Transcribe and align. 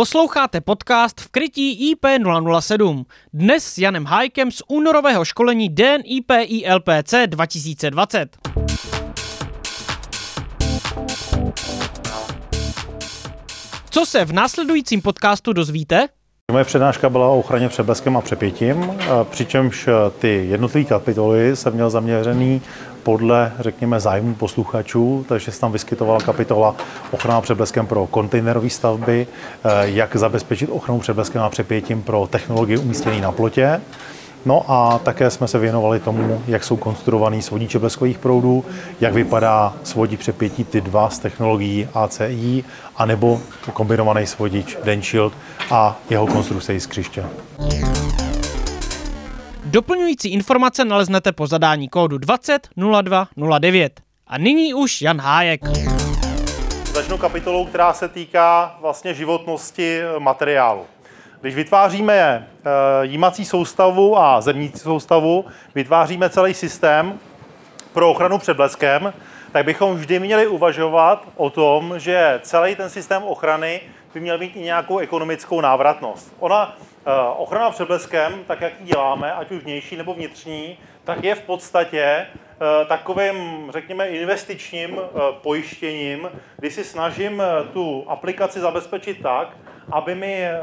Posloucháte 0.00 0.60
podcast 0.60 1.20
v 1.20 1.28
krytí 1.28 1.94
IP007. 1.94 3.04
Dnes 3.32 3.64
s 3.64 3.78
Janem 3.78 4.04
Hájkem 4.04 4.50
z 4.50 4.62
únorového 4.68 5.24
školení 5.24 5.68
DEN 5.68 6.00
IP 6.04 6.30
ILPC 6.42 7.14
2020. 7.26 8.36
Co 13.90 14.06
se 14.06 14.24
v 14.24 14.32
následujícím 14.32 15.02
podcastu 15.02 15.52
dozvíte? 15.52 16.08
Moje 16.52 16.64
přednáška 16.64 17.08
byla 17.08 17.28
o 17.28 17.38
ochraně 17.38 17.68
před 17.68 17.82
bleskem 17.82 18.16
a 18.16 18.20
přepětím, 18.20 18.92
přičemž 19.30 19.88
ty 20.18 20.46
jednotlivé 20.50 20.88
kapitoly 20.88 21.56
jsem 21.56 21.74
měl 21.74 21.90
zaměřený 21.90 22.62
podle, 23.02 23.52
řekněme, 23.60 24.00
zájmu 24.00 24.34
posluchačů, 24.34 25.26
takže 25.28 25.52
se 25.52 25.60
tam 25.60 25.72
vyskytovala 25.72 26.20
kapitola 26.20 26.74
ochrana 27.10 27.40
před 27.40 27.54
bleskem 27.54 27.86
pro 27.86 28.06
kontejnerové 28.06 28.70
stavby, 28.70 29.26
jak 29.82 30.16
zabezpečit 30.16 30.66
ochranu 30.66 31.00
před 31.00 31.14
bleskem 31.14 31.42
a 31.42 31.50
přepětím 31.50 32.02
pro 32.02 32.26
technologie 32.30 32.78
umístěné 32.78 33.20
na 33.20 33.32
plotě. 33.32 33.80
No 34.46 34.64
a 34.68 34.98
také 34.98 35.30
jsme 35.30 35.48
se 35.48 35.58
věnovali 35.58 36.00
tomu, 36.00 36.42
jak 36.46 36.64
jsou 36.64 36.76
konstruovaný 36.76 37.42
svodiče 37.42 37.78
bleskových 37.78 38.18
proudů, 38.18 38.64
jak 39.00 39.14
vypadá 39.14 39.74
svodík 39.82 40.20
přepětí 40.20 40.64
ty 40.64 40.80
dva 40.80 41.10
z 41.10 41.18
technologií 41.18 41.88
ACI, 41.94 42.64
anebo 42.96 43.40
kombinovaný 43.72 44.26
svodič 44.26 44.78
Denshield 44.84 45.32
a 45.70 45.96
jeho 46.10 46.26
konstrukce 46.26 46.80
z 46.80 46.86
křiště. 46.86 47.24
Doplňující 49.70 50.32
informace 50.32 50.84
naleznete 50.84 51.32
po 51.32 51.46
zadání 51.46 51.88
kódu 51.88 52.18
200209. 52.18 54.00
A 54.26 54.38
nyní 54.38 54.74
už 54.74 55.02
Jan 55.02 55.20
Hájek. 55.20 55.60
Začnu 56.94 57.18
kapitolou, 57.18 57.66
která 57.66 57.92
se 57.92 58.08
týká 58.08 58.76
vlastně 58.80 59.14
životnosti 59.14 60.00
materiálu. 60.18 60.86
Když 61.40 61.54
vytváříme 61.54 62.14
eh, 62.14 62.70
jímací 63.02 63.44
soustavu 63.44 64.18
a 64.18 64.40
zemnící 64.40 64.78
soustavu, 64.78 65.44
vytváříme 65.74 66.30
celý 66.30 66.54
systém 66.54 67.18
pro 67.92 68.10
ochranu 68.10 68.38
před 68.38 68.56
bleskem, 68.56 69.12
tak 69.52 69.64
bychom 69.64 69.96
vždy 69.96 70.18
měli 70.18 70.46
uvažovat 70.46 71.28
o 71.36 71.50
tom, 71.50 71.94
že 71.96 72.40
celý 72.42 72.76
ten 72.76 72.90
systém 72.90 73.22
ochrany 73.22 73.80
by 74.14 74.20
měl 74.20 74.38
mít 74.38 74.56
i 74.56 74.60
nějakou 74.60 74.98
ekonomickou 74.98 75.60
návratnost. 75.60 76.36
Ona, 76.38 76.76
eh, 77.06 77.10
ochrana 77.36 77.70
před 77.70 77.88
bleskem, 77.88 78.44
tak 78.46 78.60
jak 78.60 78.80
ji 78.80 78.86
děláme, 78.86 79.32
ať 79.32 79.50
už 79.50 79.62
vnější 79.62 79.96
nebo 79.96 80.14
vnitřní, 80.14 80.78
tak 81.04 81.24
je 81.24 81.34
v 81.34 81.42
podstatě 81.42 82.02
eh, 82.02 82.84
takovým, 82.84 83.68
řekněme, 83.72 84.08
investičním 84.08 85.00
pojištěním, 85.42 86.28
kdy 86.56 86.70
si 86.70 86.84
snažím 86.84 87.42
tu 87.72 88.04
aplikaci 88.08 88.60
zabezpečit 88.60 89.22
tak, 89.22 89.56
aby 89.92 90.14
mi 90.14 90.44
eh, 90.44 90.60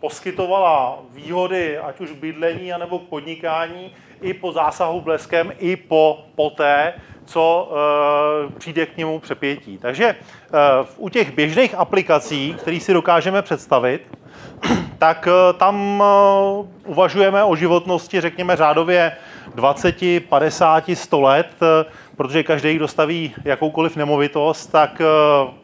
poskytovala 0.00 0.98
výhody, 1.10 1.78
ať 1.78 2.00
už 2.00 2.12
bydlení, 2.12 2.72
anebo 2.72 2.98
podnikání, 2.98 3.94
i 4.20 4.34
po 4.34 4.52
zásahu 4.52 5.00
bleskem, 5.00 5.52
i 5.58 5.76
po 5.76 6.24
poté, 6.34 6.94
co 7.26 7.72
eh, 7.72 8.52
přijde 8.58 8.86
k 8.86 8.96
němu 8.96 9.18
přepětí. 9.18 9.78
Takže 9.78 10.04
eh, 10.06 10.16
u 10.96 11.08
těch 11.08 11.34
běžných 11.34 11.74
aplikací, 11.74 12.54
které 12.58 12.80
si 12.80 12.92
dokážeme 12.92 13.42
představit, 13.42 14.08
tak 14.98 15.28
tam 15.58 16.02
uvažujeme 16.84 17.44
o 17.44 17.56
životnosti, 17.56 18.20
řekněme, 18.20 18.56
řádově 18.56 19.12
20, 19.54 19.96
50, 20.28 20.84
100 20.94 21.20
let, 21.20 21.48
protože 22.16 22.42
každý, 22.42 22.74
kdo 22.74 22.88
staví 22.88 23.34
jakoukoliv 23.44 23.96
nemovitost, 23.96 24.66
tak 24.66 25.02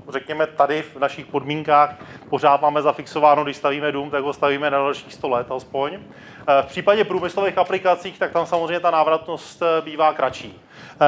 řekněme 0.09 0.47
tady 0.47 0.83
v 0.83 0.97
našich 0.97 1.27
podmínkách 1.27 1.95
pořád 2.31 2.63
máme 2.63 2.83
zafixováno, 2.83 3.45
když 3.45 3.57
stavíme 3.57 3.93
dům, 3.93 4.11
tak 4.11 4.25
ho 4.25 4.33
stavíme 4.33 4.71
na 4.71 4.79
dalších 4.79 5.15
100 5.15 5.29
let 5.29 5.47
aspoň. 5.51 5.99
V 6.63 6.67
případě 6.67 7.05
průmyslových 7.05 7.59
aplikacích, 7.59 8.19
tak 8.19 8.33
tam 8.33 8.47
samozřejmě 8.47 8.81
ta 8.81 8.91
návratnost 8.91 9.63
bývá 9.85 10.13
kratší. 10.13 10.61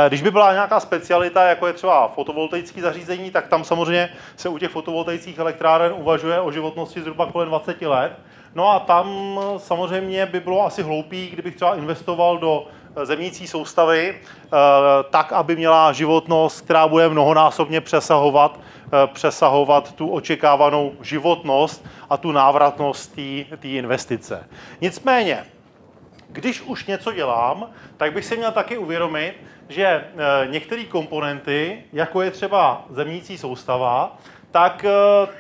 Když 0.09 0.23
by 0.23 0.31
byla 0.31 0.53
nějaká 0.53 0.81
specialita, 0.81 1.43
jako 1.43 1.67
je 1.67 1.73
třeba 1.73 2.09
fotovoltaické 2.09 2.81
zařízení, 2.81 3.31
tak 3.31 3.49
tam 3.49 3.65
samozřejmě 3.65 4.09
se 4.37 4.49
u 4.49 4.59
těch 4.59 4.71
fotovoltaických 4.71 5.39
elektráren 5.39 5.93
uvažuje 5.97 6.41
o 6.41 6.53
životnosti 6.53 7.01
zhruba 7.01 7.27
kolem 7.27 7.49
20 7.49 7.83
let. 7.83 8.13
No 8.55 8.71
a 8.71 8.79
tam 8.79 9.39
samozřejmě 9.57 10.27
by 10.27 10.41
bylo 10.41 10.67
asi 10.67 10.83
hloupý, 10.83 11.31
kdybych 11.31 11.57
třeba 11.57 11.75
investoval 11.75 12.39
do 12.39 12.67
zemnící 13.03 13.47
soustavy, 13.47 14.15
eh, 14.15 14.49
tak, 15.10 15.32
aby 15.32 15.56
měla 15.56 15.93
životnost, 15.93 16.60
která 16.60 16.88
bude 16.88 17.09
mnohonásobně 17.09 17.81
přesahovat, 17.81 18.60
eh, 18.87 19.06
přesahovat 19.06 19.93
tu 19.93 20.09
očekávanou 20.09 20.93
životnost 21.03 21.84
a 22.10 22.16
tu 22.16 22.32
návratnost 22.32 23.15
té 23.60 23.69
investice. 23.69 24.49
Nicméně, 24.81 25.44
když 26.28 26.60
už 26.60 26.87
něco 26.87 27.12
dělám, 27.12 27.71
tak 27.97 28.12
bych 28.12 28.25
si 28.25 28.37
měl 28.37 28.53
taky 28.53 28.78
uvědomit, 28.78 29.34
že 29.69 29.84
eh, 29.87 30.05
některé 30.47 30.84
komponenty, 30.84 31.82
jako 31.93 32.22
je 32.22 32.31
třeba 32.31 32.84
zemnící 32.91 33.38
soustava, 33.38 34.19
tak 34.55 34.85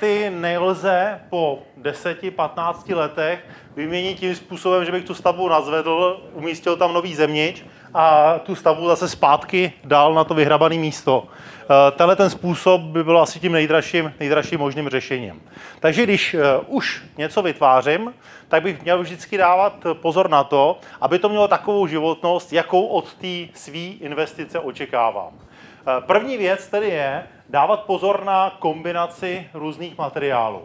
ty 0.00 0.30
nelze 0.30 1.20
po 1.30 1.58
10-15 1.82 2.96
letech 2.96 3.46
vyměnit 3.76 4.18
tím 4.18 4.34
způsobem, 4.34 4.84
že 4.84 4.92
bych 4.92 5.04
tu 5.04 5.14
stavbu 5.14 5.48
nazvedl, 5.48 6.22
umístil 6.32 6.76
tam 6.76 6.94
nový 6.94 7.14
zemnič 7.14 7.64
a 7.94 8.34
tu 8.38 8.54
stavbu 8.54 8.88
zase 8.88 9.08
zpátky 9.08 9.72
dal 9.84 10.14
na 10.14 10.24
to 10.24 10.34
vyhrabané 10.34 10.76
místo. 10.76 11.28
Eh, 11.62 11.90
tenhle 11.90 12.16
ten 12.16 12.30
způsob 12.30 12.80
by 12.80 13.04
byl 13.04 13.18
asi 13.18 13.40
tím 13.40 13.52
nejdražším, 13.52 14.14
nejdražším 14.20 14.60
možným 14.60 14.88
řešením. 14.88 15.42
Takže 15.80 16.02
když 16.02 16.34
eh, 16.34 16.40
už 16.66 17.02
něco 17.18 17.42
vytvářím, 17.42 18.14
tak 18.48 18.62
bych 18.62 18.82
měl 18.82 19.02
vždycky 19.02 19.36
dávat 19.38 19.86
pozor 19.92 20.30
na 20.30 20.44
to, 20.44 20.78
aby 21.00 21.18
to 21.18 21.28
mělo 21.28 21.48
takovou 21.48 21.86
životnost, 21.86 22.52
jakou 22.52 22.86
od 22.86 23.14
té 23.14 23.46
své 23.54 23.78
investice 23.78 24.58
očekávám. 24.58 25.32
Eh, 25.32 26.00
první 26.00 26.36
věc 26.36 26.66
tedy 26.66 26.88
je 26.88 27.26
dávat 27.48 27.84
pozor 27.84 28.24
na 28.24 28.56
kombinaci 28.58 29.48
různých 29.54 29.98
materiálů. 29.98 30.62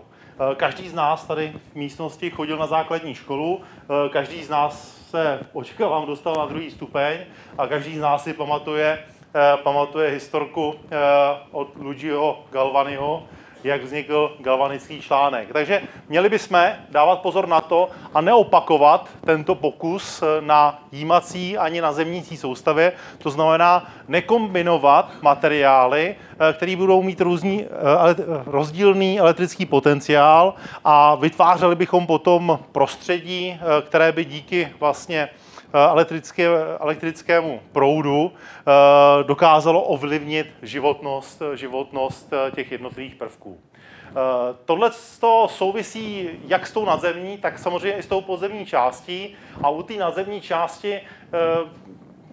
Každý 0.55 0.89
z 0.89 0.93
nás 0.93 1.25
tady 1.25 1.53
v 1.71 1.75
místnosti 1.75 2.29
chodil 2.29 2.57
na 2.57 2.67
základní 2.67 3.15
školu, 3.15 3.61
každý 4.11 4.43
z 4.43 4.49
nás 4.49 4.99
se, 5.09 5.39
očekávám, 5.53 6.05
dostal 6.05 6.35
na 6.35 6.45
druhý 6.45 6.71
stupeň 6.71 7.17
a 7.57 7.67
každý 7.67 7.97
z 7.97 8.01
nás 8.01 8.23
si 8.23 8.33
pamatuje, 8.33 8.99
eh, 9.35 9.57
pamatuje 9.63 10.09
historku 10.11 10.75
eh, 10.75 10.97
od 11.51 11.75
Luigiho 11.75 12.45
Galvaniho, 12.51 13.23
jak 13.63 13.83
vznikl 13.83 14.35
galvanický 14.39 15.01
článek. 15.01 15.47
Takže 15.53 15.81
měli 16.09 16.29
bychom 16.29 16.69
dávat 16.89 17.21
pozor 17.21 17.47
na 17.47 17.61
to 17.61 17.89
a 18.13 18.21
neopakovat 18.21 19.09
tento 19.25 19.55
pokus 19.55 20.23
na 20.39 20.83
jímací 20.91 21.57
ani 21.57 21.81
na 21.81 21.93
zemnící 21.93 22.37
soustavě. 22.37 22.91
To 23.17 23.29
znamená 23.29 23.91
nekombinovat 24.07 25.11
materiály, 25.21 26.15
eh, 26.15 26.53
které 26.53 26.75
budou 26.75 27.03
mít 27.03 27.21
různý, 27.21 27.65
eh, 27.65 27.69
rozdílný 28.45 29.19
elektrický 29.19 29.65
potenciál 29.65 30.53
a 30.83 31.15
vytvářeli 31.15 31.75
bychom 31.75 32.07
potom 32.07 32.59
prostředí, 32.71 33.53
eh, 33.53 33.81
které 33.81 34.11
by 34.11 34.25
díky 34.25 34.71
vlastně 34.79 35.29
elektrické, 35.73 36.47
elektrickému 36.79 37.61
proudu 37.71 38.31
dokázalo 39.23 39.81
ovlivnit 39.83 40.47
životnost, 40.61 41.41
životnost 41.55 42.33
těch 42.55 42.71
jednotlivých 42.71 43.15
prvků. 43.15 43.59
Tohle 44.65 44.91
souvisí 45.47 46.29
jak 46.47 46.67
s 46.67 46.73
tou 46.73 46.85
nadzemní, 46.85 47.37
tak 47.37 47.59
samozřejmě 47.59 47.97
i 47.97 48.03
s 48.03 48.07
tou 48.07 48.21
podzemní 48.21 48.65
částí. 48.65 49.35
A 49.63 49.69
u 49.69 49.83
té 49.83 49.93
nadzemní 49.93 50.41
části 50.41 51.01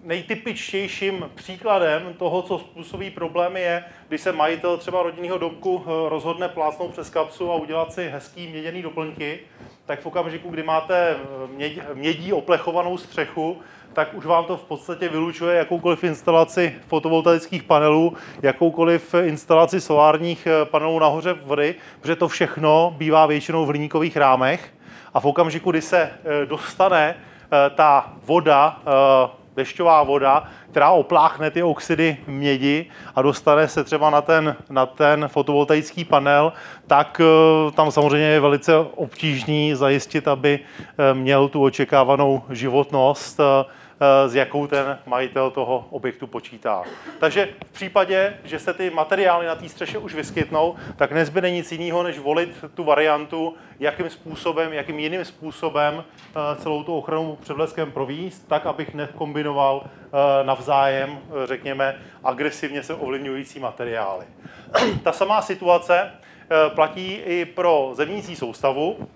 nejtypičtějším 0.07 1.29
příkladem 1.35 2.13
toho, 2.13 2.41
co 2.41 2.59
způsobí 2.59 3.09
problémy, 3.09 3.61
je, 3.61 3.83
když 4.07 4.21
se 4.21 4.31
majitel 4.31 4.77
třeba 4.77 5.03
rodinného 5.03 5.37
domku 5.37 5.83
rozhodne 6.09 6.49
plácnout 6.49 6.91
přes 6.91 7.09
kapsu 7.09 7.51
a 7.51 7.55
udělat 7.55 7.93
si 7.93 8.09
hezký 8.09 8.47
měděný 8.47 8.81
doplňky, 8.81 9.39
tak 9.85 10.01
v 10.01 10.05
okamžiku, 10.05 10.49
kdy 10.49 10.63
máte 10.63 11.15
mědí 11.93 12.33
oplechovanou 12.33 12.97
střechu, 12.97 13.57
tak 13.93 14.13
už 14.13 14.25
vám 14.25 14.45
to 14.45 14.57
v 14.57 14.63
podstatě 14.63 15.09
vylučuje 15.09 15.57
jakoukoliv 15.57 16.03
instalaci 16.03 16.75
fotovoltaických 16.87 17.63
panelů, 17.63 18.13
jakoukoliv 18.41 19.15
instalaci 19.23 19.81
solárních 19.81 20.47
eh, 20.47 20.65
panelů 20.65 20.99
nahoře 20.99 21.33
vody, 21.33 21.75
protože 22.01 22.15
to 22.15 22.27
všechno 22.27 22.93
bývá 22.97 23.25
většinou 23.25 23.65
v 23.65 23.67
hliníkových 23.67 24.17
rámech. 24.17 24.73
A 25.13 25.19
v 25.19 25.25
okamžiku, 25.25 25.71
kdy 25.71 25.81
se 25.81 25.99
eh, 26.01 26.45
dostane 26.45 27.15
eh, 27.15 27.69
ta 27.69 28.13
voda, 28.25 28.81
dešťová 29.57 30.03
voda, 30.03 30.43
která 30.71 30.91
opláchne 30.91 31.51
ty 31.51 31.63
oxidy 31.63 32.17
mědi 32.27 32.85
a 33.15 33.21
dostane 33.21 33.67
se 33.67 33.83
třeba 33.83 34.09
na 34.09 34.21
ten, 34.21 34.55
na 34.69 34.85
ten 34.85 35.27
fotovoltaický 35.27 36.05
panel, 36.05 36.53
tak 36.87 37.21
tam 37.75 37.91
samozřejmě 37.91 38.27
je 38.27 38.39
velice 38.39 38.77
obtížný 38.77 39.75
zajistit, 39.75 40.27
aby 40.27 40.59
měl 41.13 41.47
tu 41.49 41.63
očekávanou 41.63 42.43
životnost 42.49 43.39
s 44.27 44.35
jakou 44.35 44.67
ten 44.67 44.99
majitel 45.05 45.51
toho 45.51 45.87
objektu 45.89 46.27
počítá. 46.27 46.83
Takže 47.19 47.49
v 47.65 47.71
případě, 47.71 48.37
že 48.43 48.59
se 48.59 48.73
ty 48.73 48.89
materiály 48.89 49.45
na 49.45 49.55
té 49.55 49.69
střeše 49.69 49.97
už 49.97 50.15
vyskytnou, 50.15 50.75
tak 50.95 51.11
nezbyde 51.11 51.51
nic 51.51 51.71
jiného, 51.71 52.03
než 52.03 52.19
volit 52.19 52.65
tu 52.75 52.83
variantu, 52.83 53.55
jakým 53.79 54.09
způsobem, 54.09 54.73
jakým 54.73 54.99
jiným 54.99 55.25
způsobem 55.25 56.03
celou 56.57 56.83
tu 56.83 56.97
ochranu 56.97 57.37
před 57.41 57.53
bleskem 57.53 57.91
províst, 57.91 58.47
tak, 58.47 58.65
abych 58.65 58.93
nekombinoval 58.93 59.83
navzájem, 60.43 61.19
řekněme, 61.45 62.01
agresivně 62.23 62.83
se 62.83 62.93
ovlivňující 62.93 63.59
materiály. 63.59 64.25
Ta 65.03 65.11
samá 65.11 65.41
situace 65.41 66.11
platí 66.75 67.13
i 67.13 67.45
pro 67.45 67.91
zemnící 67.93 68.35
soustavu, 68.35 69.07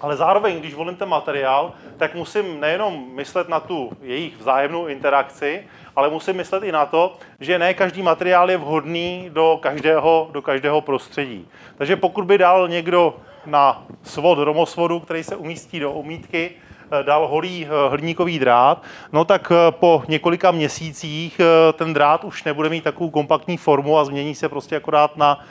ale 0.00 0.16
zároveň, 0.16 0.58
když 0.60 0.74
volím 0.74 0.96
ten 0.96 1.08
materiál, 1.08 1.72
tak 1.96 2.14
musím 2.14 2.60
nejenom 2.60 3.04
myslet 3.14 3.48
na 3.48 3.60
tu 3.60 3.90
jejich 4.02 4.36
vzájemnou 4.36 4.86
interakci, 4.86 5.66
ale 5.96 6.10
musím 6.10 6.36
myslet 6.36 6.62
i 6.62 6.72
na 6.72 6.86
to, 6.86 7.16
že 7.40 7.58
ne 7.58 7.74
každý 7.74 8.02
materiál 8.02 8.50
je 8.50 8.56
vhodný 8.56 9.30
do 9.32 9.58
každého, 9.62 10.28
do 10.32 10.42
každého 10.42 10.80
prostředí. 10.80 11.48
Takže 11.76 11.96
pokud 11.96 12.24
by 12.24 12.38
dal 12.38 12.68
někdo 12.68 13.16
na 13.46 13.86
svod 14.02 14.38
romosvodu, 14.38 15.00
který 15.00 15.24
se 15.24 15.36
umístí 15.36 15.80
do 15.80 15.92
omítky, 15.92 16.50
dal 17.02 17.26
holý 17.26 17.66
eh, 17.66 17.88
hliníkový 17.88 18.38
drát, 18.38 18.82
no 19.12 19.24
tak 19.24 19.52
eh, 19.52 19.72
po 19.72 20.02
několika 20.08 20.50
měsících 20.50 21.40
ten 21.72 21.94
drát 21.94 22.24
už 22.24 22.44
nebude 22.44 22.68
mít 22.68 22.84
takovou 22.84 23.10
kompaktní 23.10 23.56
formu 23.56 23.98
a 23.98 24.04
změní 24.04 24.34
se 24.34 24.48
prostě 24.48 24.76
akorát 24.76 25.16
na 25.16 25.44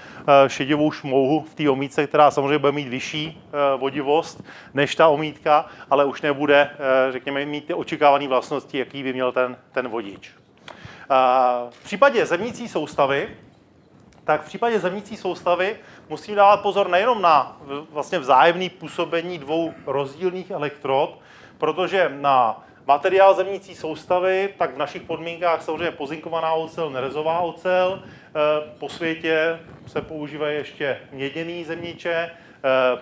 šedivou 0.48 0.92
šmouhu 0.92 1.42
v 1.42 1.56
té 1.56 1.69
omítce, 1.69 2.07
která 2.07 2.31
samozřejmě 2.31 2.57
bude 2.57 2.72
mít 2.72 2.88
vyšší 2.88 3.42
vodivost 3.78 4.44
než 4.74 4.95
ta 4.95 5.07
omítka, 5.07 5.66
ale 5.89 6.06
už 6.06 6.22
nebude, 6.22 6.69
řekněme, 7.12 7.45
mít 7.45 7.68
ty 7.68 7.74
očekávané 7.74 8.28
vlastnosti, 8.28 8.78
jaký 8.78 9.04
by 9.04 9.13
měl 9.13 9.31
ten, 9.31 9.57
ten 9.72 9.88
vodič. 9.88 10.31
V 11.69 11.83
případě 11.83 12.25
zemnící 12.25 12.68
soustavy, 12.68 13.30
tak 14.28 14.42
v 14.42 14.45
případě 14.45 14.80
zemnící 14.80 15.18
soustavy 15.18 15.75
musím 16.10 16.36
dávat 16.36 16.62
pozor 16.62 16.90
nejenom 16.90 17.22
na 17.22 17.57
vlastně 17.92 18.19
vzájemné 18.19 18.69
působení 18.69 19.38
dvou 19.38 19.74
rozdílných 19.86 20.51
elektrod, 20.51 21.19
protože 21.57 22.12
na 22.19 22.63
materiál 22.88 23.33
zemnící 23.33 23.75
soustavy, 23.75 24.50
tak 24.57 24.75
v 24.75 24.77
našich 24.77 25.01
podmínkách 25.01 25.62
samozřejmě 25.62 25.92
pozinkovaná 25.92 26.54
ocel, 26.54 26.89
nerezová 26.89 27.39
ocel. 27.39 28.04
Eh, 28.04 28.39
po 28.80 28.89
světě 28.89 29.59
se 29.88 30.01
používají 30.01 30.57
ještě 30.57 30.98
měděný 31.12 31.63
zemniče, 31.63 32.13
eh, 32.13 32.31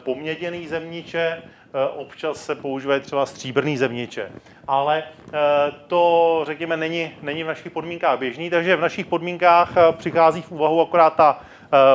poměděný 0.04 0.68
zemniče, 0.68 1.20
eh, 1.20 1.88
občas 1.96 2.46
se 2.46 2.56
používají 2.56 3.02
třeba 3.02 3.26
stříbrný 3.26 3.78
zemniče. 3.78 4.32
Ale 4.68 5.04
to, 5.88 6.42
řekněme, 6.46 6.78
není, 6.78 7.12
není 7.22 7.44
v 7.44 7.48
našich 7.48 7.72
podmínkách 7.72 8.20
běžný, 8.20 8.50
takže 8.50 8.76
v 8.76 8.82
našich 8.82 9.06
podmínkách 9.06 9.70
přichází 9.92 10.42
v 10.42 10.52
úvahu 10.52 10.82
akorát 10.82 11.16
ta 11.16 11.42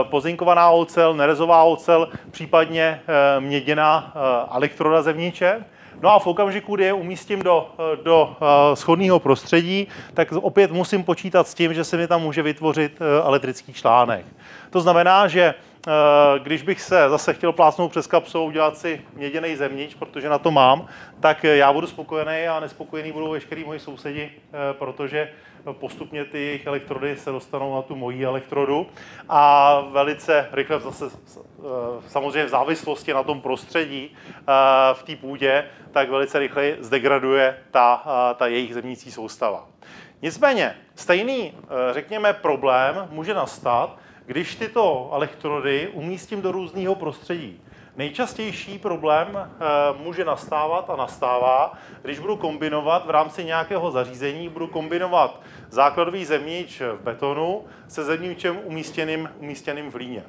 pozinkovaná 0.02 0.70
ocel, 0.70 1.14
nerezová 1.14 1.62
ocel, 1.62 2.08
případně 2.30 3.00
měděná 3.40 4.14
elektroda 4.52 5.02
zemniče. 5.02 5.64
No 6.02 6.10
a 6.10 6.18
v 6.18 6.26
okamžiku, 6.26 6.74
kdy 6.76 6.84
je 6.84 6.92
umístím 6.92 7.42
do, 7.42 7.70
do 8.02 8.36
eh, 8.40 8.76
schodného 8.76 9.20
prostředí, 9.20 9.88
tak 10.14 10.32
opět 10.32 10.70
musím 10.70 11.04
počítat 11.04 11.48
s 11.48 11.54
tím, 11.54 11.74
že 11.74 11.84
se 11.84 11.96
mi 11.96 12.06
tam 12.06 12.22
může 12.22 12.42
vytvořit 12.42 12.98
eh, 13.00 13.22
elektrický 13.26 13.72
článek. 13.72 14.26
To 14.70 14.80
znamená, 14.80 15.28
že 15.28 15.42
eh, 15.42 15.90
když 16.42 16.62
bych 16.62 16.80
se 16.80 17.08
zase 17.08 17.34
chtěl 17.34 17.52
plásnout 17.52 17.90
přes 17.90 18.06
kapsou, 18.06 18.44
udělat 18.44 18.78
si 18.78 19.00
měděný 19.16 19.56
zemnič, 19.56 19.94
protože 19.94 20.28
na 20.28 20.38
to 20.38 20.50
mám, 20.50 20.86
tak 21.20 21.44
já 21.44 21.72
budu 21.72 21.86
spokojený 21.86 22.48
a 22.48 22.60
nespokojený 22.60 23.12
budou 23.12 23.30
veškerý 23.30 23.64
moji 23.64 23.80
sousedi, 23.80 24.30
protože 24.72 25.28
postupně 25.72 26.24
ty 26.24 26.38
jejich 26.38 26.66
elektrody 26.66 27.16
se 27.16 27.30
dostanou 27.30 27.74
na 27.74 27.82
tu 27.82 27.96
moji 27.96 28.24
elektrodu 28.24 28.86
a 29.28 29.80
velice 29.80 30.48
rychle 30.52 30.80
zase 30.80 31.04
samozřejmě 32.08 32.44
v 32.44 32.48
závislosti 32.48 33.12
na 33.12 33.22
tom 33.22 33.40
prostředí 33.40 34.14
v 34.92 35.02
té 35.02 35.16
půdě, 35.16 35.64
tak 35.90 36.10
velice 36.10 36.38
rychle 36.38 36.76
zdegraduje 36.80 37.58
ta, 37.70 38.02
ta 38.38 38.46
jejich 38.46 38.74
zemnící 38.74 39.10
soustava. 39.10 39.68
Nicméně, 40.22 40.76
stejný, 40.94 41.52
řekněme, 41.92 42.32
problém 42.32 43.08
může 43.10 43.34
nastat, 43.34 43.98
když 44.26 44.54
tyto 44.54 45.10
elektrody 45.12 45.88
umístím 45.92 46.42
do 46.42 46.52
různého 46.52 46.94
prostředí. 46.94 47.60
Nejčastější 48.00 48.78
problém 48.78 49.36
e, 49.36 49.48
může 49.98 50.24
nastávat 50.24 50.90
a 50.90 50.96
nastává, 50.96 51.72
když 52.02 52.18
budu 52.18 52.36
kombinovat 52.36 53.06
v 53.06 53.10
rámci 53.10 53.44
nějakého 53.44 53.90
zařízení, 53.90 54.48
budu 54.48 54.66
kombinovat 54.66 55.40
základový 55.70 56.24
zemnič 56.24 56.80
v 56.80 57.00
betonu 57.04 57.64
se 57.88 58.04
zemničem 58.04 58.58
umístěným, 58.64 59.28
umístěným 59.38 59.90
v 59.90 59.94
líně. 59.94 60.22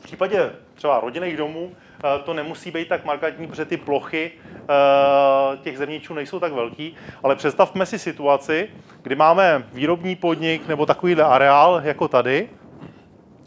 V 0.00 0.02
případě 0.02 0.52
třeba 0.74 1.00
rodinných 1.00 1.36
domů 1.36 1.72
Eh, 2.04 2.22
to 2.24 2.34
nemusí 2.34 2.70
být 2.70 2.88
tak 2.88 3.04
markantní, 3.04 3.46
protože 3.46 3.64
ty 3.64 3.76
plochy 3.76 4.30
eh, 4.56 5.56
těch 5.56 5.78
zemničů 5.78 6.14
nejsou 6.14 6.40
tak 6.40 6.52
velký, 6.52 6.96
ale 7.22 7.36
představme 7.36 7.86
si 7.86 7.98
situaci, 7.98 8.68
kdy 9.02 9.14
máme 9.14 9.64
výrobní 9.72 10.16
podnik 10.16 10.68
nebo 10.68 10.86
takovýhle 10.86 11.24
areál 11.24 11.80
jako 11.84 12.08
tady, 12.08 12.48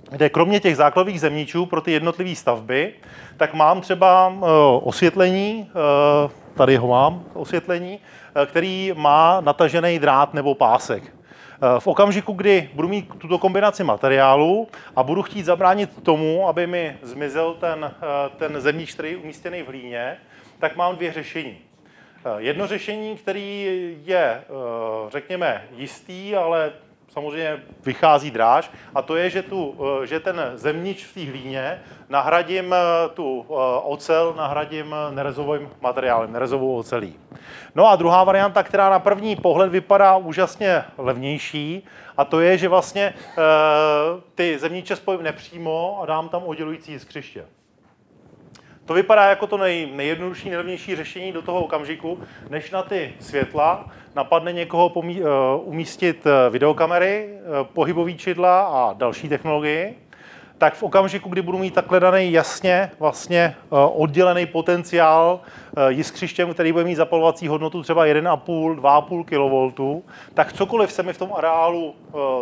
kde 0.10 0.30
kromě 0.30 0.60
těch 0.60 0.76
základních 0.76 1.20
zemničů 1.20 1.66
pro 1.66 1.82
ty 1.82 1.92
jednotlivé 1.92 2.36
stavby, 2.36 2.94
tak 3.38 3.54
mám 3.54 3.82
třeba 3.82 4.34
eh, 4.38 4.46
osvětlení, 4.84 5.70
tady 6.56 6.76
ho 6.76 6.88
mám, 6.88 7.24
osvětlení, 7.34 8.00
který 8.46 8.94
má 8.96 9.42
natažený 9.42 10.00
drát 10.00 10.34
nebo 10.34 10.56
pásek. 10.56 11.16
Eh, 11.56 11.80
v 11.80 11.88
okamžiku, 11.88 12.34
kdy 12.34 12.70
budu 12.74 12.88
mít 12.88 13.10
tuto 13.18 13.38
kombinaci 13.38 13.84
materiálu 13.84 14.68
a 14.96 15.04
budu 15.04 15.22
chtít 15.22 15.46
zabránit 15.46 16.04
tomu, 16.04 16.48
aby 16.48 16.68
mi 16.68 16.98
zmizel 17.02 17.54
ten, 17.54 17.92
eh, 17.96 18.30
ten 18.38 18.62
zemník, 18.62 18.94
který 18.94 19.12
je 19.12 19.18
umístěný 19.18 19.62
v 19.62 19.68
hlíně, 19.68 20.18
tak 20.60 20.76
mám 20.76 20.96
dvě 20.96 21.14
řešení. 21.14 21.58
Eh, 21.58 22.30
jedno 22.38 22.68
řešení, 22.68 23.18
který 23.18 23.98
je, 24.06 24.44
řekněme, 25.10 25.68
jistý, 25.76 26.36
ale 26.36 26.72
samozřejmě 27.16 27.64
vychází 27.86 28.32
dráž, 28.32 28.72
a 28.96 29.02
to 29.02 29.16
je, 29.16 29.30
že, 29.30 29.42
tu, 29.42 29.76
eh, 30.04 30.08
že 30.08 30.20
ten 30.20 30.52
zemnič 30.56 31.06
v 31.06 31.14
té 31.14 31.32
hlíně 31.32 31.82
nahradím 32.10 32.74
eh, 32.74 32.78
tu 33.14 33.46
eh, 33.50 33.54
ocel, 33.84 34.34
nahradím 34.38 34.96
nerezovým 35.10 35.70
materiálem, 35.82 36.34
nerezovou 36.34 36.78
ocelí. 36.78 37.16
No 37.76 37.88
a 37.88 37.96
druhá 37.96 38.24
varianta, 38.24 38.64
která 38.64 38.90
na 38.90 39.00
první 39.00 39.36
pohled 39.36 39.72
vypadá 39.72 40.18
úžasně 40.18 40.84
levnější, 40.98 41.84
a 42.18 42.26
to 42.26 42.40
je, 42.40 42.58
že 42.58 42.68
vlastně 42.68 43.14
ty 44.36 44.60
zemniče 44.60 44.96
spojím 44.96 45.24
nepřímo 45.24 46.00
a 46.02 46.06
dám 46.06 46.30
tam 46.30 46.44
oddělující 46.44 46.92
jiskřiště. 46.92 47.46
To 48.86 48.94
vypadá 48.94 49.30
jako 49.30 49.48
to 49.48 49.58
nej, 49.58 49.90
nejjednodušší, 49.94 50.50
nejlevnější 50.50 50.96
řešení 50.96 51.32
do 51.32 51.42
toho 51.42 51.64
okamžiku, 51.64 52.20
než 52.50 52.72
na 52.72 52.84
ty 52.84 53.14
světla. 53.20 53.92
Napadne 54.16 54.54
někoho 54.54 54.90
pomí, 54.90 55.22
uh, 55.22 55.28
umístit 55.64 56.28
eh, 56.28 56.50
videokamery, 56.50 57.30
uh, 57.30 57.68
pohybový 57.74 58.18
čidla 58.18 58.66
a 58.66 58.94
další 58.94 59.30
technologii, 59.30 59.98
tak 60.58 60.74
v 60.74 60.84
okamžiku, 60.84 61.30
kdy 61.30 61.42
budu 61.42 61.58
mít 61.58 61.74
takhle 61.74 62.00
daný 62.00 62.32
jasně 62.32 62.92
vlastně 63.00 63.56
oddělený 63.94 64.46
potenciál 64.46 65.40
jiskřištěm, 65.88 66.54
který 66.54 66.72
bude 66.72 66.84
mít 66.84 66.96
zapalovací 66.96 67.48
hodnotu 67.48 67.84
třeba 67.84 68.06
1,5, 68.06 68.76
2,5 68.76 70.02
kV, 70.02 70.06
tak 70.34 70.54
cokoliv 70.54 70.92
se 70.92 71.04
mi 71.04 71.14
v 71.14 71.18
tom 71.18 71.34
areálu 71.34 71.96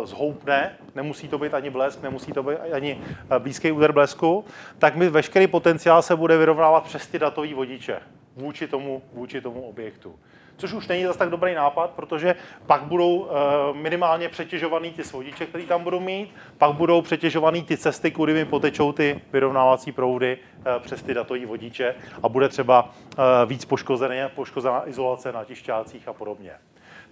zhoupne, 0.04 0.70
nemusí 0.94 1.28
to 1.28 1.38
být 1.38 1.54
ani 1.54 1.70
blesk, 1.70 2.02
nemusí 2.02 2.32
to 2.32 2.42
být 2.42 2.58
ani 2.72 3.00
blízký 3.38 3.72
úder 3.72 3.92
blesku, 3.92 4.44
tak 4.78 4.96
mi 4.96 5.08
veškerý 5.08 5.46
potenciál 5.46 6.02
se 6.02 6.16
bude 6.16 6.38
vyrovnávat 6.38 6.84
přes 6.84 7.06
ty 7.06 7.18
datové 7.18 7.54
vodiče 7.54 8.00
vůči 8.36 8.68
tomu, 8.68 9.02
vůči 9.12 9.40
tomu 9.40 9.62
objektu 9.62 10.14
což 10.56 10.72
už 10.72 10.88
není 10.88 11.04
zase 11.04 11.18
tak 11.18 11.30
dobrý 11.30 11.54
nápad, 11.54 11.90
protože 11.90 12.34
pak 12.66 12.82
budou 12.82 13.28
eh, 13.28 13.34
minimálně 13.72 14.28
přetěžovaný 14.28 14.90
ty 14.90 15.04
svodiče, 15.04 15.46
které 15.46 15.64
tam 15.64 15.84
budou 15.84 16.00
mít, 16.00 16.34
pak 16.58 16.72
budou 16.72 17.02
přetěžovaný 17.02 17.62
ty 17.62 17.76
cesty, 17.76 18.10
kudy 18.10 18.34
mi 18.34 18.44
potečou 18.44 18.92
ty 18.92 19.20
vyrovnávací 19.32 19.92
proudy 19.92 20.38
eh, 20.58 20.80
přes 20.80 21.02
ty 21.02 21.14
datové 21.14 21.46
vodiče 21.46 21.94
a 22.22 22.28
bude 22.28 22.48
třeba 22.48 22.90
eh, 23.12 23.46
víc 23.46 23.64
poškozená, 23.64 24.28
poškozená 24.28 24.88
izolace 24.88 25.32
na 25.32 25.44
tišťácích 25.44 26.08
a 26.08 26.12
podobně. 26.12 26.52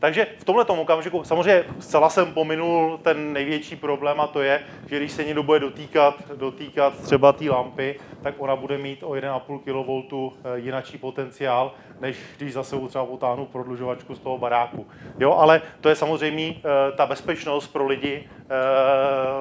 Takže 0.03 0.27
v 0.39 0.45
tomhle 0.45 0.65
okamžiku 0.65 1.25
samozřejmě 1.25 1.65
zcela 1.79 2.11
jsem 2.11 2.33
pominul 2.33 2.99
ten 3.03 3.33
největší 3.33 3.77
problém 3.77 4.21
a 4.21 4.27
to 4.27 4.43
je, 4.43 4.61
že 4.87 4.97
když 4.97 5.13
se 5.13 5.25
někdo 5.25 5.43
bude 5.43 5.61
dotýkat, 5.61 6.15
dotýkat 6.37 7.03
třeba 7.03 7.33
té 7.33 7.51
lampy, 7.51 8.01
tak 8.23 8.35
ona 8.39 8.57
bude 8.57 8.79
mít 8.79 9.03
o 9.03 9.11
1,5 9.11 9.59
kV 9.59 10.35
jinačí 10.55 10.99
potenciál, 10.99 11.75
než 12.01 12.17
když 12.39 12.53
zase 12.53 12.77
třeba 12.89 13.07
potáhnu 13.07 13.47
prodlužovačku 13.47 14.15
z 14.15 14.19
toho 14.19 14.39
baráku. 14.39 14.87
Jo, 15.19 15.33
ale 15.33 15.63
to 15.81 15.89
je 15.89 15.95
samozřejmě 15.95 16.55
eh, 16.57 16.93
ta 16.97 17.07
bezpečnost 17.07 17.69
pro 17.69 17.87
lidi 17.87 18.29
eh, 18.29 18.47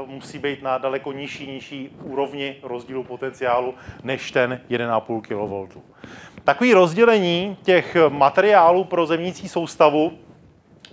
musí 0.06 0.40
být 0.40 0.64
na 0.64 0.78
daleko 0.78 1.12
nižší, 1.12 1.48
nižší 1.48 1.90
úrovni 2.04 2.56
rozdílu 2.64 3.04
potenciálu 3.04 3.74
než 4.04 4.32
ten 4.32 4.62
1,5 4.70 5.22
kV. 5.22 5.78
Takový 6.44 6.74
rozdělení 6.74 7.58
těch 7.64 7.98
materiálů 8.10 8.84
pro 8.84 9.06
zemnící 9.06 9.50
soustavu 9.50 10.12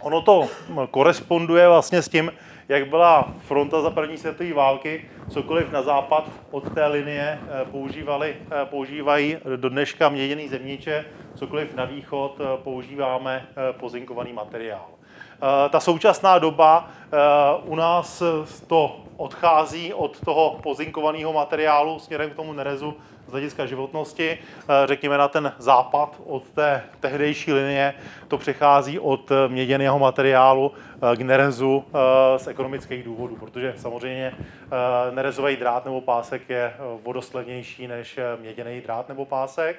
Ono 0.00 0.22
to 0.22 0.48
koresponduje 0.90 1.68
vlastně 1.68 2.02
s 2.02 2.08
tím, 2.08 2.32
jak 2.68 2.88
byla 2.88 3.34
fronta 3.38 3.80
za 3.80 3.90
první 3.90 4.16
světové 4.16 4.52
války, 4.52 5.04
cokoliv 5.28 5.72
na 5.72 5.82
západ 5.82 6.30
od 6.50 6.74
té 6.74 6.86
linie 6.86 7.40
eh, 7.42 7.64
používali, 7.70 8.36
eh, 8.40 8.64
používají 8.64 9.36
do 9.56 9.68
dneška 9.68 10.08
měděný 10.08 10.48
zemníče, 10.48 11.04
cokoliv 11.34 11.74
na 11.74 11.84
východ 11.84 12.40
eh, 12.40 12.44
používáme 12.62 13.46
pozinkovaný 13.72 14.32
materiál. 14.32 14.86
Ta 15.70 15.80
současná 15.80 16.38
doba 16.38 16.90
u 17.64 17.74
nás 17.74 18.22
to 18.66 19.07
odchází 19.18 19.94
od 19.94 20.20
toho 20.20 20.58
pozinkovaného 20.62 21.32
materiálu 21.32 21.98
směrem 21.98 22.30
k 22.30 22.34
tomu 22.34 22.52
nerezu 22.52 22.94
z 23.26 23.30
hlediska 23.30 23.66
životnosti, 23.66 24.38
eh, 24.38 24.66
řekněme 24.84 25.18
na 25.18 25.28
ten 25.28 25.52
západ 25.58 26.20
od 26.26 26.50
té 26.50 26.82
tehdejší 27.00 27.52
linie, 27.52 27.94
to 28.28 28.38
přechází 28.38 28.98
od 28.98 29.30
měděného 29.48 29.98
materiálu 29.98 30.72
eh, 31.12 31.16
k 31.16 31.20
nerezu 31.20 31.84
eh, 31.86 32.38
z 32.38 32.46
ekonomických 32.46 33.04
důvodů, 33.04 33.36
protože 33.36 33.74
samozřejmě 33.76 34.32
nerezový 35.10 35.56
drát 35.56 35.84
nebo 35.84 36.00
pásek 36.00 36.50
je 36.50 36.74
vodoslevnější 37.02 37.86
než 37.86 38.18
měděný 38.40 38.80
drát 38.80 39.08
nebo 39.08 39.24
pásek 39.24 39.76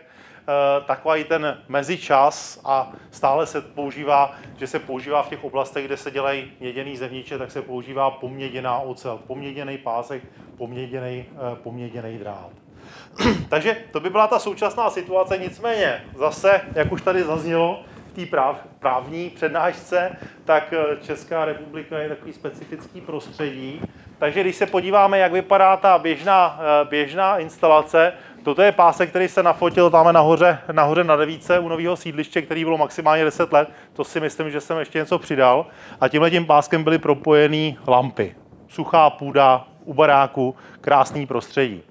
takový 0.86 1.24
ten 1.24 1.58
mezičas 1.68 2.62
a 2.66 2.92
stále 3.12 3.46
se 3.46 3.62
používá, 3.62 4.36
že 4.58 4.68
se 4.68 4.80
používá 4.80 5.24
v 5.24 5.30
těch 5.30 5.44
oblastech, 5.44 5.86
kde 5.86 5.98
se 5.98 6.12
dělají 6.12 6.52
měděný 6.60 6.98
zemníče, 6.98 7.38
tak 7.38 7.52
se 7.52 7.62
používá 7.62 8.12
poměděná 8.12 8.80
ocel, 8.80 9.20
poměděný 9.28 9.78
pásek, 9.78 10.24
poměděný, 10.58 11.26
poměděný 11.64 12.18
drát. 12.18 12.50
Takže 13.50 13.78
to 13.92 14.00
by 14.00 14.10
byla 14.10 14.28
ta 14.28 14.40
současná 14.40 14.90
situace, 14.90 15.38
nicméně 15.38 16.06
zase, 16.18 16.62
jak 16.76 16.92
už 16.92 17.02
tady 17.02 17.24
zaznělo 17.24 17.84
v 18.08 18.14
té 18.14 18.26
práv, 18.26 18.58
právní 18.80 19.30
přednášce, 19.30 20.18
tak 20.46 20.74
eh, 20.74 21.06
Česká 21.06 21.46
republika 21.46 22.00
je 22.00 22.10
takový 22.10 22.34
specifický 22.34 23.02
prostředí. 23.02 23.82
Takže 24.20 24.42
když 24.42 24.56
se 24.56 24.66
podíváme, 24.66 25.20
jak 25.20 25.32
vypadá 25.32 25.78
ta 25.78 25.98
běžná, 25.98 26.60
eh, 26.62 26.86
běžná 26.86 27.38
instalace, 27.38 28.14
Toto 28.44 28.62
je 28.62 28.72
pásek, 28.72 29.10
který 29.10 29.28
se 29.28 29.44
nafotil 29.44 29.90
tam 29.90 30.14
nahoře, 30.14 30.60
nahoře 30.72 31.04
na 31.04 31.16
devíce 31.16 31.60
u 31.60 31.68
nového 31.68 31.96
sídliště, 31.96 32.42
který 32.42 32.64
bylo 32.64 32.78
maximálně 32.78 33.26
10 33.26 33.54
let. 33.54 33.70
To 33.94 34.04
si 34.04 34.20
myslím, 34.20 34.52
že 34.52 34.62
jsem 34.62 34.78
ještě 34.78 35.00
něco 35.00 35.20
přidal. 35.20 35.66
A 36.02 36.08
tímhle 36.08 36.32
tím 36.32 36.46
páskem 36.46 36.84
byly 36.84 36.98
propojené 36.98 37.74
lampy. 37.88 38.36
Suchá 38.68 39.10
půda 39.10 39.68
u 39.86 39.94
baráku, 39.94 40.56
krásný 40.82 41.28
prostředí. 41.28 41.82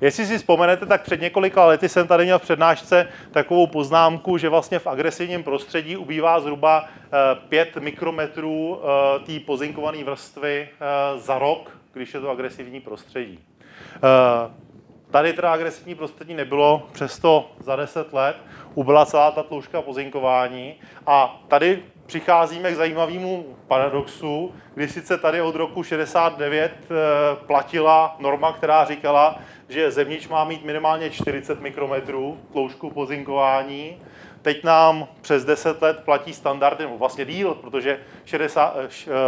Jestli 0.00 0.26
si 0.26 0.38
vzpomenete, 0.38 0.86
tak 0.86 1.02
před 1.02 1.20
několika 1.20 1.66
lety 1.66 1.88
jsem 1.88 2.06
tady 2.06 2.24
měl 2.24 2.38
v 2.38 2.42
přednášce 2.42 3.08
takovou 3.30 3.66
poznámku, 3.66 4.38
že 4.38 4.48
vlastně 4.48 4.78
v 4.78 4.86
agresivním 4.86 5.42
prostředí 5.42 5.96
ubývá 5.96 6.40
zhruba 6.40 6.84
5 7.48 7.76
eh, 7.76 7.80
mikrometrů 7.80 8.80
eh, 8.80 9.18
té 9.26 9.40
pozinkované 9.40 10.04
vrstvy 10.04 10.68
eh, 10.68 11.18
za 11.18 11.38
rok, 11.38 11.78
když 11.92 12.14
je 12.14 12.20
to 12.20 12.30
agresivní 12.30 12.80
prostředí. 12.80 13.38
Tady 15.10 15.32
teda 15.32 15.52
agresivní 15.52 15.94
prostředí 15.94 16.34
nebylo, 16.34 16.88
přesto 16.92 17.50
za 17.60 17.76
10 17.76 18.12
let 18.12 18.36
ubyla 18.74 19.06
celá 19.06 19.30
ta 19.30 19.42
tloušťka 19.42 19.82
pozinkování 19.82 20.74
a 21.06 21.40
tady 21.48 21.82
přicházíme 22.06 22.72
k 22.72 22.76
zajímavému 22.76 23.56
paradoxu, 23.68 24.54
kdy 24.74 24.88
sice 24.88 25.18
tady 25.18 25.40
od 25.40 25.54
roku 25.54 25.82
69 25.82 26.72
platila 27.46 28.16
norma, 28.18 28.52
která 28.52 28.84
říkala, 28.84 29.38
že 29.68 29.90
zevnitř 29.90 30.28
má 30.28 30.44
mít 30.44 30.64
minimálně 30.64 31.10
40 31.10 31.60
mikrometrů 31.60 32.38
tloušku 32.52 32.90
pozinkování. 32.90 34.02
Teď 34.42 34.64
nám 34.64 35.08
přes 35.20 35.44
10 35.44 35.82
let 35.82 36.00
platí 36.04 36.32
standard, 36.32 36.78
nebo 36.78 36.98
vlastně 36.98 37.24
díl, 37.24 37.54
protože 37.54 38.00
60, 38.24 38.76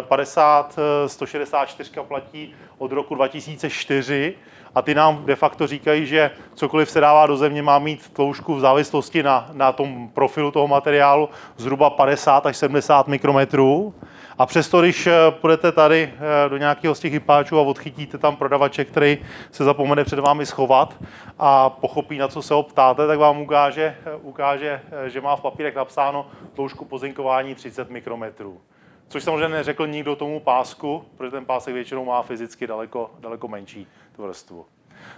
50, 0.00 0.78
164 1.06 1.90
platí 2.08 2.54
od 2.78 2.92
roku 2.92 3.14
2004 3.14 4.34
a 4.74 4.82
ty 4.82 4.94
nám 4.94 5.24
de 5.24 5.36
facto 5.36 5.66
říkají, 5.66 6.06
že 6.06 6.30
cokoliv 6.54 6.90
se 6.90 7.00
dává 7.00 7.26
do 7.26 7.36
země, 7.36 7.62
má 7.62 7.78
mít 7.78 8.10
tloušku 8.12 8.54
v 8.54 8.60
závislosti 8.60 9.22
na, 9.22 9.50
na 9.52 9.72
tom 9.72 10.08
profilu 10.08 10.50
toho 10.50 10.68
materiálu 10.68 11.28
zhruba 11.56 11.90
50 11.90 12.46
až 12.46 12.56
70 12.56 13.08
mikrometrů. 13.08 13.94
A 14.38 14.46
přesto, 14.46 14.80
když 14.80 15.06
eh, 15.06 15.12
půjdete 15.30 15.72
tady 15.72 16.12
eh, 16.14 16.48
do 16.48 16.56
nějakého 16.56 16.94
z 16.94 17.00
těch 17.00 17.12
hypáčů 17.12 17.58
a 17.58 17.62
odchytíte 17.62 18.18
tam 18.18 18.36
prodavače, 18.36 18.84
který 18.84 19.18
se 19.50 19.64
zapomene 19.64 20.04
před 20.04 20.18
vámi 20.18 20.46
schovat 20.46 20.96
a 21.38 21.70
pochopí, 21.70 22.18
na 22.18 22.28
co 22.28 22.42
se 22.42 22.54
ho 22.54 22.62
ptáte, 22.62 23.06
tak 23.06 23.18
vám 23.18 23.40
ukáže, 23.40 23.96
eh, 24.06 24.16
ukáže 24.22 24.80
že 25.06 25.20
má 25.20 25.36
v 25.36 25.40
papírech 25.40 25.74
napsáno 25.74 26.26
tloušku 26.54 26.84
pozinkování 26.84 27.54
30 27.54 27.90
mikrometrů. 27.90 28.60
Což 29.08 29.24
samozřejmě 29.24 29.48
neřekl 29.48 29.86
nikdo 29.86 30.16
tomu 30.16 30.40
pásku, 30.40 31.04
protože 31.16 31.30
ten 31.30 31.44
pásek 31.44 31.74
většinou 31.74 32.04
má 32.04 32.22
fyzicky 32.22 32.66
daleko, 32.66 33.10
daleko 33.20 33.48
menší 33.48 33.86
vrstvu. 34.20 34.66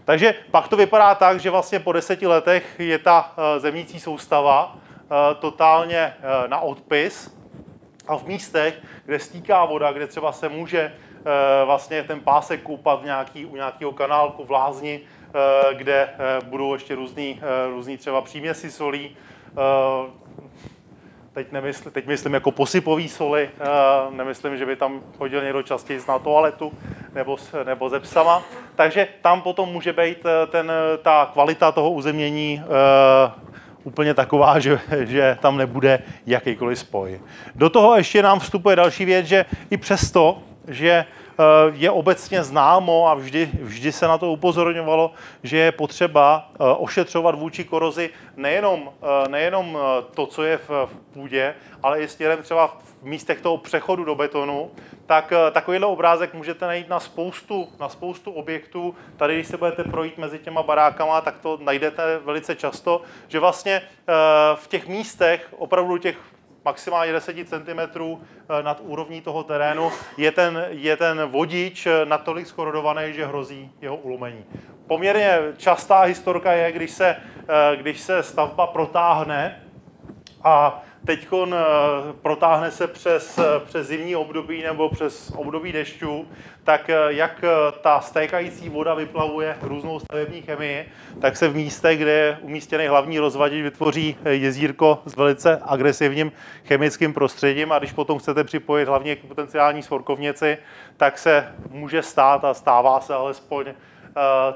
Takže 0.04 0.35
pak 0.50 0.68
to 0.68 0.76
vypadá 0.76 1.14
tak, 1.14 1.40
že 1.40 1.50
vlastně 1.50 1.80
po 1.80 1.92
deseti 1.92 2.26
letech 2.26 2.80
je 2.80 2.99
ta 2.99 3.35
zemnící 3.59 4.00
soustava 4.00 4.76
totálně 5.40 6.14
na 6.47 6.61
odpis, 6.61 7.30
a 8.09 8.16
v 8.16 8.26
místech, 8.26 8.78
kde 9.04 9.18
stíká 9.18 9.64
voda, 9.64 9.92
kde 9.92 10.06
třeba 10.06 10.32
se 10.32 10.49
může 10.49 10.80
eh, 10.80 11.64
vlastně 11.64 12.02
ten 12.02 12.21
pásek 12.21 12.62
koupat 12.62 13.00
v 13.00 13.04
nějaký, 13.04 13.47
u 13.47 13.56
nějakého 13.56 13.92
kanálku 13.92 14.44
v 14.44 14.50
lázni, 14.50 15.00
eh, 15.00 15.75
kde 15.75 16.09
eh, 16.12 16.44
budou 16.44 16.73
ještě 16.73 16.94
různý, 16.94 17.40
různý 17.71 17.97
třeba 17.97 18.21
příměsi 18.21 18.71
solí, 18.71 19.16
teď, 21.33 21.53
nemysl, 21.53 21.91
teď 21.91 22.07
myslím 22.07 22.35
jako 22.35 22.51
posypový 22.51 23.09
soli, 23.09 23.51
nemyslím, 24.11 24.57
že 24.57 24.67
by 24.67 24.77
tam 24.77 25.01
chodil 25.19 25.45
někdo 25.45 25.62
častěji 25.62 26.01
na 26.09 26.19
toaletu 26.19 26.73
nebo, 27.15 27.37
nebo 27.65 27.89
ze 27.89 28.01
psama. 28.01 28.43
Takže 28.77 29.09
tam 29.23 29.43
potom 29.43 29.69
může 29.69 29.93
být 29.93 30.19
ten, 30.51 30.73
ta 31.03 31.31
kvalita 31.33 31.73
toho 31.73 31.91
uzemnění 31.91 32.62
úplně 33.85 34.15
taková, 34.15 34.59
že, 34.59 34.81
že 35.01 35.39
tam 35.41 35.57
nebude 35.57 36.03
jakýkoliv 36.27 36.79
spoj. 36.79 37.21
Do 37.55 37.71
toho 37.71 37.97
ještě 37.97 38.23
nám 38.23 38.41
vstupuje 38.41 38.77
další 38.77 39.05
věc, 39.05 39.27
že 39.27 39.45
i 39.71 39.77
přesto, 39.77 40.39
že 40.69 40.91
eh, 40.91 41.22
je 41.72 41.90
obecně 41.90 42.42
známo 42.42 43.08
a 43.08 43.14
vždy, 43.14 43.50
vždy 43.61 43.92
se 43.92 44.08
na 44.08 44.18
to 44.18 44.32
upozorňovalo, 44.32 45.12
že 45.42 45.56
je 45.56 45.72
potřeba 45.72 46.50
eh, 46.54 46.56
ošetřovat 46.58 47.34
vůči 47.34 47.64
korozi 47.64 48.11
nejenom, 48.37 48.90
eh, 49.02 49.28
nejenom 49.28 49.78
to, 50.14 50.26
co 50.26 50.42
je 50.42 50.56
v 50.56 50.88
půdě, 51.12 51.54
ale 51.82 52.00
i 52.00 52.08
směrem 52.08 52.42
třeba 52.42 52.66
v 52.66 53.04
místech 53.04 53.40
toho 53.40 53.58
přechodu 53.58 54.04
do 54.04 54.14
betonu, 54.14 54.70
tak 55.06 55.32
takovýhle 55.52 55.87
obrázek 55.87 56.34
můžete 56.34 56.66
najít 56.66 56.88
na 56.88 57.00
spoustu, 57.00 57.68
na 57.80 57.88
spoustu 57.88 58.32
objektů. 58.32 58.94
Tady, 59.16 59.34
když 59.34 59.46
se 59.46 59.56
budete 59.56 59.84
projít 59.84 60.18
mezi 60.18 60.38
těma 60.38 60.62
barákama, 60.62 61.20
tak 61.20 61.38
to 61.38 61.58
najdete 61.62 62.18
velice 62.18 62.54
často, 62.54 63.02
že 63.28 63.40
vlastně 63.40 63.82
v 64.54 64.68
těch 64.68 64.87
místech, 64.87 65.49
opravdu 65.58 65.99
těch 65.99 66.16
maximálně 66.64 67.12
10 67.12 67.49
cm 67.49 67.81
eh, 67.81 68.62
nad 68.62 68.81
úrovní 68.81 69.21
toho 69.21 69.45
terénu, 69.45 69.90
je 70.16 70.33
ten, 70.33 70.66
je 70.69 70.97
ten 70.97 71.23
vodič 71.23 71.87
eh, 71.87 72.04
natolik 72.04 72.47
skorodovaný, 72.47 73.12
že 73.12 73.26
hrozí 73.26 73.71
jeho 73.81 73.97
ulomení. 73.97 74.45
Poměrně 74.87 75.38
častá 75.57 76.00
historka 76.00 76.52
je, 76.52 76.73
když 76.73 76.90
se, 76.90 77.16
eh, 77.49 77.76
když 77.76 78.00
se 78.00 78.23
stavba 78.23 78.66
protáhne 78.66 79.62
a 80.45 80.83
teď 81.04 81.28
eh, 81.32 81.56
protáhne 82.23 82.71
se 82.71 82.87
přes, 82.87 83.38
eh, 83.38 83.61
přes 83.64 83.87
zimní 83.87 84.16
období 84.16 84.62
nebo 84.62 84.88
přes 84.88 85.32
období 85.37 85.73
dešťů, 85.73 86.28
tak 86.64 86.90
eh, 86.90 86.97
jak 87.09 87.44
ta 87.80 88.00
stékající 88.00 88.68
voda 88.68 88.94
vyplavuje 88.94 89.56
různou 89.62 90.00
stavební 90.00 90.42
chemii, 90.42 90.88
tak 91.21 91.37
se 91.37 91.49
v 91.49 91.56
místech, 91.56 91.99
kde 91.99 92.11
je 92.11 92.38
umístěný 92.40 92.87
hlavní 92.87 93.18
rozvadič, 93.18 93.62
vytvoří 93.62 94.16
jezírko 94.30 95.02
s 95.06 95.16
velice 95.16 95.61
agresivním 95.62 96.32
chemickým 96.64 97.14
prostředím. 97.14 97.73
A 97.73 97.78
když 97.78 97.92
potom 97.92 98.18
chcete 98.18 98.44
připojit 98.44 98.88
hlavně 98.88 99.16
k 99.16 99.25
potenciální 99.25 99.82
svorkovnici, 99.82 100.59
tak 100.97 101.18
se 101.18 101.54
může 101.71 102.02
stát 102.02 102.44
a 102.44 102.54
stává 102.54 103.00
se 103.00 103.14
alespoň 103.14 103.66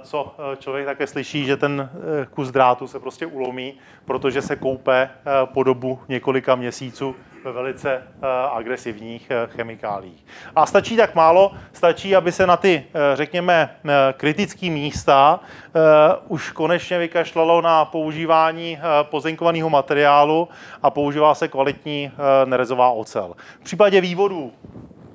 co 0.02 0.34
eh, 0.38 0.56
člověk 0.56 0.86
také 0.86 1.06
slyší, 1.06 1.44
že 1.44 1.56
ten 1.56 1.90
eh, 2.22 2.26
kus 2.30 2.50
drátu 2.50 2.86
se 2.86 3.00
prostě 3.00 3.26
ulomí, 3.26 3.74
protože 4.04 4.42
se 4.42 4.56
koupe 4.56 5.10
po 5.44 5.62
dobu 5.62 5.98
několika 6.08 6.54
měsíců 6.54 7.16
ve 7.44 7.52
velice 7.52 8.02
agresivních 8.52 9.32
chemikálích. 9.46 10.26
A 10.56 10.66
stačí 10.66 10.96
tak 10.96 11.14
málo, 11.14 11.52
stačí, 11.72 12.16
aby 12.16 12.32
se 12.32 12.46
na 12.46 12.56
ty, 12.56 12.84
řekněme, 13.14 13.76
kritické 14.16 14.70
místa 14.70 15.40
už 16.28 16.50
konečně 16.50 16.98
vykašlalo 16.98 17.60
na 17.60 17.84
používání 17.84 18.78
pozinkovaného 19.02 19.70
materiálu 19.70 20.48
a 20.82 20.90
používá 20.90 21.34
se 21.34 21.48
kvalitní 21.48 22.10
nerezová 22.44 22.90
ocel. 22.90 23.34
V 23.60 23.64
případě 23.64 24.00
vývodů 24.00 24.52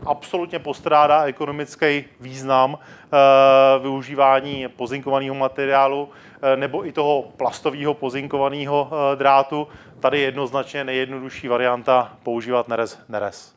absolutně 0.05 0.60
postrádá 0.60 1.24
ekonomický 1.24 2.05
význam 2.20 2.77
eh, 2.79 3.79
využívání 3.79 4.67
pozinkovaného 4.67 5.36
materiálu 5.36 6.10
eh, 6.41 6.58
nebo 6.58 6.88
i 6.88 6.91
toho 6.91 7.31
plastového 7.38 7.93
pozinkovaného 7.93 8.89
eh, 8.91 9.15
drátu. 9.15 9.67
Tady 10.00 10.20
je 10.20 10.25
jednoznačně 10.25 10.84
nejjednodušší 10.84 11.48
varianta 11.48 12.13
používat 12.24 12.67
nerez. 12.67 13.00
nerez. 13.10 13.55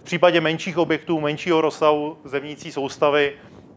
V 0.00 0.04
případě 0.04 0.40
menších 0.40 0.78
objektů, 0.78 1.20
menšího 1.20 1.60
rozsahu 1.60 2.18
zemnící 2.24 2.72
soustavy 2.72 3.32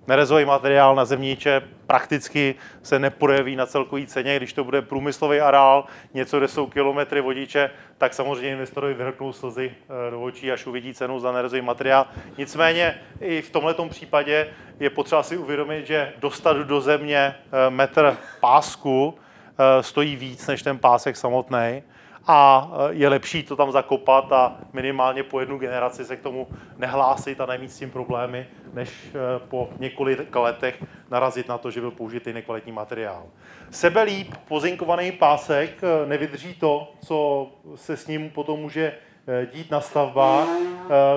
nerezový 0.09 0.45
materiál 0.45 0.95
na 0.95 1.05
zemníče 1.05 1.61
prakticky 1.87 2.55
se 2.83 2.99
neprojeví 2.99 3.55
na 3.55 3.65
celkový 3.65 4.07
ceně. 4.07 4.37
Když 4.37 4.53
to 4.53 4.63
bude 4.63 4.81
průmyslový 4.81 5.39
areál, 5.39 5.85
něco, 6.13 6.37
kde 6.37 6.47
jsou 6.47 6.67
kilometry 6.67 7.21
vodiče, 7.21 7.69
tak 7.97 8.13
samozřejmě 8.13 8.51
investorovi 8.51 8.93
vyhrknou 8.93 9.33
slzy 9.33 9.71
eh, 9.71 10.11
do 10.11 10.21
očí, 10.21 10.51
až 10.51 10.65
uvidí 10.65 10.93
cenu 10.93 11.19
za 11.19 11.31
nerezový 11.31 11.61
materiál. 11.61 12.07
Nicméně 12.37 13.01
i 13.21 13.41
v 13.41 13.49
tomto 13.51 13.89
případě 13.89 14.47
je 14.79 14.89
potřeba 14.89 15.23
si 15.23 15.37
uvědomit, 15.37 15.87
že 15.87 16.13
dostat 16.17 16.57
do 16.57 16.81
země 16.81 17.35
eh, 17.35 17.69
metr 17.69 18.17
pásku 18.39 19.13
eh, 19.13 19.83
stojí 19.83 20.15
víc 20.15 20.47
než 20.47 20.63
ten 20.63 20.77
pásek 20.77 21.17
samotný 21.17 21.83
a 22.31 22.71
je 22.89 23.09
lepší 23.09 23.43
to 23.43 23.55
tam 23.55 23.71
zakopat 23.71 24.31
a 24.31 24.57
minimálně 24.73 25.23
po 25.23 25.39
jednu 25.39 25.57
generaci 25.57 26.05
se 26.05 26.17
k 26.17 26.21
tomu 26.21 26.47
nehlásit 26.77 27.41
a 27.41 27.45
nemít 27.45 27.71
s 27.71 27.79
tím 27.79 27.91
problémy, 27.91 28.47
než 28.73 29.09
eh, 29.09 29.39
po 29.49 29.69
několika 29.79 30.39
letech 30.39 30.83
narazit 31.09 31.47
na 31.47 31.57
to, 31.57 31.71
že 31.71 31.81
byl 31.81 31.91
použitý 31.91 32.33
nekvalitní 32.33 32.71
materiál. 32.71 33.25
Sebe 33.69 34.01
líp 34.03 34.33
pozinkovaný 34.47 35.11
pásek 35.11 35.81
eh, 35.83 36.07
nevydrží 36.07 36.53
to, 36.53 36.91
co 37.05 37.47
se 37.75 37.97
s 37.97 38.07
ním 38.07 38.29
potom 38.29 38.59
může 38.59 38.93
eh, 39.27 39.47
dít 39.53 39.71
na 39.71 39.81
stavbách, 39.81 40.47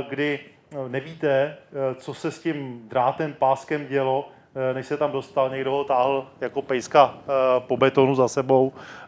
kdy 0.09 0.41
nevíte, 0.89 1.57
co 1.97 2.15
se 2.15 2.31
s 2.31 2.43
tím 2.43 2.83
drátem, 2.89 3.33
páskem 3.33 3.87
dělo, 3.87 4.29
Eh, 4.55 4.75
než 4.75 4.87
se 4.87 4.97
tam 4.97 5.13
dostal, 5.13 5.51
někdo 5.51 5.71
ho 5.71 5.85
táhl 5.85 6.27
jako 6.41 6.63
pejska 6.63 7.15
eh, 7.17 7.61
po 7.61 7.77
betonu 7.77 8.15
za 8.15 8.29
sebou, 8.29 8.73
eh, 8.77 9.02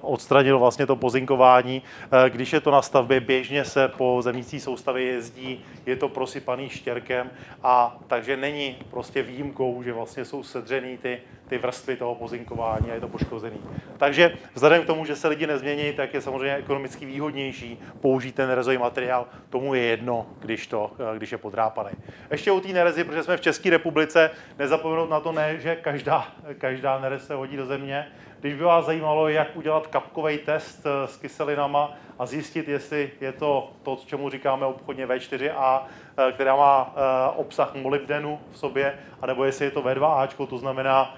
odstranil 0.00 0.58
vlastně 0.58 0.86
to 0.86 0.96
pozinkování. 0.96 1.82
Když 2.28 2.52
je 2.52 2.60
to 2.60 2.70
na 2.70 2.82
stavbě, 2.82 3.20
běžně 3.20 3.64
se 3.64 3.88
po 3.88 4.22
zemnící 4.22 4.60
soustavě 4.60 5.04
jezdí, 5.04 5.64
je 5.86 5.96
to 5.96 6.08
prosypaný 6.08 6.68
štěrkem 6.68 7.30
a 7.62 7.98
takže 8.06 8.36
není 8.36 8.76
prostě 8.90 9.22
výjimkou, 9.22 9.82
že 9.82 9.92
vlastně 9.92 10.24
jsou 10.24 10.42
sedřený 10.42 10.98
ty, 10.98 11.20
ty 11.48 11.58
vrstvy 11.58 11.96
toho 11.96 12.14
pozinkování 12.14 12.90
a 12.90 12.94
je 12.94 13.00
to 13.00 13.08
poškozený. 13.08 13.60
Takže 13.96 14.36
vzhledem 14.54 14.82
k 14.82 14.86
tomu, 14.86 15.04
že 15.04 15.16
se 15.16 15.28
lidi 15.28 15.46
nezmění, 15.46 15.92
tak 15.92 16.14
je 16.14 16.20
samozřejmě 16.20 16.56
ekonomicky 16.56 17.06
výhodnější 17.06 17.78
použít 18.00 18.34
ten 18.34 18.48
nerezový 18.48 18.78
materiál. 18.78 19.26
Tomu 19.50 19.74
je 19.74 19.82
jedno, 19.82 20.26
když, 20.40 20.66
to, 20.66 20.90
když 21.16 21.32
je 21.32 21.38
podrápaný. 21.38 21.90
Ještě 22.30 22.52
u 22.52 22.60
té 22.60 22.68
nerezy, 22.68 23.04
protože 23.04 23.22
jsme 23.22 23.36
v 23.36 23.40
České 23.40 23.70
republice, 23.70 24.30
nezapomenout 24.58 25.10
na 25.10 25.20
to 25.20 25.32
ne, 25.32 25.60
že 25.60 25.76
každá, 25.76 26.28
každá 26.58 27.00
nerez 27.00 27.26
se 27.26 27.34
hodí 27.34 27.56
do 27.56 27.66
země. 27.66 28.06
Když 28.40 28.54
by 28.54 28.64
vás 28.64 28.86
zajímalo, 28.86 29.28
jak 29.28 29.56
udělat 29.56 29.86
kapkový 29.86 30.38
test 30.38 30.86
eh, 30.86 31.06
s 31.06 31.16
kyselinama 31.16 31.94
a 32.18 32.26
zjistit, 32.26 32.68
jestli 32.68 33.10
je 33.20 33.32
to 33.32 33.70
to, 33.82 33.98
čemu 34.06 34.30
říkáme 34.30 34.66
obchodně 34.66 35.06
V4A, 35.06 35.80
eh, 36.16 36.32
která 36.32 36.56
má 36.56 36.94
eh, 36.96 37.00
obsah 37.36 37.74
molybdenu 37.74 38.38
v 38.52 38.58
sobě, 38.58 38.98
anebo 39.22 39.44
jestli 39.44 39.64
je 39.64 39.70
to 39.70 39.82
V2A, 39.82 40.46
to 40.46 40.58
znamená 40.58 41.16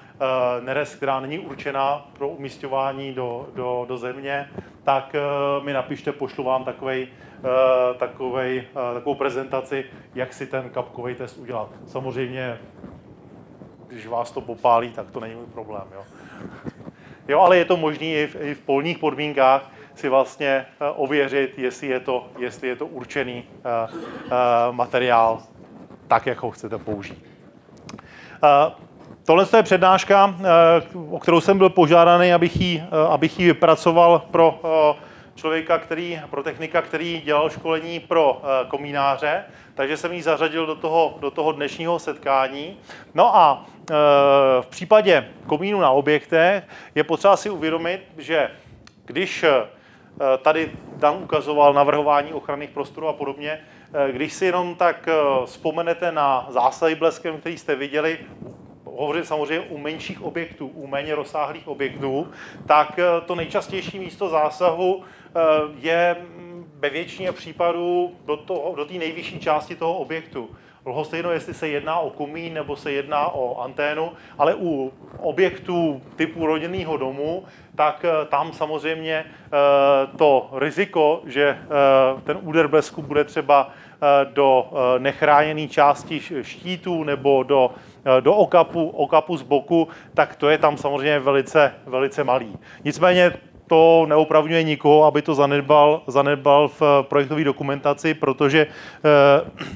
nerez, 0.60 0.94
která 0.94 1.20
není 1.20 1.38
určená 1.38 2.06
pro 2.12 2.28
umístování 2.28 3.12
do, 3.12 3.48
do, 3.54 3.84
do 3.88 3.96
země, 3.96 4.50
tak 4.84 5.16
mi 5.62 5.72
napište, 5.72 6.12
pošlu 6.12 6.44
vám 6.44 6.64
takovej, 6.64 7.08
takovej, 7.98 8.64
takovou 8.94 9.14
prezentaci, 9.14 9.84
jak 10.14 10.32
si 10.32 10.46
ten 10.46 10.70
kapkový 10.70 11.14
test 11.14 11.38
udělat. 11.38 11.68
Samozřejmě 11.87 12.58
když 13.88 14.06
vás 14.06 14.30
to 14.30 14.40
popálí, 14.40 14.90
tak 14.90 15.10
to 15.10 15.20
není 15.20 15.34
můj 15.34 15.46
problém. 15.46 15.84
Jo, 15.94 16.02
jo 17.28 17.40
ale 17.40 17.56
je 17.56 17.64
to 17.64 17.76
možné 17.76 18.06
i 18.06 18.26
v, 18.26 18.37
i 18.40 18.54
v 18.54 18.61
polních 18.61 18.99
podmínkách 18.99 19.70
si 19.94 20.08
vlastně 20.08 20.49
eh, 20.49 20.90
ověřit, 20.97 21.58
jestli 21.58 21.87
je 21.87 22.00
to, 22.00 22.26
jestli 22.38 22.68
je 22.68 22.76
to 22.76 22.87
určený 22.87 23.44
uh, 23.44 23.94
uh, 23.94 24.30
materiál 24.70 25.42
tak, 26.08 26.26
jak 26.26 26.42
ho 26.42 26.50
chcete 26.50 26.78
použít. 26.78 27.25
Tohle 29.25 29.47
je 29.56 29.62
přednáška, 29.62 30.35
o 31.11 31.18
kterou 31.18 31.40
jsem 31.40 31.58
byl 31.58 31.68
požádaný, 31.68 32.32
abych 32.32 32.61
ji, 32.61 32.85
abych 33.08 33.40
ji 33.40 33.47
vypracoval 33.47 34.18
pro 34.31 34.61
člověka, 35.35 35.79
který, 35.79 36.20
pro 36.31 36.42
technika, 36.42 36.83
který 36.83 37.22
dělal 37.24 37.50
školení 37.50 38.00
pro 38.00 38.42
komínáře, 38.68 39.44
takže 39.78 39.96
jsem 39.96 40.12
ji 40.12 40.22
zařadil 40.22 40.66
do 40.66 40.74
toho, 40.74 41.14
do 41.20 41.30
toho 41.30 41.52
dnešního 41.52 41.98
setkání. 41.98 42.76
No 43.14 43.36
a 43.36 43.66
e, 43.66 43.94
v 44.62 44.66
případě 44.66 45.28
komínu 45.46 45.80
na 45.80 45.90
objektech 45.90 46.64
je 46.94 47.04
potřeba 47.04 47.36
si 47.36 47.50
uvědomit, 47.50 48.00
že 48.16 48.50
když 49.04 49.42
e, 49.42 49.66
tady 50.42 50.72
Dan 50.96 51.16
ukazoval 51.22 51.74
navrhování 51.74 52.32
ochranných 52.32 52.70
prostorů 52.70 53.08
a 53.08 53.12
podobně, 53.12 53.60
e, 53.94 54.12
když 54.12 54.32
si 54.32 54.44
jenom 54.44 54.74
tak 54.74 55.08
vzpomenete 55.44 56.12
na 56.12 56.46
zásahy 56.50 56.94
bleskem, 56.94 57.38
který 57.38 57.58
jste 57.58 57.74
viděli, 57.74 58.18
hovořím 58.84 59.24
samozřejmě 59.24 59.66
u 59.68 59.78
menších 59.78 60.22
objektů, 60.22 60.66
u 60.66 60.86
méně 60.86 61.14
rozsáhlých 61.14 61.68
objektů, 61.68 62.28
tak 62.66 63.00
to 63.26 63.34
nejčastější 63.34 63.98
místo 63.98 64.28
zásahu 64.28 65.02
je 65.80 66.16
ve 66.78 66.90
většině 66.90 67.32
případů 67.32 68.16
do, 68.26 68.36
toho, 68.36 68.74
do 68.76 68.84
té 68.84 68.94
nejvyšší 68.94 69.40
části 69.40 69.74
toho 69.76 69.94
objektu. 69.94 70.50
Lhostejno, 70.86 71.30
jestli 71.30 71.54
se 71.54 71.68
jedná 71.68 71.98
o 71.98 72.10
komín 72.10 72.54
nebo 72.54 72.76
se 72.76 72.92
jedná 72.92 73.28
o 73.28 73.60
anténu, 73.60 74.12
ale 74.38 74.54
u 74.54 74.92
objektů 75.18 76.02
typu 76.16 76.46
rodinného 76.46 76.96
domu, 76.96 77.44
tak 77.74 78.04
eh, 78.04 78.26
tam 78.26 78.52
samozřejmě 78.52 79.24
eh, 79.24 79.50
to 80.16 80.50
riziko, 80.52 81.22
že 81.26 81.48
eh, 81.48 82.20
ten 82.24 82.38
úder 82.42 82.68
blesku 82.68 83.02
bude 83.02 83.24
třeba 83.24 83.70
do 84.32 84.70
nechráněné 84.98 85.68
části 85.68 86.20
štítů 86.42 87.04
nebo 87.04 87.42
do, 87.42 87.70
do 88.20 88.34
okapu, 88.34 88.88
okapu 88.88 89.36
z 89.36 89.42
boku, 89.42 89.88
tak 90.14 90.36
to 90.36 90.48
je 90.48 90.58
tam 90.58 90.76
samozřejmě 90.76 91.18
velice, 91.18 91.74
velice 91.86 92.24
malý. 92.24 92.58
Nicméně 92.84 93.32
to 93.68 94.07
neopravňuje 94.09 94.62
nikoho, 94.62 95.04
aby 95.04 95.22
to 95.22 95.35
zanedbal, 95.35 96.02
zanedbal 96.07 96.68
v 96.68 96.83
projektové 97.02 97.44
dokumentaci, 97.44 98.14
protože, 98.14 98.66
eh, 98.66 99.66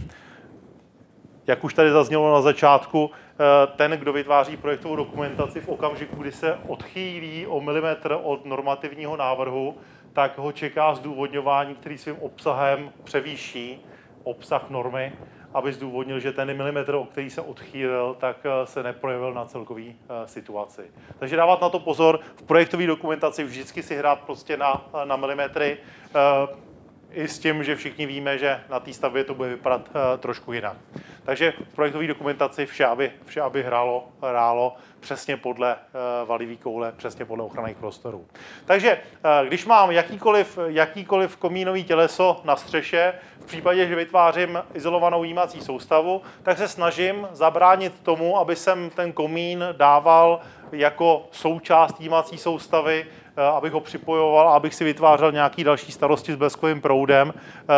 jak 1.46 1.64
už 1.64 1.74
tady 1.74 1.90
zaznělo 1.90 2.32
na 2.32 2.40
začátku, 2.42 3.10
eh, 3.10 3.66
ten, 3.76 3.90
kdo 3.90 4.12
vytváří 4.12 4.56
projektovou 4.56 4.96
dokumentaci 4.96 5.60
v 5.60 5.68
okamžiku, 5.68 6.16
kdy 6.16 6.32
se 6.32 6.58
odchýlí 6.68 7.46
o 7.46 7.60
milimetr 7.60 8.18
od 8.22 8.46
normativního 8.46 9.16
návrhu, 9.16 9.76
tak 10.12 10.38
ho 10.38 10.52
čeká 10.52 10.94
zdůvodňování, 10.94 11.74
který 11.74 11.98
svým 11.98 12.16
obsahem 12.18 12.90
převýší 13.04 13.84
obsah 14.24 14.70
normy 14.70 15.12
aby 15.54 15.72
zdůvodnil, 15.72 16.20
že 16.20 16.32
ten 16.32 16.56
milimetr, 16.56 16.94
o 16.94 17.04
který 17.04 17.30
se 17.30 17.40
odchýlil, 17.40 18.16
tak 18.20 18.36
eh, 18.44 18.66
se 18.66 18.82
neprojevil 18.82 19.34
na 19.34 19.44
celkový 19.44 19.96
eh, 19.96 20.28
situaci. 20.28 20.82
Takže 21.18 21.36
dávat 21.36 21.60
na 21.60 21.68
to 21.68 21.78
pozor, 21.78 22.20
v 22.36 22.42
projektové 22.42 22.86
dokumentaci 22.86 23.44
vždycky 23.44 23.82
si 23.82 23.96
hrát 23.96 24.20
prostě 24.20 24.56
na, 24.56 24.84
na 25.04 25.16
milimetry, 25.16 25.78
eh, 26.14 26.72
i 27.10 27.28
s 27.28 27.38
tím, 27.38 27.64
že 27.64 27.76
všichni 27.76 28.06
víme, 28.06 28.38
že 28.38 28.60
na 28.70 28.80
té 28.80 28.92
stavbě 28.92 29.24
to 29.24 29.34
bude 29.34 29.48
vypadat 29.48 29.90
trošku 30.18 30.52
jinak. 30.52 30.76
Takže 31.24 31.52
v 31.72 31.74
projektové 31.74 32.06
dokumentaci 32.06 32.66
vše, 32.66 32.86
aby, 32.86 33.12
vše, 33.26 33.40
aby 33.40 33.62
hrálo, 33.62 34.08
hrálo 34.22 34.76
přesně 35.00 35.36
podle 35.36 35.74
uh, 35.74 36.28
valivý 36.28 36.56
koule, 36.56 36.92
přesně 36.92 37.24
podle 37.24 37.44
ochranných 37.44 37.76
prostorů. 37.76 38.26
Takže 38.64 38.98
uh, 38.98 39.46
když 39.48 39.66
mám 39.66 39.90
jakýkoliv, 39.90 40.58
jakýkoliv 40.66 41.36
komínový 41.36 41.84
těleso 41.84 42.40
na 42.44 42.56
střeše, 42.56 43.14
v 43.40 43.44
případě, 43.44 43.86
že 43.86 43.94
vytvářím 43.94 44.62
izolovanou 44.74 45.24
jímací 45.24 45.60
soustavu, 45.60 46.22
tak 46.42 46.58
se 46.58 46.68
snažím 46.68 47.28
zabránit 47.32 48.00
tomu, 48.02 48.38
aby 48.38 48.56
jsem 48.56 48.90
ten 48.90 49.12
komín 49.12 49.64
dával 49.72 50.40
jako 50.72 51.28
součást 51.30 52.00
jímací 52.00 52.38
soustavy, 52.38 53.06
uh, 53.06 53.44
abych 53.44 53.72
ho 53.72 53.80
připojoval 53.80 54.48
a 54.48 54.54
abych 54.54 54.74
si 54.74 54.84
vytvářel 54.84 55.32
nějaký 55.32 55.64
další 55.64 55.92
starosti 55.92 56.32
s 56.32 56.36
bleskovým 56.36 56.80
proudem, 56.80 57.34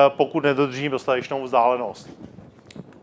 pokud 0.08 0.44
nedodržím 0.44 0.90
dostatečnou 0.90 1.42
vzdálenost. 1.42 2.10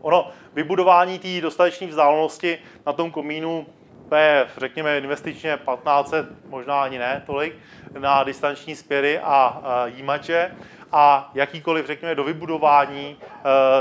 Ono, 0.02 0.30
vybudování 0.54 1.18
té 1.18 1.40
dostatečné 1.40 1.86
vzdálenosti 1.86 2.58
na 2.86 2.92
tom 2.92 3.10
komínu 3.10 3.66
to 4.08 4.16
je, 4.16 4.46
řekněme, 4.56 4.98
investičně 4.98 5.58
1500, 5.74 6.26
možná 6.48 6.82
ani 6.82 6.98
ne 6.98 7.22
tolik, 7.26 7.56
na 7.98 8.24
distanční 8.24 8.76
spěry 8.76 9.18
a 9.18 9.62
jímače. 9.86 10.50
a 10.92 11.30
jakýkoliv, 11.34 11.86
řekněme, 11.86 12.14
do 12.14 12.24
vybudování, 12.24 13.16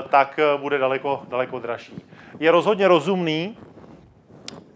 tak 0.09 0.39
bude 0.57 0.77
daleko, 0.77 1.23
daleko 1.27 1.59
dražší. 1.59 2.05
Je 2.39 2.51
rozhodně 2.51 2.87
rozumný 2.87 3.57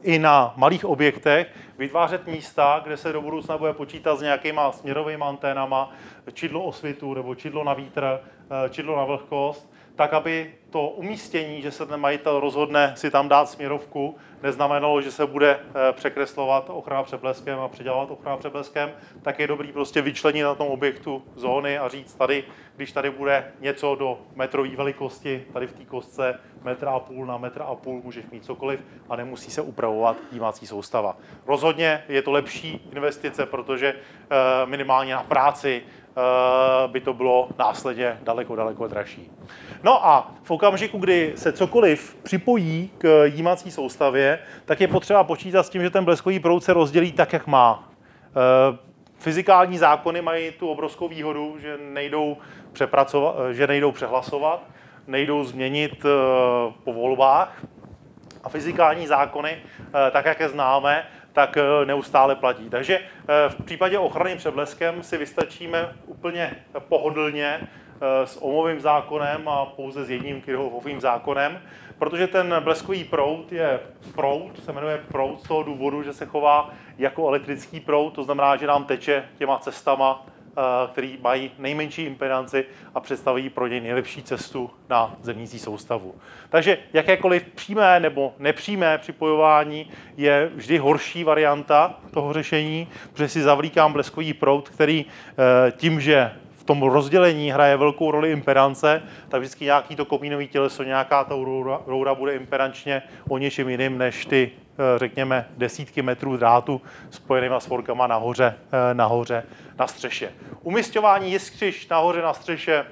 i 0.03 0.19
na 0.19 0.53
malých 0.55 0.85
objektech 0.85 1.47
vytvářet 1.77 2.27
místa, 2.27 2.81
kde 2.83 2.97
se 2.97 3.13
do 3.13 3.21
budoucna 3.21 3.57
bude 3.57 3.73
počítat 3.73 4.15
s 4.15 4.21
nějakýma 4.21 4.71
směrovými 4.71 5.23
anténama, 5.23 5.91
čidlo 6.33 6.63
osvitu 6.63 7.13
nebo 7.13 7.35
čidlo 7.35 7.63
na 7.63 7.73
vítr, 7.73 8.19
čidlo 8.69 8.97
na 8.97 9.03
vlhkost, 9.03 9.74
tak 9.95 10.13
aby 10.13 10.53
to 10.69 10.87
umístění, 10.87 11.61
že 11.61 11.71
se 11.71 11.85
ten 11.85 11.99
majitel 11.99 12.39
rozhodne 12.39 12.93
si 12.97 13.11
tam 13.11 13.29
dát 13.29 13.49
směrovku, 13.49 14.15
neznamenalo, 14.43 15.01
že 15.01 15.11
se 15.11 15.25
bude 15.25 15.59
eh, 15.59 15.93
překreslovat 15.93 16.69
ochrana 16.69 17.03
přebleskem 17.03 17.59
a 17.59 17.67
předělávat 17.67 18.11
ochrana 18.11 18.37
přebleskem, 18.37 18.91
tak 19.21 19.39
je 19.39 19.47
dobrý 19.47 19.71
prostě 19.71 20.01
vyčlenit 20.01 20.43
na 20.43 20.55
tom 20.55 20.67
objektu 20.67 21.23
zóny 21.35 21.77
a 21.77 21.87
říct 21.87 22.15
tady, 22.15 22.43
když 22.75 22.91
tady 22.91 23.09
bude 23.09 23.51
něco 23.59 23.95
do 23.95 24.19
metrové 24.35 24.75
velikosti, 24.75 25.45
tady 25.53 25.67
v 25.67 25.73
té 25.73 25.85
kostce 25.85 26.39
metra 26.63 26.91
a 26.91 26.99
půl 26.99 27.25
na 27.25 27.37
metr 27.37 27.61
a 27.61 27.75
půl 27.75 28.01
můžeš 28.03 28.25
mít 28.31 28.45
cokoliv 28.45 28.79
a 29.09 29.15
nemusí 29.15 29.51
se 29.51 29.61
upravovat 29.61 30.17
jímací 30.31 30.67
soustava. 30.67 31.17
Rozhodně 31.45 32.03
je 32.07 32.21
to 32.21 32.31
lepší 32.31 32.89
investice, 32.93 33.45
protože 33.45 33.87
eh, 33.95 34.65
minimálně 34.65 35.13
na 35.13 35.23
práci 35.23 35.83
by 36.87 37.01
to 37.01 37.13
bylo 37.13 37.49
následně 37.59 38.19
daleko, 38.23 38.55
daleko 38.55 38.87
dražší. 38.87 39.31
No 39.83 40.05
a 40.05 40.31
v 40.43 40.51
okamžiku, 40.51 40.97
kdy 40.97 41.33
se 41.35 41.51
cokoliv 41.51 42.17
připojí 42.23 42.91
k 42.97 43.23
jímací 43.25 43.71
soustavě, 43.71 44.39
tak 44.65 44.81
je 44.81 44.87
potřeba 44.87 45.23
počítat 45.23 45.63
s 45.63 45.69
tím, 45.69 45.81
že 45.81 45.89
ten 45.89 46.05
bleskový 46.05 46.39
proud 46.39 46.63
se 46.63 46.73
rozdělí 46.73 47.11
tak, 47.11 47.33
jak 47.33 47.47
má. 47.47 47.89
Eh, 48.29 48.77
fyzikální 49.17 49.77
zákony 49.77 50.21
mají 50.21 50.51
tu 50.51 50.69
obrovskou 50.69 51.07
výhodu, 51.07 51.55
že 51.59 51.77
nejdou, 51.77 52.37
přepracovat, 52.73 53.35
eh, 53.49 53.53
že 53.53 53.67
nejdou 53.67 53.91
přehlasovat, 53.91 54.63
nejdou 55.07 55.43
změnit 55.43 56.05
po 56.83 56.93
volbách. 56.93 57.65
A 58.43 58.49
fyzikální 58.49 59.07
zákony, 59.07 59.57
tak 60.11 60.25
jak 60.25 60.39
je 60.39 60.49
známe, 60.49 61.05
tak 61.35 61.57
eh, 61.57 61.85
neustále 61.85 62.35
platí. 62.35 62.69
Takže 62.69 62.99
eh, 62.99 63.49
v 63.49 63.63
případě 63.63 63.99
ochrany 63.99 64.35
před 64.35 64.53
bleskem 64.53 65.03
si 65.03 65.17
vystačíme 65.17 65.93
úplně 66.05 66.55
pohodlně 66.79 67.59
eh, 67.61 68.27
s 68.27 68.43
omovým 68.43 68.79
zákonem 68.79 69.49
a 69.49 69.65
pouze 69.65 70.05
s 70.05 70.09
jedním 70.09 70.41
Kirchhoffovým 70.41 71.01
zákonem, 71.01 71.61
protože 71.99 72.27
ten 72.27 72.55
bleskový 72.59 73.03
proud 73.03 73.51
je 73.51 73.79
proud, 74.15 74.63
se 74.63 74.71
jmenuje 74.71 75.03
proud 75.11 75.39
z 75.39 75.47
toho 75.47 75.63
důvodu, 75.63 76.03
že 76.03 76.13
se 76.13 76.25
chová 76.25 76.69
jako 76.97 77.27
elektrický 77.27 77.79
proud, 77.79 78.13
to 78.13 78.23
znamená, 78.23 78.55
že 78.55 78.67
nám 78.67 78.85
teče 78.85 79.23
těma 79.37 79.59
cestama 79.59 80.25
který 80.91 81.17
mají 81.21 81.51
nejmenší 81.59 82.03
impedanci 82.03 82.65
a 82.95 82.99
představují 82.99 83.49
pro 83.49 83.67
něj 83.67 83.81
nejlepší 83.81 84.23
cestu 84.23 84.69
na 84.89 85.15
zemnící 85.21 85.59
soustavu. 85.59 86.15
Takže 86.49 86.77
jakékoliv 86.93 87.43
přímé 87.43 87.99
nebo 87.99 88.33
nepřímé 88.39 88.97
připojování 88.97 89.91
je 90.17 90.51
vždy 90.55 90.77
horší 90.77 91.23
varianta 91.23 91.99
toho 92.13 92.33
řešení, 92.33 92.87
protože 93.13 93.29
si 93.29 93.41
zavlíkám 93.41 93.93
bleskový 93.93 94.33
proud, 94.33 94.69
který 94.69 95.05
eh, 95.07 95.71
tím, 95.71 96.01
že 96.01 96.31
v 96.57 96.63
tom 96.63 96.83
rozdělení 96.83 97.51
hraje 97.51 97.77
velkou 97.77 98.11
roli 98.11 98.31
impedance, 98.31 99.03
tak 99.29 99.41
vždycky 99.41 99.65
nějaký 99.65 99.95
to 99.95 100.05
komínový 100.05 100.47
těleso, 100.47 100.83
nějaká 100.83 101.23
ta 101.23 101.35
roura 101.85 102.15
bude 102.15 102.35
impedančně 102.35 103.01
o 103.29 103.37
něčem 103.37 103.69
jiným 103.69 103.97
než 103.97 104.25
ty 104.25 104.51
řekněme, 104.97 105.47
desítky 105.57 106.01
metrů 106.01 106.37
drátu 106.37 106.81
spojenýma 107.09 107.59
svorkama 107.59 108.07
nahoře, 108.07 108.57
eh, 108.71 108.93
nahoře 108.93 109.43
na 109.79 109.87
střeše. 109.87 110.33
Umistování 110.61 111.31
jiskřiš 111.31 111.87
nahoře 111.87 112.21
na 112.21 112.33
střeše 112.33 112.85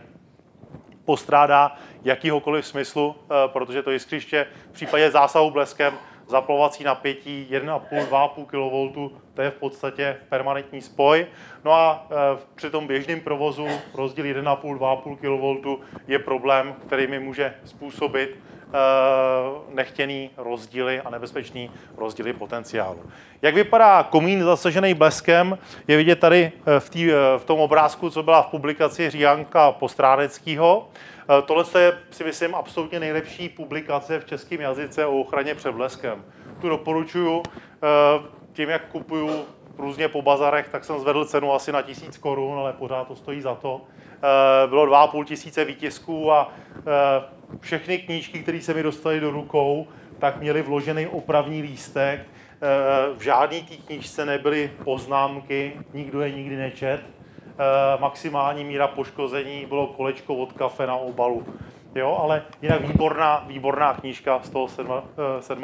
postrádá 1.06 1.76
jakýhokoliv 2.04 2.65
smyslu, 2.65 3.15
eh, 3.15 3.34
protože 3.48 3.84
to 3.84 3.91
jiskřiště 3.91 4.48
v 4.69 4.74
případě 4.74 5.12
zásahu 5.12 5.52
bleskem 5.52 5.93
zaplovací 6.28 6.84
napětí 6.84 7.48
1,5-2,5 7.50 8.46
kV, 8.46 9.12
to 9.34 9.41
je 9.41 9.52
v 9.52 9.54
podstatě 9.54 10.17
permanentní 10.30 10.82
spoj. 10.82 11.28
No 11.63 11.74
a 11.74 12.08
při 12.56 12.69
tom 12.69 12.88
běžném 12.88 13.19
provozu 13.19 13.67
rozdíl 13.93 14.26
1,5-2,5 14.26 15.15
kV 15.15 15.84
je 16.08 16.19
problém, 16.19 16.76
který 16.88 17.08
mi 17.08 17.19
může 17.19 17.54
způsobit 17.65 18.38
Eh, 18.53 18.53
nechtěný 19.73 20.29
rozdíly 20.38 21.01
a 21.01 21.09
nebezpečný 21.09 21.71
rozdíly 21.97 22.33
potenciálu. 22.33 22.99
Jak 23.41 23.55
vypadá 23.55 24.03
komín 24.03 24.43
zasažený 24.43 24.93
bleskem, 24.93 25.57
je 25.88 25.97
vidět 25.97 26.19
tady 26.19 26.51
eh, 26.65 26.79
v, 26.79 26.89
tý, 26.89 27.12
eh, 27.12 27.15
v 27.38 27.45
tom 27.45 27.59
obrázku, 27.59 28.09
co 28.09 28.23
byla 28.23 28.41
v 28.41 28.47
publikaci 28.47 29.09
Říjanka 29.09 29.71
Postráneckého. 29.71 30.89
Tohle 31.45 31.81
je, 31.81 31.97
si 32.12 32.23
myslím, 32.23 32.55
absolutně 32.55 32.99
nejlepší 32.99 33.49
publikace 33.49 34.19
v 34.19 34.25
českém 34.25 34.62
jazyce 34.62 35.05
o 35.05 35.19
ochraně 35.19 35.55
před 35.55 35.71
bleskem. 35.71 36.23
Tu 36.62 36.69
doporučuju 36.69 37.43
tím, 38.53 38.69
jak 38.69 38.86
kupuju 38.88 39.45
různě 39.77 40.07
po 40.07 40.21
bazarech, 40.21 40.69
tak 40.69 40.83
jsem 40.86 40.99
zvedl 40.99 41.25
cenu 41.25 41.53
asi 41.53 41.71
na 41.71 41.81
tisíc 41.81 42.17
korun, 42.17 42.59
ale 42.59 42.73
pořád 42.73 43.07
to 43.07 43.15
stojí 43.15 43.41
za 43.41 43.55
to. 43.55 43.81
Bylo 44.67 44.86
2,5 44.86 45.23
tisíce 45.25 45.65
výtisků 45.65 46.31
a 46.31 46.51
všechny 47.60 47.98
knížky, 47.98 48.39
které 48.39 48.62
se 48.62 48.74
mi 48.74 48.84
dostaly 48.84 49.20
do 49.20 49.32
rukou, 49.32 49.88
tak 50.20 50.42
měly 50.42 50.62
vložený 50.62 51.08
opravní 51.08 51.62
lístek. 51.62 52.20
Eh, 52.20 53.13
v 53.18 53.22
žádné 53.22 53.62
té 53.62 53.76
knížce 53.76 54.26
nebyly 54.26 54.72
poznámky, 54.84 55.80
nikdo 55.94 56.22
je 56.22 56.32
nikdy 56.32 56.56
nečet. 56.56 57.02
Eh, 57.02 58.02
maximální 58.02 58.63
míra 58.63 58.88
poškození 58.88 59.66
bylo 59.66 59.88
kolečko 59.88 60.36
od 60.36 60.54
kafe 60.54 60.88
na 60.88 60.96
obalu. 60.96 61.46
Jo, 61.96 62.18
ale 62.22 62.44
jinak 62.62 62.82
výborná, 62.82 63.44
výborná 63.48 63.94
knížka 63.94 64.39
z 64.44 64.50
toho 64.50 64.68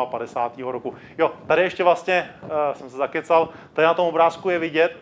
57. 0.06 0.70
Eh, 0.70 0.72
roku. 0.72 0.94
Jo, 1.18 1.32
tady 1.48 1.62
ještě 1.62 1.84
vlastně 1.84 2.30
jsem 2.74 2.90
se 2.90 2.98
zakecal, 2.98 3.50
tady 3.74 3.86
na 3.86 3.94
tom 3.94 4.08
obrázku 4.08 4.50
je 4.50 4.60
vidět, 4.60 4.98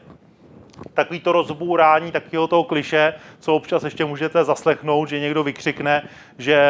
takový 0.98 1.20
to 1.20 1.32
rozbůrání 1.32 2.12
takového 2.12 2.48
toho 2.48 2.64
kliše, 2.64 3.14
co 3.40 3.56
občas 3.56 3.84
ještě 3.84 4.06
můžete 4.06 4.44
zaslechnout, 4.44 5.10
že 5.10 5.20
někdo 5.20 5.44
vykřikne, 5.44 6.10
že 6.38 6.62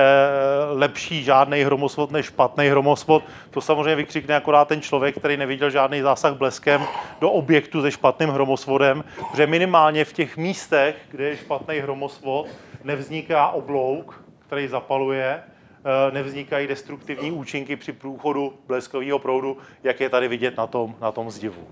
lepší 0.72 1.24
žádný 1.24 1.64
hromosvod 1.64 2.12
než 2.12 2.26
špatný 2.26 2.68
hromosvod. 2.68 3.24
To 3.52 3.62
samozřejmě 3.62 3.96
vykřikne 3.96 4.36
akorát 4.36 4.68
ten 4.68 4.82
člověk, 4.82 5.18
který 5.18 5.38
neviděl 5.38 5.70
žádný 5.70 6.02
zásah 6.02 6.34
bleskem 6.34 6.84
do 7.22 7.32
objektu 7.32 7.82
se 7.82 7.92
špatným 7.92 8.30
hromosvodem, 8.30 9.04
protože 9.32 9.48
minimálně 9.48 10.06
v 10.06 10.14
těch 10.14 10.38
místech, 10.38 10.96
kde 11.12 11.24
je 11.24 11.38
špatný 11.38 11.80
hromosvod, 11.80 12.48
nevzniká 12.84 13.48
oblouk, 13.48 14.24
který 14.48 14.68
zapaluje, 14.68 15.40
eh, 15.40 16.12
nevznikají 16.12 16.68
destruktivní 16.68 17.32
účinky 17.32 17.76
při 17.76 17.92
průchodu 17.94 18.54
bleskového 18.68 19.20
proudu, 19.20 19.58
jak 19.84 20.00
je 20.00 20.10
tady 20.10 20.28
vidět 20.28 20.58
na 20.58 20.68
tom, 20.68 20.96
na 21.02 21.12
tom 21.12 21.32
zdivu 21.32 21.68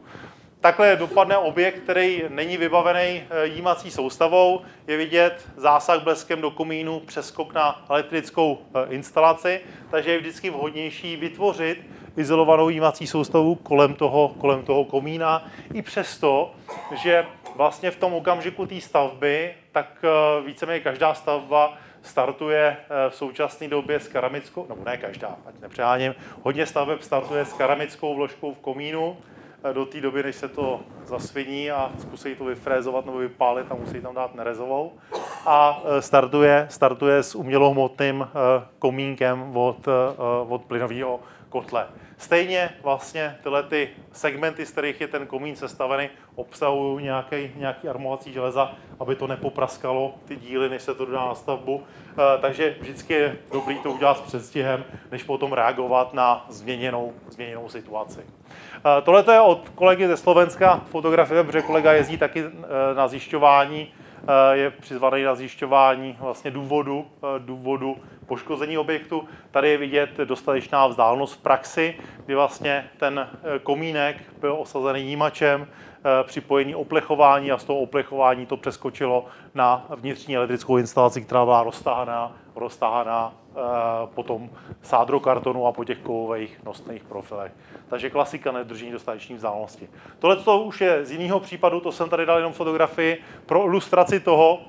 takhle 0.65 0.95
dopadne 0.95 1.38
objekt, 1.38 1.80
který 1.84 2.23
není 2.30 2.58
vybavený 2.58 3.23
eh, 3.30 3.45
jímací 3.45 3.91
soustavou. 3.91 4.62
Je 4.88 4.97
vidět 4.97 5.49
zásah 5.58 6.04
bleskem 6.04 6.41
do 6.41 6.51
komínu, 6.51 6.99
přeskok 6.99 7.54
na 7.54 7.86
elektrickou 7.89 8.58
eh, 8.60 8.86
instalaci, 8.89 9.62
takže 9.91 10.12
je 10.12 10.17
vždycky 10.17 10.49
vhodnější 10.49 11.15
vytvořit 11.15 11.86
izolovanou 12.17 12.69
jímací 12.69 13.08
soustavu 13.08 13.56
kolem 13.56 13.93
toho, 13.93 14.36
kolem 14.39 14.63
toho 14.63 14.86
komína. 14.86 15.47
I 15.73 15.82
přesto, 15.82 16.56
že 16.95 17.25
vlastně 17.56 17.91
v 17.91 17.95
tom 17.95 18.13
okamžiku 18.13 18.65
té 18.65 18.82
stavby, 18.82 19.54
tak 19.71 19.88
eh, 20.04 20.45
víceméně 20.45 20.80
každá 20.80 21.13
stavba 21.13 21.78
startuje 22.01 22.78
v 23.10 23.15
současné 23.15 23.67
době 23.67 23.99
s 23.99 24.08
keramickou, 24.08 24.65
nebo 24.69 24.84
ne 24.86 24.97
každá, 24.97 25.36
ať 25.45 25.56
nepřeháním, 25.62 26.15
hodně 26.43 26.65
staveb 26.65 27.01
startuje 27.01 27.45
s 27.45 27.54
keramickou 27.54 28.15
vložkou 28.15 28.54
v 28.54 28.60
komínu, 28.60 29.17
do 29.73 29.86
té 29.86 30.01
doby, 30.01 30.23
než 30.23 30.36
se 30.36 30.47
to 30.47 30.80
zasviní 31.06 31.71
a 31.71 31.91
zkusí 31.99 32.36
to 32.36 32.45
vyfrézovat 32.45 33.06
nebo 33.06 33.17
vypálit 33.17 33.67
a 33.69 33.75
musí 33.75 34.01
tam 34.01 34.15
dát 34.15 34.36
nerezovou. 34.36 34.93
A 35.45 35.82
e, 35.86 36.01
startuje, 36.01 36.67
startuje 36.69 37.23
s 37.23 37.36
umělohmotným 37.36 38.21
e, 38.21 38.28
komínkem 38.80 39.58
od, 39.58 39.88
od 40.47 40.62
plynového 40.62 41.19
kotle. 41.49 41.88
Stejně 42.17 42.69
vlastně 42.84 43.38
tyhle 43.43 43.63
ty 43.63 43.89
segmenty, 44.12 44.65
z 44.65 44.71
kterých 44.71 45.01
je 45.01 45.08
ten 45.08 45.28
komín 45.28 45.56
sestavený, 45.56 46.10
obsahují 46.36 47.04
nějaký, 47.04 47.51
nějaký 47.56 47.88
armovací 47.88 48.34
železa, 48.34 48.71
aby 48.99 49.15
to 49.15 49.28
nepopraskalo 49.28 50.13
ty 50.25 50.36
díly, 50.36 50.69
než 50.69 50.82
se 50.82 50.95
to 50.95 51.06
dodá 51.06 51.25
na 51.25 51.36
stavbu. 51.36 51.84
Takže 52.41 52.75
vždycky 52.80 53.13
je 53.13 53.38
dobrý 53.51 53.80
to 53.80 53.91
udělat 53.91 54.17
s 54.17 54.21
předstihem, 54.21 54.84
než 55.12 55.23
potom 55.23 55.54
reagovat 55.54 56.13
na 56.13 56.45
změněnou, 56.49 57.13
změněnou 57.30 57.69
situaci. 57.69 58.19
Tohle 59.04 59.24
je 59.34 59.41
od 59.41 59.69
kolegy 59.76 60.08
ze 60.08 60.17
Slovenska 60.17 60.82
fotografie, 60.86 61.43
protože 61.43 61.62
kolega 61.62 61.93
jezdí 61.93 62.17
taky 62.17 62.39
e, 62.39 62.52
na 62.95 63.08
zjišťování, 63.08 63.93
e, 64.28 64.58
je 64.58 64.71
přizvaný 64.71 65.24
na 65.24 65.36
zjišťování 65.36 66.17
vlastně 66.19 66.52
důvodu, 66.52 67.06
důvodu 67.38 67.98
poškození 68.26 68.78
objektu. 68.78 69.28
Tady 69.52 69.69
je 69.69 69.78
vidět 69.78 70.10
dostatečná 70.26 70.88
vzdálenost 70.88 71.34
v 71.34 71.41
praxi, 71.41 71.95
kdy 72.26 72.36
vlastně 72.36 72.89
ten 72.98 73.30
komínek 73.63 74.17
byl 74.39 74.56
osazený 74.60 75.02
jímačem, 75.02 75.67
připojení 76.24 76.76
oplechování 76.76 77.52
a 77.52 77.58
z 77.58 77.63
toho 77.63 77.80
oplechování 77.80 78.45
to 78.45 78.58
přeskočilo 78.58 79.26
na 79.54 79.86
vnitřní 79.89 80.36
elektrickou 80.36 80.78
instalaci, 80.78 81.21
která 81.21 81.45
byla 81.45 81.63
roztahaná, 81.63 82.32
roztahaná 82.56 83.34
potom 84.06 84.50
sádrokartonu 84.82 85.68
a 85.68 85.72
po 85.72 85.84
těch 85.84 85.98
kovových 85.98 86.63
nosných 86.63 87.04
profilech. 87.04 87.52
Takže 87.88 88.10
klasika 88.10 88.52
nedržení 88.52 88.91
dostatečné 88.91 89.36
vzdálenosti. 89.36 89.89
Tohle 90.20 90.36
to 90.36 90.63
už 90.63 90.82
je 90.82 91.06
z 91.06 91.12
jiného 91.12 91.39
případu, 91.39 91.80
to 91.80 91.91
jsem 91.91 92.10
tady 92.10 92.26
dal 92.26 92.38
jenom 92.38 92.54
fotografii 92.54 93.22
pro 93.46 93.65
ilustraci 93.65 94.20
toho, 94.20 94.60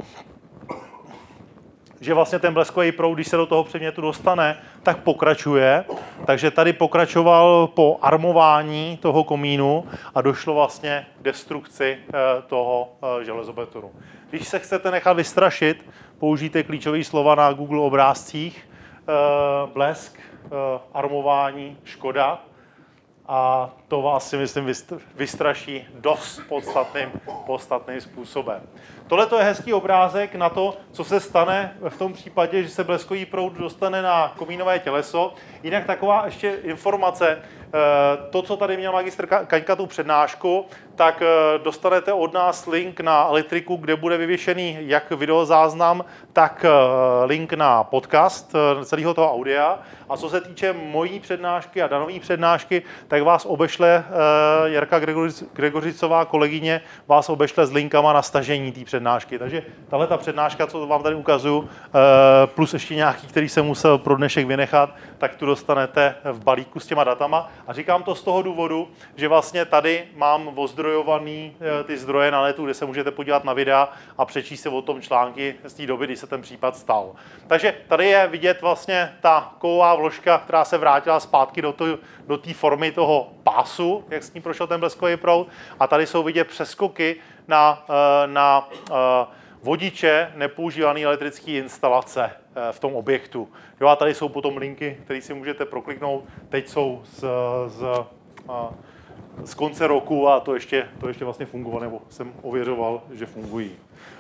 že 2.00 2.14
vlastně 2.14 2.38
ten 2.38 2.54
bleskový 2.54 2.92
proud, 2.92 3.14
když 3.14 3.28
se 3.28 3.36
do 3.36 3.46
toho 3.46 3.64
předmětu 3.64 4.00
dostane, 4.00 4.58
tak 4.82 4.98
pokračuje. 4.98 5.84
Takže 6.26 6.50
tady 6.50 6.72
pokračoval 6.72 7.66
po 7.66 7.98
armování 8.02 8.98
toho 9.02 9.24
komínu 9.24 9.84
a 10.14 10.22
došlo 10.22 10.54
vlastně 10.54 11.06
k 11.20 11.22
destrukci 11.22 11.98
eh, 11.98 12.12
toho 12.46 12.88
eh, 13.02 13.24
železobetonu. 13.24 13.90
Když 14.30 14.48
se 14.48 14.58
chcete 14.58 14.90
nechat 14.90 15.12
vystrašit, 15.12 15.86
použijte 16.18 16.62
klíčové 16.62 17.04
slova 17.04 17.34
na 17.34 17.52
Google 17.52 17.80
obrázcích. 17.80 18.68
Eh, 19.08 19.66
blesk, 19.72 20.20
armování, 20.94 21.78
škoda. 21.84 22.42
A 23.28 23.70
to 23.88 24.02
vás 24.02 24.30
si 24.30 24.36
myslím 24.36 24.72
vystraší 25.14 25.86
dost 25.94 26.40
podstatným, 26.48 27.12
podstatným 27.46 28.00
způsobem. 28.00 28.62
Tohle 29.06 29.28
je 29.38 29.44
hezký 29.44 29.72
obrázek 29.72 30.34
na 30.34 30.48
to, 30.48 30.76
co 30.92 31.04
se 31.04 31.20
stane 31.20 31.76
v 31.88 31.98
tom 31.98 32.12
případě, 32.12 32.62
že 32.62 32.68
se 32.68 32.84
bleskový 32.84 33.26
proud 33.26 33.52
dostane 33.52 34.02
na 34.02 34.34
komínové 34.36 34.78
těleso. 34.78 35.34
Jinak 35.62 35.84
taková 35.84 36.24
ještě 36.24 36.50
informace, 36.50 37.42
Eh, 37.66 38.30
to, 38.30 38.42
co 38.42 38.56
tady 38.56 38.76
měl 38.76 38.92
magistr 38.92 39.26
Kaňka 39.26 39.76
tu 39.76 39.86
přednášku, 39.86 40.66
tak 40.96 41.22
eh, 41.22 41.58
dostanete 41.58 42.12
od 42.12 42.32
nás 42.32 42.66
link 42.66 43.00
na 43.00 43.26
elektriku, 43.28 43.76
kde 43.76 43.96
bude 43.96 44.16
vyvěšený 44.16 44.78
jak 44.80 45.10
videozáznam, 45.10 46.04
tak 46.32 46.64
eh, 46.64 47.24
link 47.24 47.52
na 47.52 47.84
podcast 47.84 48.54
celého 48.84 49.14
toho 49.14 49.32
audia. 49.32 49.78
A 50.08 50.16
co 50.16 50.30
se 50.30 50.40
týče 50.40 50.72
mojí 50.72 51.20
přednášky 51.20 51.82
a 51.82 51.86
danové 51.86 52.20
přednášky, 52.20 52.82
tak 53.08 53.22
vás 53.22 53.46
obešle 53.46 54.04
Jarka 54.64 54.98
Gregořicová, 55.52 56.24
kolegyně, 56.24 56.80
vás 57.06 57.28
obešle 57.28 57.66
s 57.66 57.72
linkama 57.72 58.12
na 58.12 58.22
stažení 58.22 58.72
té 58.72 58.84
přednášky. 58.84 59.38
Takže 59.38 59.62
tahle 59.88 60.06
ta 60.06 60.16
přednáška, 60.16 60.66
co 60.66 60.86
vám 60.86 61.02
tady 61.02 61.14
ukazuju, 61.14 61.68
plus 62.46 62.72
ještě 62.72 62.94
nějaký, 62.94 63.26
který 63.26 63.48
jsem 63.48 63.66
musel 63.66 63.98
pro 63.98 64.16
dnešek 64.16 64.46
vynechat, 64.46 64.90
tak 65.18 65.34
tu 65.34 65.46
dostanete 65.46 66.14
v 66.24 66.44
balíku 66.44 66.80
s 66.80 66.86
těma 66.86 67.04
datama. 67.04 67.50
A 67.66 67.72
říkám 67.72 68.02
to 68.02 68.14
z 68.14 68.22
toho 68.22 68.42
důvodu, 68.42 68.88
že 69.16 69.28
vlastně 69.28 69.64
tady 69.64 70.04
mám 70.16 70.58
ozdrojovaný 70.58 70.85
eh, 71.60 71.84
ty 71.84 71.98
zdroje 71.98 72.30
na 72.30 72.42
netu, 72.42 72.64
kde 72.64 72.74
se 72.74 72.86
můžete 72.86 73.10
podívat 73.10 73.44
na 73.44 73.52
videa 73.52 73.88
a 74.18 74.24
přečíst 74.24 74.62
si 74.62 74.68
o 74.68 74.82
tom 74.82 75.02
články 75.02 75.54
z 75.64 75.74
té 75.74 75.86
doby, 75.86 76.06
kdy 76.06 76.16
se 76.16 76.26
ten 76.26 76.42
případ 76.42 76.76
stal. 76.76 77.14
Takže 77.46 77.74
tady 77.88 78.06
je 78.06 78.26
vidět 78.26 78.62
vlastně 78.62 79.16
ta 79.20 79.54
kovová 79.58 79.94
vložka, 79.94 80.38
která 80.38 80.64
se 80.64 80.78
vrátila 80.78 81.20
zpátky 81.20 81.62
do, 81.62 81.72
to, 81.72 81.98
do 82.26 82.38
té 82.38 82.54
formy 82.54 82.92
toho 82.92 83.32
pásu, 83.42 84.04
jak 84.08 84.22
s 84.22 84.34
ní 84.34 84.40
prošel 84.40 84.66
ten 84.66 84.80
bleskový 84.80 85.16
proud. 85.16 85.48
A 85.80 85.86
tady 85.86 86.06
jsou 86.06 86.22
vidět 86.22 86.48
přeskoky 86.48 87.16
na, 87.48 87.84
eh, 87.88 88.26
na, 88.26 88.68
eh, 88.90 89.26
vodiče 89.62 90.32
nepoužívané 90.34 91.02
elektrické 91.02 91.50
instalace 91.50 92.30
v 92.70 92.80
tom 92.80 92.94
objektu. 92.94 93.48
Jo, 93.80 93.88
a 93.88 93.96
tady 93.96 94.14
jsou 94.14 94.28
potom 94.28 94.56
linky, 94.56 94.98
které 95.04 95.20
si 95.20 95.34
můžete 95.34 95.64
prokliknout. 95.64 96.24
Teď 96.48 96.68
jsou 96.68 97.02
z, 97.04 97.24
z, 97.66 97.84
z 99.44 99.54
konce 99.54 99.86
roku 99.86 100.28
a 100.28 100.40
to 100.40 100.54
ještě, 100.54 100.88
to 101.00 101.08
ještě 101.08 101.24
vlastně 101.24 101.46
fungovalo, 101.46 101.82
nebo 101.82 102.00
jsem 102.08 102.32
ověřoval, 102.42 103.02
že 103.12 103.26
fungují. 103.26 103.70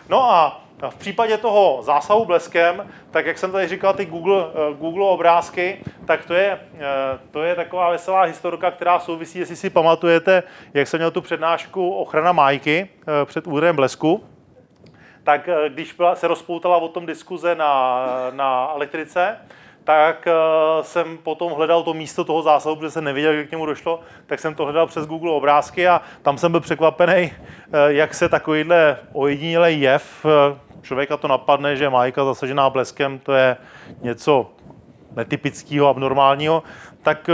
No 0.08 0.30
a 0.30 0.64
v 0.90 0.94
případě 0.94 1.38
toho 1.38 1.78
zásahu 1.82 2.24
bleskem, 2.24 2.90
tak 3.10 3.26
jak 3.26 3.38
jsem 3.38 3.52
tady 3.52 3.68
říkal, 3.68 3.94
ty 3.94 4.04
Google, 4.04 4.44
eh, 4.44 4.74
Google 4.74 5.06
obrázky, 5.06 5.78
tak 6.04 6.24
to 6.24 6.34
je, 6.34 6.60
eh, 6.74 6.84
to 7.30 7.42
je 7.42 7.54
taková 7.54 7.90
veselá 7.90 8.22
historka, 8.22 8.70
která 8.70 8.98
souvisí, 9.00 9.38
jestli 9.38 9.56
si 9.56 9.70
pamatujete, 9.70 10.42
jak 10.74 10.88
jsem 10.88 11.00
měl 11.00 11.10
tu 11.10 11.20
přednášku 11.20 11.90
ochrana 11.90 12.32
májky 12.32 12.88
před 13.26 13.46
úderem 13.46 13.76
blesku 13.76 14.24
tak 15.26 15.48
eh, 15.48 15.68
když 15.68 15.92
byla, 15.92 16.14
se 16.14 16.28
rozpoutala 16.28 16.76
o 16.76 16.88
tom 16.88 17.06
diskuze 17.06 17.54
na, 17.54 18.06
na 18.30 18.72
elektrice, 18.74 19.38
tak 19.86 20.26
uh, 20.26 20.82
jsem 20.82 21.18
potom 21.18 21.52
hledal 21.52 21.82
to 21.82 21.94
místo 21.94 22.24
toho 22.24 22.42
zásahu, 22.42 22.76
protože 22.76 22.90
jsem 22.90 23.04
nevěděl, 23.04 23.32
jak 23.32 23.48
k 23.48 23.50
němu 23.50 23.66
došlo, 23.66 24.00
tak 24.26 24.40
jsem 24.40 24.54
to 24.54 24.64
hledal 24.64 24.86
přes 24.86 25.06
Google 25.06 25.32
obrázky 25.32 25.88
a 25.88 26.00
tam 26.22 26.38
jsem 26.38 26.50
byl 26.50 26.60
překvapený, 26.60 27.32
uh, 27.32 27.74
jak 27.86 28.14
se 28.14 28.28
takovýhle 28.28 28.98
ojedinělý 29.12 29.80
jev, 29.80 30.24
uh, 30.24 30.58
člověka 30.82 31.16
to 31.16 31.28
napadne, 31.28 31.76
že 31.76 31.90
majka 31.90 32.24
zasažená 32.24 32.70
bleskem, 32.70 33.18
to 33.18 33.32
je 33.32 33.56
něco 34.02 34.50
netypického, 35.16 35.88
abnormálního, 35.88 36.62
tak 37.02 37.30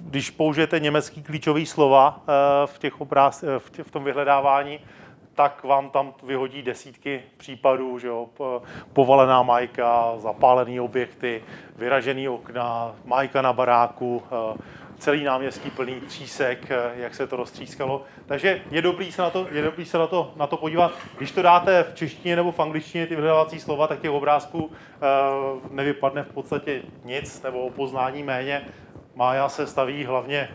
když 0.00 0.30
použijete 0.30 0.80
německý 0.80 1.22
klíčový 1.22 1.66
slova 1.66 2.20
v, 2.66 2.78
těch 2.78 3.00
obráz, 3.00 3.44
v, 3.58 3.70
tě, 3.70 3.84
v 3.84 3.90
tom 3.90 4.04
vyhledávání, 4.04 4.80
tak 5.38 5.64
vám 5.64 5.90
tam 5.90 6.14
vyhodí 6.22 6.62
desítky 6.62 7.22
případů, 7.36 7.98
že 7.98 8.08
jo, 8.08 8.26
povalená 8.92 9.42
majka, 9.42 10.12
zapálený 10.16 10.80
objekty, 10.80 11.44
vyražený 11.76 12.28
okna, 12.28 12.94
majka 13.04 13.42
na 13.42 13.52
baráku, 13.52 14.22
eh, 14.26 14.58
celý 14.98 15.24
náměstí 15.24 15.70
plný 15.70 16.00
třísek, 16.00 16.70
eh, 16.70 16.92
jak 16.94 17.14
se 17.14 17.26
to 17.26 17.36
roztřískalo. 17.36 18.02
Takže 18.26 18.62
je 18.70 18.82
dobrý 18.82 19.12
se 19.12 19.22
na 19.22 19.30
to, 19.30 19.46
je 19.50 19.62
dobrý 19.62 19.84
se 19.84 19.98
na 19.98 20.06
to, 20.06 20.32
na 20.36 20.46
to 20.46 20.56
podívat. 20.56 20.92
Když 21.18 21.32
to 21.32 21.42
dáte 21.42 21.82
v 21.82 21.94
češtině 21.94 22.36
nebo 22.36 22.52
v 22.52 22.60
angličtině 22.60 23.06
ty 23.06 23.14
vyhledávací 23.14 23.60
slova, 23.60 23.86
tak 23.86 24.00
těch 24.00 24.10
obrázků 24.10 24.70
eh, 24.72 24.98
nevypadne 25.70 26.22
v 26.22 26.32
podstatě 26.32 26.82
nic 27.04 27.42
nebo 27.42 27.66
o 27.66 27.70
poznání 27.70 28.22
méně. 28.22 28.68
Mája 29.14 29.48
se 29.48 29.66
staví 29.66 30.04
hlavně 30.04 30.48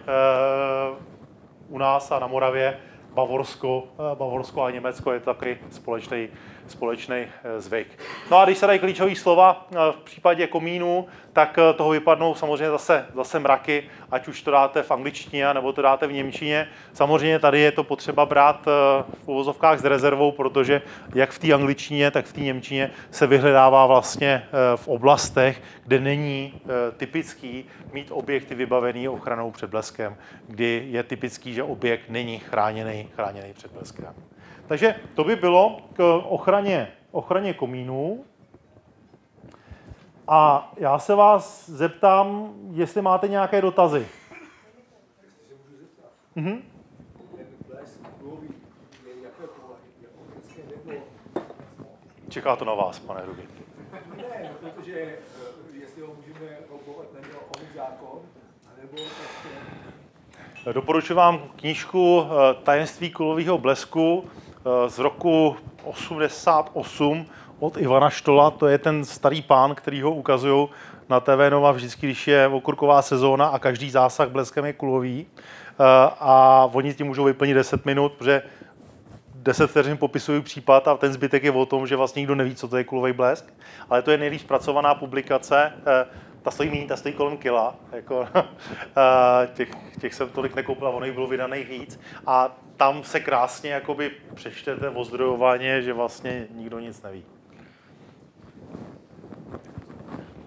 u 1.70 1.78
nás 1.78 2.12
a 2.12 2.20
na 2.20 2.28
Moravě, 2.28 2.80
Bavorsko, 3.14 3.84
eh, 3.94 4.16
Bavorsko 4.16 4.64
a 4.64 4.72
Německo 4.72 5.12
je 5.12 5.20
takový 5.20 5.56
společný, 5.70 6.28
společný 6.68 7.16
eh, 7.18 7.62
zvyk. 7.62 7.88
No 8.32 8.38
a 8.38 8.46
když 8.46 8.58
se 8.58 8.68
dají 8.68 8.80
klíčové 8.80 9.16
slova 9.16 9.68
eh, 9.72 9.76
v 9.92 9.98
případě 10.04 10.48
komínu, 10.48 11.08
tak 11.34 11.60
toho 11.76 11.90
vypadnou 11.90 12.36
samozřejmě 12.36 12.70
zase, 12.70 13.06
zase 13.16 13.40
mraky, 13.40 13.90
ať 14.12 14.28
už 14.28 14.42
to 14.42 14.52
dáte 14.52 14.84
v 14.84 14.92
angličtině 14.92 15.54
nebo 15.54 15.74
to 15.74 15.82
dáte 15.82 16.08
v 16.08 16.14
němčině. 16.14 16.68
Samozřejmě 16.94 17.40
tady 17.40 17.60
je 17.60 17.72
to 17.72 17.84
potřeba 17.84 18.26
brát 18.26 18.66
v 19.24 19.28
uvozovkách 19.28 19.80
s 19.80 19.86
rezervou, 19.86 20.32
protože 20.32 20.82
jak 21.16 21.32
v 21.32 21.40
té 21.40 21.54
angličtině, 21.54 22.12
tak 22.12 22.26
v 22.26 22.34
té 22.34 22.42
němčině 22.42 22.92
se 23.12 23.28
vyhledává 23.28 23.86
vlastně 23.86 24.46
v 24.76 24.88
oblastech, 24.88 25.62
kde 25.84 26.00
není 26.00 26.62
typický 26.98 27.66
mít 27.94 28.08
objekty 28.12 28.56
vybavený 28.56 29.10
ochranou 29.10 29.52
před 29.52 29.70
bleskem, 29.70 30.16
kdy 30.48 30.86
je 30.90 31.04
typický, 31.04 31.54
že 31.54 31.64
objekt 31.64 32.10
není 32.10 32.40
chráněný 32.40 33.04
chráněný, 33.16 33.54
před 33.54 33.72
bleskem. 33.72 34.14
Takže 34.68 34.96
to 35.16 35.24
by 35.24 35.36
bylo 35.36 35.82
k 35.94 36.22
ochraně, 36.30 36.92
ochraně 37.12 37.54
komínů. 37.54 38.26
A 40.28 40.72
já 40.78 41.00
se 41.00 41.16
vás 41.16 41.70
zeptám, 41.70 42.54
jestli 42.72 43.02
máte 43.02 43.28
nějaké 43.28 43.62
dotazy. 43.62 44.08
Mhm. 46.36 46.62
Čeká 52.30 52.56
to 52.56 52.66
na 52.66 52.74
vás, 52.74 53.00
pane 53.00 53.26
Ruby. 53.26 53.48
Ne, 54.18 54.52
protože 54.60 55.00
eh, 55.00 55.18
jestli 55.80 56.02
ho 56.02 56.16
můžeme 56.16 56.58
zákon, 57.76 58.20
anebo 58.66 58.98
prostě 58.98 59.50
Doporučuji 60.74 61.14
vám 61.14 61.40
knížku 61.56 62.24
eh, 62.24 62.54
Tajemství 62.64 63.12
kulového 63.12 63.58
blesku 63.58 64.30
z 64.88 65.00
roku 65.00 65.56
88 65.84 67.26
od 67.60 67.78
Ivana 67.78 68.10
Štola. 68.10 68.52
To 68.52 68.68
je 68.68 68.78
ten 68.78 69.06
starý 69.06 69.42
pán, 69.42 69.76
který 69.76 70.02
ho 70.02 70.12
ukazují 70.12 70.68
na 71.10 71.20
TV 71.20 71.50
Nova 71.50 71.72
vždycky, 71.72 72.08
když 72.08 72.28
je 72.28 72.48
okurková 72.48 73.02
sezóna 73.02 73.48
a 73.48 73.60
každý 73.60 73.90
zásah 73.90 74.30
bleskem 74.30 74.66
je 74.66 74.74
kulový. 74.74 75.26
Eh, 75.28 75.84
a 76.20 76.70
oni 76.74 76.94
tím 76.94 77.08
můžou 77.08 77.24
vyplnit 77.24 77.54
10 77.54 77.86
minut, 77.86 78.14
protože 78.14 78.42
10 79.36 79.68
vteřin 79.68 79.98
popisují 79.98 80.42
případ 80.42 80.88
a 80.88 80.98
ten 80.98 81.14
zbytek 81.14 81.44
je 81.44 81.52
o 81.52 81.66
tom, 81.66 81.88
že 81.88 81.96
vlastně 81.96 82.20
nikdo 82.20 82.36
neví, 82.36 82.56
co 82.56 82.68
to 82.68 82.78
je 82.78 82.84
kulový 82.84 83.14
blesk. 83.14 83.54
Ale 83.90 84.02
to 84.02 84.12
je 84.12 84.18
nejlíp 84.18 84.42
zpracovaná 84.42 84.96
publikace 84.96 85.74
ta 86.44 86.52
stojí 86.52 86.70
méně, 86.70 86.88
ta 86.88 86.98
stojí 86.98 87.16
kolem 87.16 87.38
kila, 87.38 87.76
jako, 87.92 88.28
těch, 89.54 89.70
těch 90.00 90.14
jsem 90.14 90.30
tolik 90.30 90.56
nekoupil, 90.56 90.88
ono 90.88 91.14
bylo 91.14 91.28
vydaných 91.28 91.70
víc 91.70 92.00
a 92.28 92.58
tam 92.78 93.04
se 93.04 93.20
krásně 93.20 93.72
jakoby 93.72 94.12
přečtete 94.34 94.90
ozdrojovaně, 94.90 95.82
že 95.82 95.94
vlastně 95.94 96.48
nikdo 96.52 96.80
nic 96.80 97.02
neví. 97.02 97.24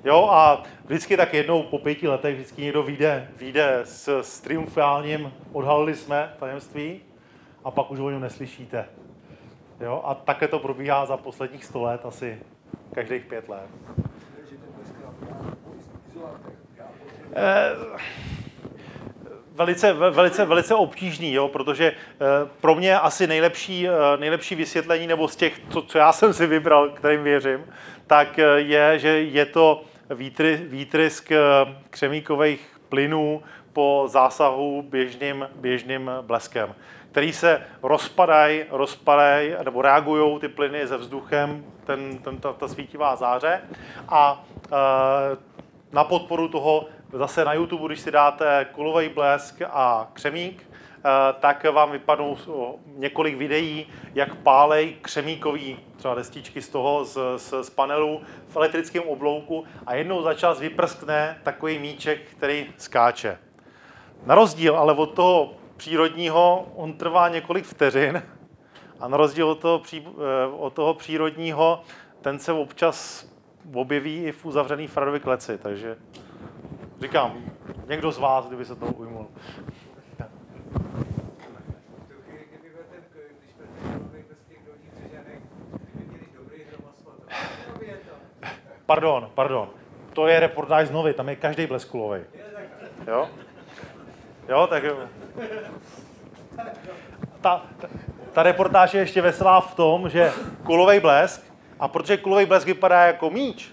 Jo, 0.04 0.28
a 0.30 0.62
vždycky 0.84 1.16
tak 1.16 1.34
jednou 1.34 1.62
po 1.62 1.78
pěti 1.78 2.08
letech 2.08 2.34
vždycky 2.34 2.62
někdo 2.62 2.82
vyjde, 2.82 3.28
vyjde 3.36 3.80
s, 3.84 4.20
s 4.20 4.40
triumfálním, 4.40 5.32
odhalili 5.52 5.94
jsme 5.94 6.34
tajemství. 6.38 7.00
a 7.64 7.70
pak 7.70 7.90
už 7.90 7.98
o 7.98 8.10
něm 8.10 8.20
neslyšíte. 8.20 8.88
Jo? 9.80 10.02
A 10.04 10.14
také 10.14 10.48
to 10.48 10.58
probíhá 10.58 11.06
za 11.06 11.16
posledních 11.16 11.64
100 11.64 11.82
let, 11.82 12.00
asi 12.04 12.38
každých 12.94 13.24
pět 13.24 13.48
let. 13.48 13.70
Velice, 19.56 19.92
ve- 19.92 20.10
velice, 20.10 20.44
velice 20.44 20.74
obtížný, 20.74 21.32
jo, 21.32 21.48
protože 21.48 21.86
eh, 21.86 22.16
pro 22.60 22.74
mě 22.74 22.98
asi 22.98 23.26
nejlepší, 23.26 23.88
eh, 23.88 23.92
nejlepší 24.16 24.54
vysvětlení, 24.54 25.06
nebo 25.06 25.28
z 25.28 25.36
těch, 25.36 25.60
co, 25.70 25.82
co 25.82 25.98
já 25.98 26.12
jsem 26.12 26.32
si 26.32 26.46
vybral, 26.46 26.90
kterým 26.90 27.22
věřím, 27.22 27.64
tak 28.06 28.38
eh, 28.38 28.42
je, 28.42 28.98
že 28.98 29.08
je 29.08 29.46
to 29.46 29.82
výtry, 30.10 30.56
výtrysk 30.56 31.32
eh, 31.32 31.38
křemíkových 31.90 32.80
plynů 32.88 33.42
po 33.72 34.04
zásahu 34.06 34.82
běžným, 34.82 35.48
běžným 35.56 36.10
bleskem, 36.22 36.74
který 37.10 37.32
se 37.32 37.62
rozpadají, 37.82 38.64
rozpadají, 38.70 39.52
nebo 39.64 39.82
reagují 39.82 40.40
ty 40.40 40.48
plyny 40.48 40.88
se 40.88 40.96
vzduchem, 40.96 41.64
ten, 41.84 42.18
ten, 42.18 42.38
ta, 42.38 42.52
ta 42.52 42.68
svítivá 42.68 43.16
záře 43.16 43.60
a 44.08 44.44
eh, 44.64 45.55
na 45.92 46.04
podporu 46.04 46.48
toho 46.48 46.86
zase 47.12 47.44
na 47.44 47.52
YouTube, 47.52 47.86
když 47.86 48.00
si 48.00 48.10
dáte 48.10 48.66
kulový 48.72 49.08
blesk 49.08 49.62
a 49.70 50.10
křemík, 50.12 50.70
eh, 50.70 51.00
tak 51.40 51.64
vám 51.64 51.92
vypadnou 51.92 52.36
několik 52.86 53.36
videí, 53.36 53.86
jak 54.14 54.34
pálej 54.34 54.96
křemíkový 55.02 55.78
třeba 55.96 56.14
destičky 56.14 56.62
z 56.62 56.68
toho, 56.68 57.04
z, 57.04 57.18
z, 57.36 57.54
z 57.62 57.70
panelu 57.70 58.20
v 58.48 58.56
elektrickém 58.56 59.02
oblouku 59.02 59.64
a 59.86 59.94
jednou 59.94 60.22
za 60.22 60.34
čas 60.34 60.60
vyprskne 60.60 61.40
takový 61.42 61.78
míček, 61.78 62.20
který 62.30 62.66
skáče. 62.76 63.38
Na 64.26 64.34
rozdíl 64.34 64.76
ale 64.76 64.92
od 64.92 65.14
toho 65.14 65.54
přírodního, 65.76 66.72
on 66.74 66.92
trvá 66.92 67.28
několik 67.28 67.64
vteřin 67.64 68.22
a 69.00 69.08
na 69.08 69.16
rozdíl 69.16 69.48
od 69.48 69.58
toho, 69.58 69.78
pří, 69.78 70.06
eh, 70.06 70.46
od 70.58 70.72
toho 70.72 70.94
přírodního, 70.94 71.82
ten 72.20 72.38
se 72.38 72.52
občas 72.52 73.28
objeví 73.74 74.24
i 74.24 74.32
v 74.32 74.46
uzavřený 74.46 74.86
Faradově 74.86 75.20
kleci, 75.20 75.58
takže 75.58 75.96
říkám, 77.00 77.44
někdo 77.86 78.12
z 78.12 78.18
vás, 78.18 78.46
kdyby 78.46 78.64
se 78.64 78.76
toho 78.76 78.92
ujmul. 78.92 79.26
Pardon, 88.86 89.30
pardon. 89.34 89.68
To 90.12 90.26
je 90.26 90.40
reportáž 90.40 90.88
z 90.88 90.90
Novy, 90.90 91.14
tam 91.14 91.28
je 91.28 91.36
každý 91.36 91.66
bleskulový. 91.66 92.20
Jo? 93.06 93.28
Jo, 94.48 94.66
tak 94.66 94.84
jo. 94.84 94.96
Ta, 97.40 97.62
ta, 97.80 97.88
ta 98.32 98.42
reportáž 98.42 98.94
je 98.94 99.00
ještě 99.00 99.22
veselá 99.22 99.60
v 99.60 99.74
tom, 99.74 100.08
že 100.08 100.32
kulový 100.62 101.00
blesk, 101.00 101.52
a 101.80 101.88
protože 101.88 102.16
kulový 102.16 102.46
blesk 102.46 102.66
vypadá 102.66 103.02
jako 103.02 103.30
míč, 103.30 103.72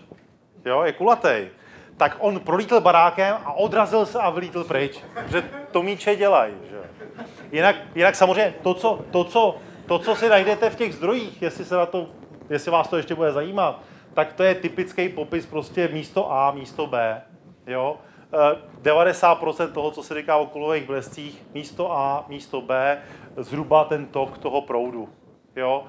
jo, 0.65 0.81
je 0.81 0.93
kulatý, 0.93 1.47
tak 1.97 2.17
on 2.19 2.39
prolítl 2.39 2.81
barákem 2.81 3.35
a 3.45 3.53
odrazil 3.53 4.05
se 4.05 4.19
a 4.19 4.29
vylítl 4.29 4.63
pryč. 4.63 4.99
Protože 5.13 5.43
to 5.71 5.83
míče 5.83 6.15
dělají. 6.15 6.53
Že? 6.69 6.77
Jinak, 7.51 7.75
jinak 7.95 8.15
samozřejmě 8.15 8.53
to 8.61 8.73
co, 8.73 8.99
to, 9.11 9.23
co, 9.23 9.57
to, 9.85 9.99
co 9.99 10.15
si 10.15 10.29
najdete 10.29 10.69
v 10.69 10.75
těch 10.75 10.93
zdrojích, 10.93 11.41
jestli, 11.41 11.65
se 11.65 11.75
na 11.75 11.85
to, 11.85 12.07
jestli 12.49 12.71
vás 12.71 12.87
to 12.87 12.97
ještě 12.97 13.15
bude 13.15 13.31
zajímat, 13.31 13.81
tak 14.13 14.33
to 14.33 14.43
je 14.43 14.55
typický 14.55 15.09
popis 15.09 15.45
prostě 15.45 15.87
místo 15.87 16.31
A, 16.31 16.51
místo 16.51 16.87
B. 16.87 17.21
Jo? 17.67 17.97
Eh, 18.33 18.57
90% 18.81 19.71
toho, 19.71 19.91
co 19.91 20.03
se 20.03 20.15
říká 20.15 20.37
o 20.37 20.45
kulových 20.45 20.83
blescích, 20.83 21.45
místo 21.53 21.97
A, 21.97 22.25
místo 22.27 22.61
B, 22.61 22.97
zhruba 23.37 23.83
ten 23.83 24.05
tok 24.05 24.37
toho 24.37 24.61
proudu. 24.61 25.09
Jo? 25.55 25.83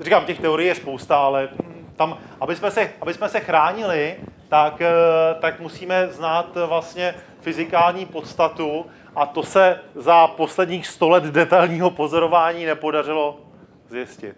Říkám, 0.00 0.24
těch 0.24 0.40
teorií 0.40 0.68
je 0.68 0.74
spousta, 0.74 1.16
ale 1.16 1.48
tam, 1.96 2.18
aby 2.40 2.56
jsme 2.56 2.70
se, 2.70 2.90
aby 3.00 3.14
jsme 3.14 3.28
se 3.28 3.40
chránili, 3.40 4.16
tak, 4.48 4.80
eh, 4.80 4.90
tak 5.40 5.60
musíme 5.60 6.08
znát 6.08 6.56
eh, 6.56 6.66
vlastně 6.66 7.14
fyzikální 7.40 8.06
podstatu 8.06 8.86
a 9.16 9.26
to 9.26 9.42
se 9.42 9.80
za 9.94 10.26
posledních 10.26 10.86
100 10.86 11.08
let 11.08 11.24
detailního 11.24 11.90
pozorování 11.90 12.64
nepodařilo 12.64 13.40
zjistit. 13.88 14.36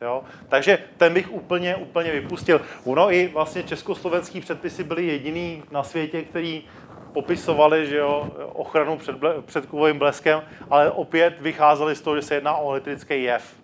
Jo? 0.00 0.22
Takže 0.48 0.78
ten 0.96 1.14
bych 1.14 1.32
úplně, 1.32 1.76
úplně 1.76 2.10
vypustil. 2.10 2.60
Ono 2.84 3.12
i 3.12 3.28
vlastně 3.28 3.62
československý 3.62 4.40
předpisy 4.40 4.84
byly 4.84 5.06
jediný 5.06 5.62
na 5.70 5.82
světě, 5.82 6.22
který 6.22 6.64
popisovali 7.12 7.86
že 7.86 7.96
jo, 7.96 8.30
ochranu 8.52 8.96
před, 8.96 9.16
ble, 9.16 9.34
před 9.42 9.66
kovovým 9.66 9.98
bleskem, 9.98 10.42
ale 10.70 10.90
opět 10.90 11.40
vycházeli 11.40 11.94
z 11.94 12.00
toho, 12.00 12.16
že 12.16 12.22
se 12.22 12.34
jedná 12.34 12.56
o 12.56 12.70
elektrický 12.70 13.22
jev. 13.22 13.61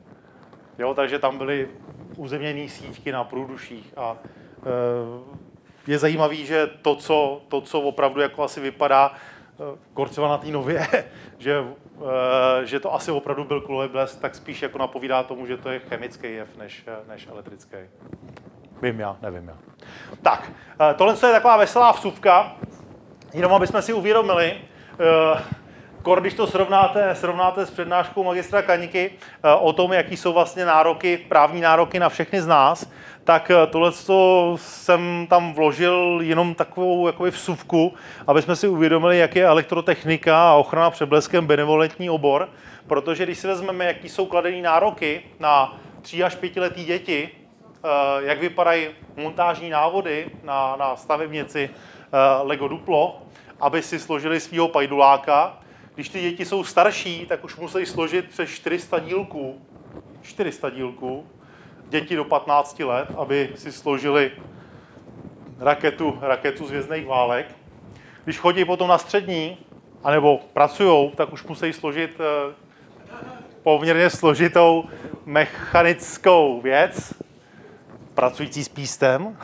Jo, 0.79 0.95
takže 0.95 1.19
tam 1.19 1.39
byly 1.39 1.69
uzemněné 2.17 2.69
síťky 2.69 3.13
na 3.13 3.25
průduších 3.25 3.93
a 3.97 4.17
e, 4.17 5.91
je 5.91 5.99
zajímavý, 5.99 6.47
že 6.47 6.67
to, 6.83 6.97
co, 6.97 7.41
to, 7.49 7.61
co 7.61 7.81
opravdu 7.81 8.21
jako 8.21 8.43
asi 8.43 8.61
vypadá 8.61 9.13
e, 9.13 9.79
Korcova 9.95 10.29
na 10.29 10.39
té 10.39 10.47
nově, 10.47 10.87
že, 11.39 11.65
e, 12.63 12.67
že 12.67 12.81
to 12.81 12.95
asi 12.95 13.11
opravdu 13.11 13.45
byl 13.45 13.61
kulový 13.61 13.89
blesk, 13.89 14.21
tak 14.21 14.35
spíš 14.35 14.63
jako 14.63 14.79
napovídá 14.79 15.23
tomu, 15.23 15.47
že 15.47 15.57
to 15.57 15.69
je 15.69 15.79
chemický 15.79 16.33
jev 16.33 16.57
než, 16.57 16.85
než 17.09 17.27
elektrický. 17.27 17.77
Vím 18.83 19.01
já, 19.01 19.17
nevím 19.23 19.49
já. 19.49 19.57
Tak, 20.23 20.53
tohle 20.97 21.15
je 21.15 21.33
taková 21.33 21.57
veselá 21.57 21.93
vsuvka, 21.93 22.57
jenom 23.35 23.55
aby 23.55 23.67
jsme 23.67 23.83
si 23.83 23.93
uvědomili, 23.93 24.61
Kor, 26.09 26.21
když 26.21 26.35
to 26.35 26.47
srovnáte, 26.47 27.15
srovnáte 27.15 27.67
s 27.67 27.71
přednáškou 27.71 28.25
magistra 28.25 28.63
Kaniky 28.63 29.11
eh, 29.11 29.55
o 29.55 29.73
tom, 29.73 29.93
jaký 29.93 30.17
jsou 30.17 30.33
vlastně 30.33 30.65
nároky, 30.65 31.19
právní 31.29 31.61
nároky 31.61 31.99
na 31.99 32.09
všechny 32.09 32.41
z 32.41 32.47
nás, 32.47 32.91
tak 33.25 33.51
eh, 33.51 33.67
tohle 33.67 33.93
jsem 34.57 35.27
tam 35.31 35.53
vložil 35.53 36.19
jenom 36.23 36.55
takovou 36.55 37.07
jakoby 37.07 37.31
vsuvku, 37.31 37.95
aby 38.27 38.43
jsme 38.43 38.57
si 38.57 38.69
uvědomili, 38.69 39.19
jak 39.19 39.37
je 39.37 39.47
elektrotechnika 39.47 40.51
a 40.51 40.55
ochrana 40.55 40.91
před 40.91 41.07
bleskem 41.07 41.47
benevolentní 41.47 42.11
obor, 42.11 42.49
protože 42.87 43.25
když 43.25 43.39
si 43.39 43.47
vezmeme, 43.47 43.85
jaký 43.85 44.09
jsou 44.09 44.27
kladený 44.27 44.63
nároky 44.63 45.23
na 45.41 45.79
3 46.03 46.25
až 46.25 46.35
5 46.35 46.61
letý 46.61 46.85
děti, 46.85 47.29
eh, 47.31 47.89
jak 48.21 48.41
vypadají 48.41 48.89
montážní 49.17 49.71
návody 49.71 50.27
na, 50.45 50.77
na 50.77 50.97
stavebnici 50.97 51.71
Lego 52.43 52.69
Duplo, 52.69 53.23
aby 53.61 53.83
si 53.83 53.99
složili 53.99 54.41
svého 54.41 54.69
pajduláka, 54.69 55.59
když 55.99 56.09
ty 56.09 56.21
děti 56.21 56.45
jsou 56.45 56.65
starší, 56.65 57.27
tak 57.27 57.45
už 57.45 57.57
musí 57.57 57.87
složit 57.87 58.29
přes 58.29 58.51
400 58.51 58.99
dílků. 58.99 59.67
400 60.23 60.71
dílků. 60.71 61.27
Děti 61.89 62.17
do 62.17 62.25
15 62.25 62.81
let, 62.81 63.09
aby 63.17 63.51
si 63.55 63.73
složili 63.73 64.33
raketu, 65.59 66.19
raketu 66.21 66.67
z 66.67 66.71
vězných 66.71 67.07
válek. 67.07 67.47
Když 68.25 68.39
chodí 68.39 68.65
potom 68.65 68.89
na 68.89 68.99
střední, 68.99 69.59
anebo 70.05 70.41
pracují, 70.53 71.11
tak 71.11 71.33
už 71.33 71.45
musí 71.45 71.73
složit 71.73 72.21
eh, 72.21 72.55
poměrně 73.63 74.11
složitou 74.11 74.85
mechanickou 75.27 76.61
věc, 76.61 77.15
pracující 78.15 78.65
s 78.65 78.69
pístem. 78.69 79.37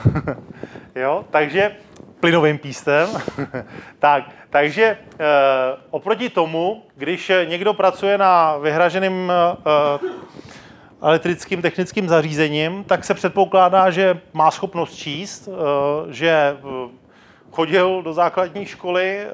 jo? 0.94 1.24
Takže 1.30 1.76
plynovým 2.24 2.58
pístem. 2.58 3.08
tak, 3.98 4.24
takže 4.50 4.84
e, 4.84 4.96
oproti 5.90 6.28
tomu, 6.28 6.82
když 6.96 7.32
někdo 7.44 7.74
pracuje 7.74 8.18
na 8.18 8.56
vyhraženém 8.56 9.32
e, 9.32 9.58
elektrickým 11.02 11.62
technickým 11.62 12.08
zařízením, 12.08 12.84
tak 12.84 13.04
se 13.04 13.14
předpokládá, 13.14 13.90
že 13.90 14.20
má 14.32 14.50
schopnost 14.50 14.94
číst, 14.94 15.48
e, 15.48 15.52
že 16.12 16.56
chodil 17.50 18.02
do 18.02 18.12
základní 18.12 18.66
školy, 18.66 19.26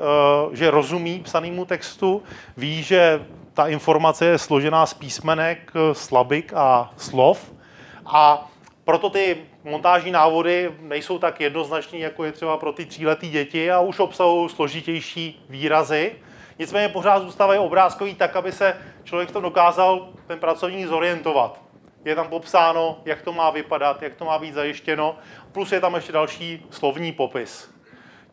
že 0.52 0.70
rozumí 0.70 1.20
psanému 1.20 1.64
textu, 1.64 2.22
ví, 2.56 2.82
že 2.82 3.22
ta 3.54 3.66
informace 3.66 4.24
je 4.26 4.38
složená 4.38 4.86
z 4.86 4.94
písmenek, 4.94 5.72
slabik 5.92 6.52
a 6.56 6.90
slov 6.96 7.52
a 8.06 8.50
proto 8.84 9.10
ty 9.10 9.36
montážní 9.64 10.10
návody 10.10 10.74
nejsou 10.80 11.18
tak 11.18 11.40
jednoznační, 11.40 12.00
jako 12.00 12.24
je 12.24 12.32
třeba 12.32 12.56
pro 12.56 12.72
ty 12.72 12.86
tříletý 12.86 13.30
děti 13.30 13.70
a 13.70 13.80
už 13.80 13.98
obsahují 13.98 14.48
složitější 14.48 15.46
výrazy. 15.48 16.12
Nicméně 16.58 16.88
pořád 16.88 17.22
zůstávají 17.22 17.60
obrázkový 17.60 18.14
tak, 18.14 18.36
aby 18.36 18.52
se 18.52 18.76
člověk 19.04 19.28
v 19.28 19.32
tom 19.32 19.42
dokázal 19.42 20.08
ten 20.26 20.38
pracovník 20.38 20.86
zorientovat. 20.86 21.60
Je 22.04 22.14
tam 22.14 22.28
popsáno, 22.28 22.98
jak 23.04 23.22
to 23.22 23.32
má 23.32 23.50
vypadat, 23.50 24.02
jak 24.02 24.14
to 24.14 24.24
má 24.24 24.38
být 24.38 24.54
zajištěno, 24.54 25.16
plus 25.52 25.72
je 25.72 25.80
tam 25.80 25.94
ještě 25.94 26.12
další 26.12 26.66
slovní 26.70 27.12
popis. 27.12 27.74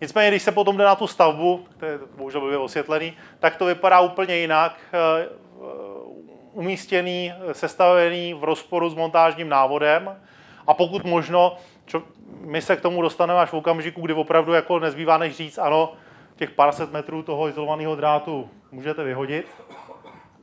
Nicméně, 0.01 0.29
když 0.29 0.43
se 0.43 0.51
potom 0.51 0.77
jde 0.77 0.83
na 0.83 0.95
tu 0.95 1.07
stavbu, 1.07 1.67
to 1.79 1.85
je 1.85 1.99
bohužel 2.17 2.41
blbě 2.41 2.57
osvětlený, 2.57 3.13
tak 3.39 3.55
to 3.55 3.65
vypadá 3.65 3.99
úplně 3.99 4.35
jinak. 4.35 4.79
Umístěný, 6.53 7.33
sestavený 7.51 8.33
v 8.33 8.43
rozporu 8.43 8.89
s 8.89 8.95
montážním 8.95 9.49
návodem, 9.49 10.21
a 10.67 10.73
pokud 10.73 11.03
možno, 11.03 11.55
čo, 11.85 12.03
my 12.41 12.61
se 12.61 12.75
k 12.75 12.81
tomu 12.81 13.01
dostaneme 13.01 13.39
až 13.39 13.49
v 13.49 13.53
okamžiku, 13.53 14.01
kdy 14.01 14.13
opravdu 14.13 14.53
jako 14.53 14.79
nezbývá 14.79 15.17
než 15.17 15.35
říct, 15.35 15.57
ano, 15.57 15.93
těch 16.35 16.51
pár 16.51 16.71
set 16.71 16.91
metrů 16.91 17.23
toho 17.23 17.47
izolovaného 17.49 17.95
drátu 17.95 18.49
můžete 18.71 19.03
vyhodit. 19.03 19.45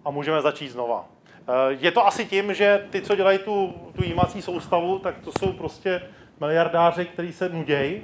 a 0.05 0.11
můžeme 0.11 0.43
začít 0.43 0.69
znova. 0.69 1.05
Eh, 1.49 1.53
Je 1.81 1.91
to 1.91 2.07
asi 2.07 2.25
tím, 2.27 2.55
že 2.55 2.87
ty, 2.91 3.01
co 3.01 3.17
dělají 3.17 3.39
tu, 3.39 3.75
tu 3.97 4.05
jímací 4.05 4.43
soustavu, 4.43 4.99
tak 4.99 5.15
to 5.25 5.31
jsou 5.39 5.53
prostě 5.53 6.03
miliardáři, 6.41 7.05
kteří 7.05 7.33
se 7.33 7.49
nudějí 7.49 8.03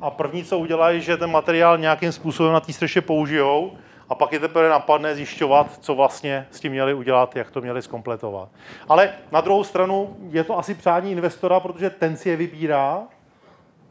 a 0.00 0.10
první, 0.10 0.44
co 0.44 0.58
udělají, 0.58 1.00
že 1.00 1.16
ten 1.16 1.30
materiál 1.30 1.78
nějakým 1.78 2.12
způsobem 2.12 2.52
na 2.52 2.60
té 2.60 2.72
střeše 2.72 3.00
použijou 3.00 3.72
a 4.08 4.14
pak 4.14 4.32
je 4.32 4.40
teprve 4.40 4.68
napadne 4.68 5.14
zjišťovat, 5.14 5.78
co 5.80 5.94
vlastně 5.94 6.46
s 6.50 6.60
tím 6.60 6.72
měli 6.72 6.94
udělat, 6.94 7.36
jak 7.36 7.50
to 7.50 7.60
měli 7.60 7.82
zkompletovat. 7.82 8.48
Ale 8.88 9.12
na 9.32 9.40
druhou 9.40 9.64
stranu 9.64 10.16
je 10.30 10.44
to 10.44 10.58
asi 10.58 10.74
přání 10.74 11.12
investora, 11.12 11.60
protože 11.60 11.90
ten 11.90 12.16
si 12.16 12.28
je 12.28 12.36
vybírá 12.36 13.02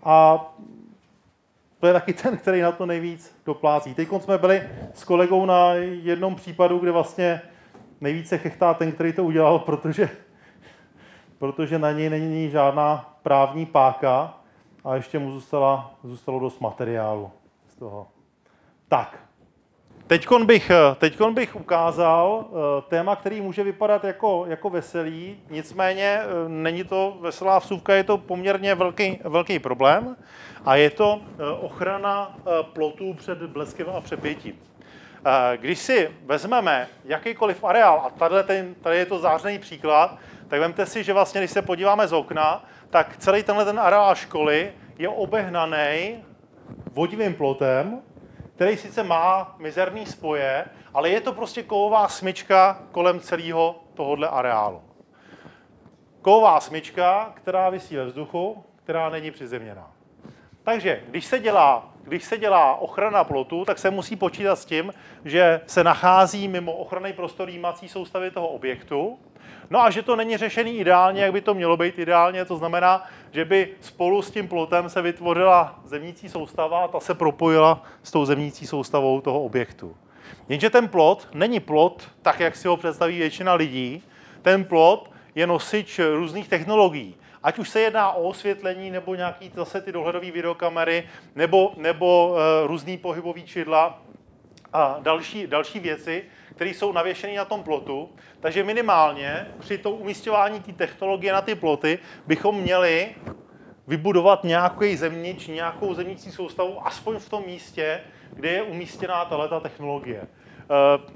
a 0.03 0.45
to 1.79 1.87
je 1.87 1.93
taky 1.93 2.13
ten, 2.23 2.37
který 2.37 2.61
na 2.61 2.71
to 2.71 2.85
nejvíc 2.85 3.35
doplácí. 3.45 3.93
Teď 3.93 4.09
jsme 4.19 4.37
byli 4.37 4.69
s 4.93 5.03
kolegou 5.03 5.45
na 5.45 5.73
jednom 5.73 6.35
případu, 6.35 6.79
kde 6.79 6.91
vlastně 6.91 7.41
nejvíce 8.01 8.37
chechtá 8.37 8.73
ten, 8.73 8.91
který 8.91 9.13
to 9.13 9.23
udělal, 9.23 9.59
protože, 9.59 10.09
protože 11.39 11.79
na 11.79 11.91
něj 11.91 12.09
není 12.09 12.49
žádná 12.49 13.17
právní 13.23 13.65
páka 13.65 14.37
a 14.83 14.95
ještě 14.95 15.19
mu 15.19 15.31
zůstala, 15.31 15.95
zůstalo 16.03 16.39
dost 16.39 16.59
materiálu 16.59 17.31
z 17.67 17.75
toho. 17.75 18.07
Tak, 18.87 19.19
Teďkon 20.07 20.45
bych, 20.45 20.71
teďkon 20.97 21.33
bych 21.33 21.55
ukázal 21.55 22.45
eh, 22.45 22.81
téma, 22.89 23.15
který 23.15 23.41
může 23.41 23.63
vypadat 23.63 24.03
jako, 24.03 24.45
jako 24.47 24.69
veselý, 24.69 25.39
nicméně 25.49 26.19
eh, 26.19 26.49
není 26.49 26.83
to 26.83 27.17
veselá 27.21 27.59
vsuvka, 27.59 27.93
je 27.95 28.03
to 28.03 28.17
poměrně 28.17 28.75
velký, 28.75 29.19
velký 29.23 29.59
problém 29.59 30.15
a 30.65 30.75
je 30.75 30.89
to 30.89 31.21
eh, 31.21 31.43
ochrana 31.49 32.37
plotů 32.73 33.13
před 33.13 33.37
bleskem 33.37 33.87
a 33.95 34.01
přepětím. 34.01 34.59
Když 35.55 35.79
si 35.79 36.11
vezmeme 36.25 36.87
jakýkoliv 37.05 37.63
areál, 37.63 38.03
a 38.05 38.09
tady, 38.09 38.43
ten, 38.43 38.75
tady 38.75 38.97
je 38.97 39.05
to 39.05 39.19
zářený 39.19 39.59
příklad, 39.59 40.17
tak 40.47 40.59
vemte 40.59 40.85
si, 40.85 41.03
že 41.03 41.13
vlastně, 41.13 41.41
když 41.41 41.51
se 41.51 41.61
podíváme 41.61 42.07
z 42.07 42.13
okna, 42.13 42.65
tak 42.89 43.17
celý 43.17 43.43
tenhle 43.43 43.65
ten 43.65 43.79
areál 43.79 44.15
školy 44.15 44.73
je 44.97 45.09
obehnaný 45.09 46.23
vodivým 46.93 47.33
plotem, 47.33 48.01
který 48.55 48.77
sice 48.77 49.03
má 49.03 49.55
mizerný 49.59 50.05
spoje, 50.05 50.65
ale 50.93 51.09
je 51.09 51.21
to 51.21 51.33
prostě 51.33 51.63
kovová 51.63 52.07
smyčka 52.07 52.79
kolem 52.91 53.19
celého 53.19 53.83
tohohle 53.93 54.27
areálu. 54.27 54.81
Kovová 56.21 56.59
smyčka, 56.59 57.33
která 57.35 57.69
vysí 57.69 57.95
ve 57.95 58.05
vzduchu, 58.05 58.63
která 58.83 59.09
není 59.09 59.31
přizemněná. 59.31 59.91
Takže 60.63 61.03
když 61.07 61.25
se, 61.25 61.39
dělá, 61.39 61.93
když 62.03 62.23
se 62.23 62.37
dělá 62.37 62.75
ochrana 62.75 63.23
plotu, 63.23 63.65
tak 63.65 63.79
se 63.79 63.91
musí 63.91 64.15
počítat 64.15 64.55
s 64.55 64.65
tím, 64.65 64.93
že 65.25 65.61
se 65.67 65.83
nachází 65.83 66.47
mimo 66.47 66.73
ochranný 66.73 67.13
prostor 67.13 67.49
jímací 67.49 67.89
soustavy 67.89 68.31
toho 68.31 68.47
objektu, 68.47 69.19
No 69.73 69.81
a 69.81 69.89
že 69.89 70.01
to 70.01 70.15
není 70.15 70.37
řešený 70.37 70.77
ideálně, 70.77 71.21
jak 71.21 71.33
by 71.33 71.41
to 71.41 71.53
mělo 71.53 71.77
být 71.77 71.99
ideálně, 71.99 72.45
to 72.45 72.57
znamená, 72.57 73.05
že 73.31 73.45
by 73.45 73.69
spolu 73.81 74.21
s 74.21 74.31
tím 74.31 74.47
plotem 74.47 74.89
se 74.89 75.01
vytvořila 75.01 75.79
zemnící 75.85 76.29
soustava 76.29 76.83
a 76.83 76.87
ta 76.87 76.99
se 76.99 77.13
propojila 77.13 77.83
s 78.03 78.11
tou 78.11 78.25
zemnící 78.25 78.67
soustavou 78.67 79.21
toho 79.21 79.43
objektu. 79.43 79.97
Jenže 80.49 80.69
ten 80.69 80.87
plot 80.87 81.27
není 81.33 81.59
plot 81.59 82.09
tak, 82.21 82.39
jak 82.39 82.55
si 82.55 82.67
ho 82.67 82.77
představí 82.77 83.17
většina 83.17 83.53
lidí. 83.53 84.03
Ten 84.41 84.63
plot 84.63 85.11
je 85.35 85.47
nosič 85.47 85.99
různých 85.99 86.47
technologií. 86.47 87.15
Ať 87.43 87.59
už 87.59 87.69
se 87.69 87.81
jedná 87.81 88.11
o 88.11 88.23
osvětlení, 88.23 88.91
nebo 88.91 89.15
nějaký 89.15 89.51
zase 89.55 89.81
ty 89.81 89.91
dohledové 89.91 90.31
videokamery, 90.31 91.09
nebo, 91.35 91.73
nebo 91.77 92.29
uh, 92.29 92.67
různý 92.67 92.97
pohybový 92.97 93.43
čidla 93.43 94.01
a 94.73 94.97
další, 95.01 95.47
další 95.47 95.79
věci, 95.79 96.23
které 96.55 96.69
jsou 96.69 96.91
navěšené 96.91 97.37
na 97.37 97.45
tom 97.45 97.63
plotu. 97.63 98.09
Takže 98.39 98.63
minimálně 98.63 99.47
při 99.59 99.77
tom 99.77 99.93
umístěvání 99.93 100.59
té 100.59 100.73
technologie 100.73 101.33
na 101.33 101.41
ty 101.41 101.55
ploty 101.55 101.99
bychom 102.27 102.55
měli 102.55 103.15
vybudovat 103.87 104.43
nějaký 104.43 104.97
zemnič, 104.97 105.47
nějakou 105.47 105.93
zemnící 105.93 106.31
soustavu, 106.31 106.87
aspoň 106.87 107.17
v 107.17 107.29
tom 107.29 107.43
místě, 107.45 108.01
kde 108.33 108.49
je 108.49 108.61
umístěná 108.61 109.25
tato 109.25 109.59
technologie. 109.59 110.21
Eh, 110.21 111.11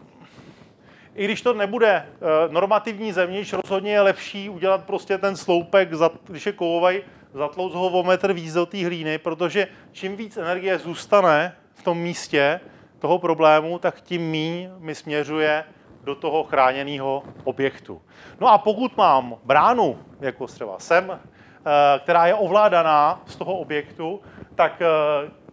I 1.15 1.25
když 1.25 1.41
to 1.41 1.53
nebude 1.53 1.89
eh, 1.89 2.07
normativní 2.49 3.13
zemnič, 3.13 3.53
rozhodně 3.53 3.91
je 3.91 4.01
lepší 4.01 4.49
udělat 4.49 4.83
prostě 4.83 5.17
ten 5.17 5.35
sloupek, 5.35 5.89
když 6.27 6.45
je 6.45 6.51
kovový, 6.51 7.01
zatlouc 7.33 7.73
ho 7.73 7.87
o 7.87 8.03
metr 8.03 8.33
víc 8.33 8.53
do 8.53 8.65
té 8.65 8.85
hlíny, 8.85 9.17
protože 9.17 9.67
čím 9.91 10.15
víc 10.15 10.37
energie 10.37 10.79
zůstane 10.79 11.55
v 11.73 11.83
tom 11.83 11.97
místě, 11.97 12.59
toho 12.99 13.19
problému, 13.19 13.79
tak 13.79 14.01
tím 14.01 14.21
míň 14.21 14.69
mi 14.77 14.95
směřuje 14.95 15.63
do 16.03 16.15
toho 16.15 16.43
chráněného 16.43 17.23
objektu. 17.43 18.01
No 18.39 18.47
a 18.47 18.57
pokud 18.57 18.97
mám 18.97 19.35
bránu, 19.43 19.97
jako 20.19 20.47
třeba 20.47 20.79
sem, 20.79 21.11
eh, 21.11 21.99
která 21.99 22.25
je 22.25 22.33
ovládaná 22.33 23.21
z 23.25 23.35
toho 23.35 23.57
objektu, 23.57 24.21
tak 24.55 24.81
eh, 24.81 24.87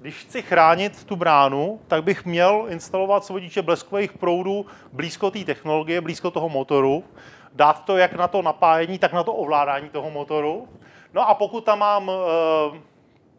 když 0.00 0.14
chci 0.14 0.42
chránit 0.42 1.04
tu 1.04 1.16
bránu, 1.16 1.80
tak 1.88 2.04
bych 2.04 2.24
měl 2.24 2.66
instalovat 2.68 3.24
svodiče 3.24 3.62
bleskových 3.62 4.12
proudů 4.12 4.66
blízko 4.92 5.30
té 5.30 5.44
technologie, 5.44 6.00
blízko 6.00 6.30
toho 6.30 6.48
motoru, 6.48 7.04
dát 7.52 7.84
to 7.84 7.96
jak 7.96 8.14
na 8.14 8.28
to 8.28 8.42
napájení, 8.42 8.98
tak 8.98 9.12
na 9.12 9.22
to 9.22 9.34
ovládání 9.34 9.88
toho 9.88 10.10
motoru. 10.10 10.68
No 11.14 11.28
a 11.28 11.34
pokud 11.34 11.64
tam 11.64 11.78
mám 11.78 12.10
eh, 12.10 12.93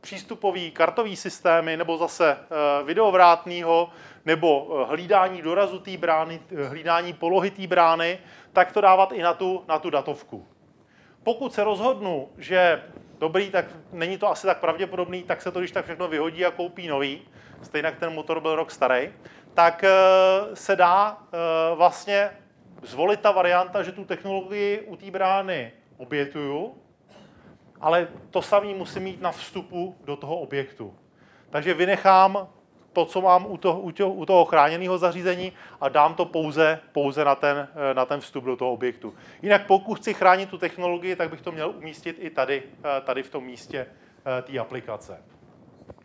přístupový 0.05 0.71
kartový 0.71 1.15
systémy, 1.15 1.77
nebo 1.77 1.97
zase 1.97 2.31
eh, 2.31 2.83
videovrátného, 2.83 3.89
nebo 4.25 4.67
eh, 4.69 4.85
hlídání 4.89 5.41
dorazu 5.41 5.79
té 5.79 5.97
brány, 5.97 6.39
eh, 6.51 6.67
hlídání 6.67 7.13
polohy 7.13 7.51
té 7.51 7.67
brány, 7.67 8.19
tak 8.53 8.71
to 8.71 8.81
dávat 8.81 9.11
i 9.11 9.21
na 9.21 9.33
tu, 9.33 9.63
na 9.67 9.79
tu 9.79 9.89
datovku. 9.89 10.47
Pokud 11.23 11.53
se 11.53 11.63
rozhodnu, 11.63 12.29
že 12.37 12.83
dobrý, 13.19 13.49
tak 13.49 13.65
není 13.91 14.17
to 14.17 14.29
asi 14.29 14.47
tak 14.47 14.59
pravděpodobný, 14.59 15.23
tak 15.23 15.41
se 15.41 15.51
to 15.51 15.59
když 15.59 15.71
tak 15.71 15.85
všechno 15.85 16.07
vyhodí 16.07 16.45
a 16.45 16.51
koupí 16.51 16.87
nový, 16.87 17.21
stejně 17.61 17.85
jak 17.85 17.99
ten 17.99 18.13
motor 18.13 18.39
byl 18.39 18.55
rok 18.55 18.71
starý, 18.71 19.09
tak 19.53 19.85
se 20.53 20.75
dá 20.75 21.17
vlastně 21.75 22.29
zvolit 22.83 23.19
ta 23.19 23.31
varianta, 23.31 23.83
že 23.83 23.91
tu 23.91 24.05
technologii 24.05 24.81
u 24.81 24.95
té 24.95 25.11
brány 25.11 25.71
obětuju, 25.97 26.75
ale 27.81 28.07
to 28.31 28.41
samé 28.41 28.67
musím 28.67 29.03
mít 29.03 29.21
na 29.21 29.31
vstupu 29.31 29.95
do 30.05 30.15
toho 30.15 30.37
objektu. 30.37 30.93
Takže 31.49 31.73
vynechám 31.73 32.47
to, 32.93 33.05
co 33.05 33.21
mám 33.21 33.45
u 33.45 33.57
toho, 33.57 33.81
u 34.09 34.25
toho 34.25 34.45
chráněného 34.45 34.97
zařízení 34.97 35.53
a 35.81 35.89
dám 35.89 36.13
to 36.13 36.25
pouze, 36.25 36.79
pouze 36.91 37.25
na, 37.25 37.35
ten, 37.35 37.67
na 37.93 38.05
ten 38.05 38.19
vstup 38.19 38.43
do 38.43 38.55
toho 38.55 38.71
objektu. 38.71 39.13
Jinak 39.41 39.65
pokud 39.67 39.95
chci 39.95 40.13
chránit 40.13 40.49
tu 40.49 40.57
technologii, 40.57 41.15
tak 41.15 41.29
bych 41.29 41.41
to 41.41 41.51
měl 41.51 41.69
umístit 41.69 42.17
i 42.19 42.29
tady, 42.29 42.63
tady 43.03 43.23
v 43.23 43.29
tom 43.29 43.43
místě 43.43 43.87
té 44.43 44.59
aplikace. 44.59 45.23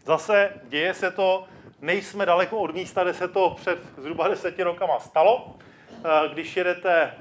Zase 0.05 0.53
děje 0.69 0.95
se 0.95 1.11
to, 1.11 1.45
nejsme 1.81 2.27
daleko 2.27 2.59
od 2.59 2.75
místa, 2.75 3.03
kde 3.03 3.15
se 3.15 3.29
to 3.29 3.51
před 3.51 3.79
zhruba 3.97 4.29
deseti 4.29 4.63
rokama 4.63 4.99
stalo. 4.99 5.55
Když 6.33 6.57
jedete 6.57 7.15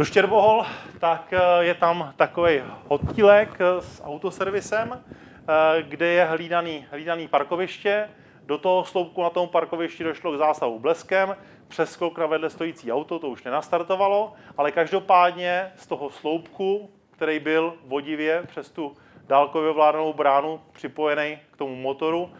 do 0.00 0.04
Štěrbohol, 0.04 0.64
tak 0.98 1.32
eh, 1.32 1.64
je 1.64 1.74
tam 1.74 2.12
takový 2.16 2.62
hotílek 2.88 3.58
eh, 3.60 3.82
s 3.82 4.02
autoservisem, 4.04 4.96
eh, 4.96 5.82
kde 5.82 6.06
je 6.06 6.24
hlídaný, 6.24 6.86
hlídaný 6.90 7.28
parkoviště. 7.28 8.08
Do 8.46 8.58
toho 8.58 8.84
sloupku 8.84 9.22
na 9.22 9.30
tom 9.30 9.48
parkovišti 9.48 10.04
došlo 10.04 10.32
k 10.32 10.38
zásahu 10.38 10.78
bleskem, 10.78 11.36
přeskok 11.68 12.18
na 12.18 12.26
vedle 12.26 12.50
stojící 12.50 12.92
auto, 12.92 13.18
to 13.18 13.28
už 13.28 13.44
nenastartovalo, 13.44 14.32
ale 14.56 14.72
každopádně 14.72 15.72
z 15.76 15.86
toho 15.86 16.10
sloupku, 16.10 16.90
který 17.10 17.38
byl 17.38 17.74
vodivě 17.84 18.42
přes 18.46 18.70
tu 18.70 18.96
dálkově 19.28 19.70
ovládanou 19.70 20.12
bránu 20.12 20.60
připojený 20.72 21.38
k 21.50 21.56
tomu 21.56 21.76
motoru, 21.76 22.30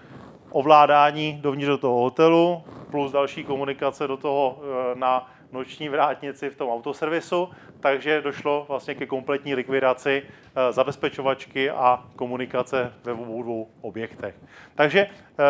ovládání 0.50 1.38
dovnitř 1.40 1.68
do 1.68 1.78
toho 1.78 2.00
hotelu, 2.00 2.64
plus 2.90 3.12
další 3.12 3.44
komunikace 3.44 4.08
do 4.08 4.16
toho 4.16 4.58
na 4.94 5.30
noční 5.52 5.88
vrátnici 5.88 6.50
v 6.50 6.56
tom 6.56 6.70
autoservisu, 6.70 7.48
takže 7.80 8.20
došlo 8.20 8.64
vlastně 8.68 8.94
ke 8.94 9.06
kompletní 9.06 9.54
likvidaci 9.54 10.22
eh, 10.22 10.72
zabezpečovačky 10.72 11.70
a 11.70 12.04
komunikace 12.16 12.92
ve 13.04 13.12
obou 13.12 13.42
dvou 13.42 13.68
objektech. 13.80 14.34
Takže 14.74 15.00
eh, 15.00 15.46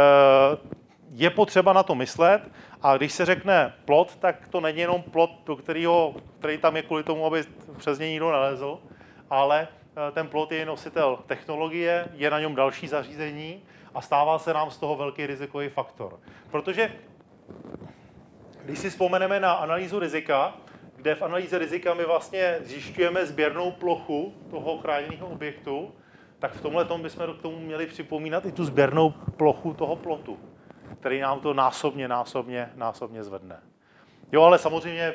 je 1.12 1.30
potřeba 1.30 1.72
na 1.72 1.82
to 1.82 1.94
myslet 1.94 2.50
a 2.82 2.96
když 2.96 3.12
se 3.12 3.24
řekne 3.24 3.74
plot, 3.84 4.16
tak 4.16 4.48
to 4.48 4.60
není 4.60 4.78
jenom 4.78 5.02
plot, 5.02 5.30
do 5.46 5.56
kterého, 5.56 6.14
který 6.38 6.58
tam 6.58 6.76
je 6.76 6.82
kvůli 6.82 7.02
tomu, 7.02 7.26
aby 7.26 7.44
přes 7.76 7.98
něj 7.98 8.10
nikdo 8.10 8.32
nalezl, 8.32 8.78
ale 9.30 9.68
eh, 9.68 10.12
ten 10.12 10.28
plot 10.28 10.52
je 10.52 10.66
nositel 10.66 11.18
technologie, 11.26 12.08
je 12.14 12.30
na 12.30 12.40
něm 12.40 12.54
další 12.54 12.88
zařízení 12.88 13.62
a 13.94 14.00
stává 14.00 14.38
se 14.38 14.54
nám 14.54 14.70
z 14.70 14.78
toho 14.78 14.96
velký 14.96 15.26
rizikový 15.26 15.68
faktor. 15.68 16.18
Protože 16.50 16.92
když 18.64 18.78
si 18.78 18.90
vzpomeneme 18.90 19.40
na 19.40 19.52
analýzu 19.52 19.98
rizika, 19.98 20.56
kde 20.96 21.14
v 21.14 21.22
analýze 21.22 21.58
rizika 21.58 21.94
my 21.94 22.04
vlastně 22.04 22.58
zjišťujeme 22.60 23.26
sběrnou 23.26 23.70
plochu 23.70 24.34
toho 24.50 24.78
chráněného 24.78 25.26
objektu, 25.26 25.92
tak 26.38 26.52
v 26.52 26.60
tomhle 26.60 26.84
tom 26.84 27.02
bychom 27.02 27.34
k 27.34 27.42
tomu 27.42 27.58
měli 27.58 27.86
připomínat 27.86 28.46
i 28.46 28.52
tu 28.52 28.64
sběrnou 28.64 29.10
plochu 29.10 29.74
toho 29.74 29.96
plotu, 29.96 30.38
který 31.00 31.20
nám 31.20 31.40
to 31.40 31.54
násobně, 31.54 32.08
násobně, 32.08 32.70
násobně 32.76 33.24
zvedne. 33.24 33.56
Jo, 34.32 34.42
ale 34.42 34.58
samozřejmě 34.58 35.14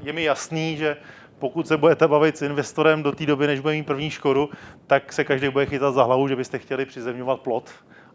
je 0.00 0.12
mi 0.12 0.24
jasný, 0.24 0.76
že 0.76 0.96
pokud 1.38 1.68
se 1.68 1.76
budete 1.76 2.08
bavit 2.08 2.36
s 2.36 2.42
investorem 2.42 3.02
do 3.02 3.12
té 3.12 3.26
doby, 3.26 3.46
než 3.46 3.60
bude 3.60 3.74
mít 3.74 3.86
první 3.86 4.10
škodu, 4.10 4.50
tak 4.86 5.12
se 5.12 5.24
každý 5.24 5.48
bude 5.48 5.66
chytat 5.66 5.94
za 5.94 6.02
hlavu, 6.02 6.28
že 6.28 6.36
byste 6.36 6.58
chtěli 6.58 6.86
přizemňovat 6.86 7.40
plot 7.40 7.70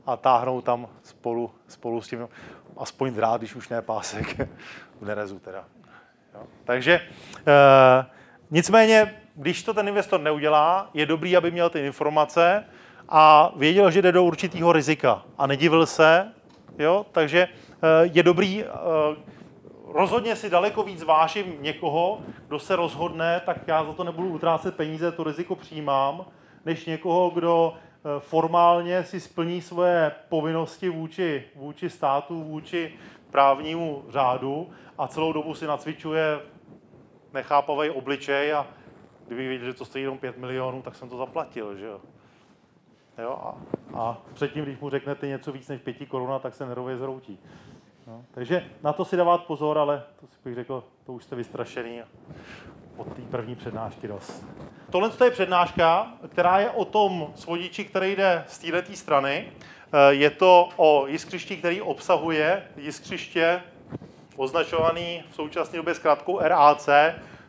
a 0.07 0.17
táhnout 0.17 0.63
tam 0.63 0.87
spolu, 1.03 1.51
spolu 1.67 2.01
s 2.01 2.07
tím 2.07 2.27
aspoň 2.77 3.13
drát, 3.13 3.37
když 3.37 3.55
už 3.55 3.69
ne 3.69 3.81
pásek, 3.81 4.37
v 5.01 5.05
nerezu 5.05 5.39
teda. 5.39 5.65
Jo. 6.33 6.41
Takže 6.63 6.93
e, 6.93 8.05
nicméně, 8.51 9.21
když 9.35 9.63
to 9.63 9.73
ten 9.73 9.87
investor 9.87 10.21
neudělá, 10.21 10.89
je 10.93 11.05
dobrý, 11.05 11.37
aby 11.37 11.51
měl 11.51 11.69
ty 11.69 11.85
informace 11.85 12.63
a 13.09 13.51
věděl, 13.55 13.91
že 13.91 14.01
jde 14.01 14.11
do 14.11 14.23
určitého 14.23 14.71
rizika 14.71 15.23
a 15.37 15.47
nedivil 15.47 15.85
se, 15.85 16.31
jo, 16.79 17.05
takže 17.11 17.39
e, 17.41 17.49
je 18.03 18.23
dobrý 18.23 18.63
e, 18.63 18.67
rozhodně 19.87 20.35
si 20.35 20.49
daleko 20.49 20.83
víc 20.83 21.03
vážím 21.03 21.55
někoho, 21.59 22.21
kdo 22.47 22.59
se 22.59 22.75
rozhodne, 22.75 23.41
tak 23.45 23.57
já 23.67 23.83
za 23.83 23.93
to 23.93 24.03
nebudu 24.03 24.29
utrácet 24.29 24.75
peníze, 24.75 25.11
to 25.11 25.23
riziko 25.23 25.55
přijímám, 25.55 26.25
než 26.65 26.85
někoho, 26.85 27.29
kdo 27.29 27.73
formálně 28.19 29.03
si 29.03 29.19
splní 29.19 29.61
svoje 29.61 30.11
povinnosti 30.29 30.89
vůči, 30.89 31.43
vůči 31.55 31.89
státu, 31.89 32.43
vůči 32.43 32.93
právnímu 33.31 34.05
řádu 34.09 34.69
a 34.97 35.07
celou 35.07 35.33
dobu 35.33 35.55
si 35.55 35.67
nacvičuje 35.67 36.39
nechápavý 37.33 37.89
obličej 37.89 38.53
a 38.53 38.67
kdyby 39.27 39.47
věděl, 39.47 39.67
že 39.67 39.73
to 39.73 39.85
stojí 39.85 40.03
jenom 40.03 40.17
5 40.17 40.37
milionů, 40.37 40.81
tak 40.81 40.95
jsem 40.95 41.09
to 41.09 41.17
zaplatil, 41.17 41.75
že 41.75 41.85
jo. 41.85 42.01
jo 43.17 43.31
a, 43.31 43.57
a 43.99 44.17
předtím, 44.33 44.63
když 44.63 44.79
mu 44.79 44.89
řeknete 44.89 45.27
něco 45.27 45.51
víc 45.51 45.67
než 45.67 45.81
5 45.81 46.05
koruna, 46.07 46.39
tak 46.39 46.55
se 46.55 46.65
nerově 46.65 46.97
zroutí. 46.97 47.39
No, 48.07 48.25
takže 48.31 48.69
na 48.83 48.93
to 48.93 49.05
si 49.05 49.17
dávat 49.17 49.45
pozor, 49.45 49.77
ale 49.77 50.03
to 50.19 50.27
si 50.27 50.37
bych 50.45 50.55
řekl, 50.55 50.83
to 51.05 51.13
už 51.13 51.23
jste 51.23 51.35
vystrašený 51.35 52.01
od 52.97 53.15
té 53.15 53.21
první 53.31 53.55
přednášky 53.55 54.07
dost. 54.07 54.45
Tohle 54.89 55.11
je 55.23 55.31
přednáška, 55.31 56.13
která 56.27 56.59
je 56.59 56.69
o 56.69 56.85
tom 56.85 57.33
svodiči, 57.35 57.85
který 57.85 58.15
jde 58.15 58.43
z 58.47 58.57
této 58.57 58.95
strany. 58.95 59.45
Eh, 59.93 60.13
je 60.13 60.29
to 60.29 60.69
o 60.75 61.07
jiskřišti, 61.07 61.57
který 61.57 61.81
obsahuje 61.81 62.63
jiskřiště 62.77 63.61
označovaný 64.35 65.23
v 65.29 65.35
současné 65.35 65.77
době 65.77 65.93
zkrátkou 65.93 66.39
RAC, 66.41 66.89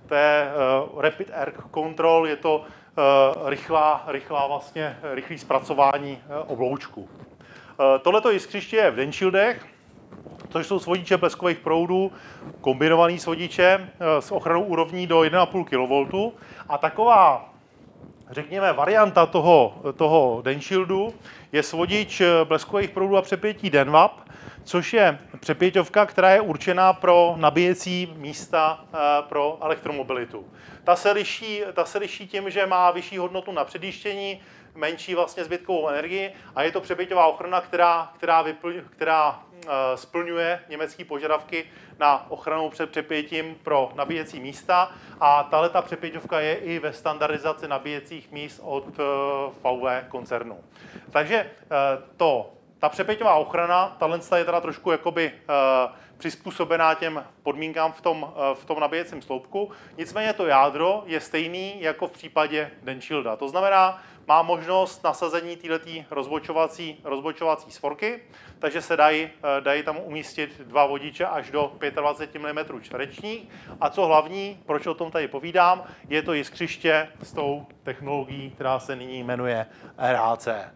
to 0.07 0.15
je 0.15 0.51
uh, 0.93 1.03
Rapid 1.03 1.31
Air 1.35 1.53
Control, 1.75 2.27
je 2.27 2.37
to 2.37 2.59
uh, 2.59 3.49
rychlá, 3.49 4.05
rychlá 4.07 4.47
vlastně, 4.47 4.99
rychlý 5.03 5.39
zpracování 5.39 6.19
obloučku. 6.47 7.09
Tohleto 8.03 8.31
jiskřiště 8.31 8.77
je 8.77 8.91
v 8.91 8.97
Denshieldech, 8.97 9.67
což 10.49 10.67
jsou 10.67 10.79
svodiče 10.79 11.17
bleskových 11.17 11.59
proudů, 11.59 12.13
kombinovaný 12.61 13.19
svodiče 13.19 13.65
eh, 13.81 14.23
s 14.23 14.33
ochranou 14.33 14.63
úrovní 14.63 15.07
do 15.07 15.19
1,5 15.19 15.65
kV. 15.65 16.39
A 16.69 16.79
taková, 16.79 17.53
řekněme, 18.31 18.73
varianta 18.73 19.27
toho, 19.27 19.75
toho 19.97 20.41
Denshieldu 20.45 21.15
je 21.53 21.63
svodič 21.63 22.21
eh, 22.21 22.27
bleskových 22.45 22.91
proudů 22.91 23.17
a 23.17 23.23
přepětí 23.23 23.71
Denvap, 23.71 24.13
což 24.65 24.93
je 24.93 25.19
přepěťovka, 25.41 26.07
která 26.07 26.31
je 26.31 26.41
určená 26.41 26.93
pro 26.93 27.35
nabíjecí 27.37 28.13
místa 28.17 28.85
eh, 28.95 28.99
pro 29.29 29.59
elektromobilitu. 29.61 30.45
Ta 30.85 30.97
se 30.97 31.13
liší, 31.13 31.63
ta 31.73 31.85
se 31.85 31.99
liší 31.99 32.29
tím, 32.29 32.51
že 32.51 32.67
má 32.67 32.91
vyšší 32.91 33.19
hodnotu 33.19 33.53
na 33.53 33.65
předjíždění, 33.65 34.41
menší 34.79 35.15
vlastně 35.15 35.45
zbytkovou 35.45 35.89
energii 35.89 36.35
a 36.55 36.63
je 36.63 36.73
to 36.73 36.81
přepěťová 36.81 37.27
ochrana, 37.27 37.61
která, 37.61 38.13
která, 38.17 38.43
vypl, 38.43 38.73
která 38.91 39.43
Eh, 39.67 39.97
splňuje 39.97 40.61
německé 40.69 41.05
požadavky 41.05 41.65
na 41.99 42.31
ochranu 42.31 42.71
před 42.71 42.91
přepětím 42.91 43.55
pro 43.63 43.91
nabíjecí 43.95 44.41
místa 44.41 44.93
a 45.21 45.43
tahle 45.43 45.69
ta 45.69 45.83
přepěťovka 45.83 46.41
je 46.41 46.55
i 46.55 46.79
ve 46.79 46.93
standardizaci 46.93 47.69
nabíjecích 47.69 48.33
míst 48.33 48.61
od 48.65 48.85
eh, 48.89 49.03
VW 49.63 50.09
koncernu. 50.09 50.59
Takže 51.11 51.37
eh, 51.37 51.67
to, 52.17 52.53
ta 52.79 52.89
přepěťová 52.89 53.35
ochrana, 53.35 53.97
tahle 53.99 54.21
je 54.37 54.45
teda 54.45 54.61
trošku 54.61 54.91
jakoby 54.91 55.33
přizpůsobená 56.19 56.95
těm 56.95 57.25
podmínkám 57.43 57.93
v 57.93 58.01
tom, 58.01 58.35
v 58.55 58.65
tom 58.65 58.81
nabíjecím 58.81 59.23
sloupku. 59.23 59.71
Nicméně 59.97 60.33
to 60.33 60.47
jádro 60.47 61.03
je 61.07 61.21
stejný 61.21 61.83
jako 61.83 62.07
v 62.07 62.11
případě 62.13 62.71
Denshielda. 62.83 63.37
To 63.37 63.49
znamená, 63.49 64.03
má 64.29 64.43
možnost 64.43 65.05
nasazení 65.05 65.57
této 65.57 65.89
rozbočovací, 66.11 67.01
rozbočovací 67.05 67.71
svorky, 67.71 68.21
takže 68.59 68.83
se 68.83 68.97
dají, 68.97 69.23
eh, 69.25 69.61
dají 69.61 69.83
tam 69.83 69.97
umístit 69.97 70.61
dva 70.61 70.87
vodiče 70.87 71.27
až 71.27 71.51
do 71.51 71.73
25 71.95 72.39
mm 72.39 72.81
čtverečních. 72.83 73.49
A 73.81 73.91
co 73.91 74.07
hlavní, 74.07 74.61
proč 74.67 74.87
o 74.87 74.95
tom 74.95 75.11
tady 75.11 75.29
povídám, 75.29 75.83
je 76.09 76.23
to 76.23 76.33
jiskřiště 76.33 77.09
s 77.23 77.33
tou 77.33 77.67
technologií, 77.83 78.51
která 78.51 78.79
se 78.79 78.97
nyní 78.97 79.25
jmenuje 79.25 79.67
RAC. 79.99 80.49
Eh, 80.49 80.69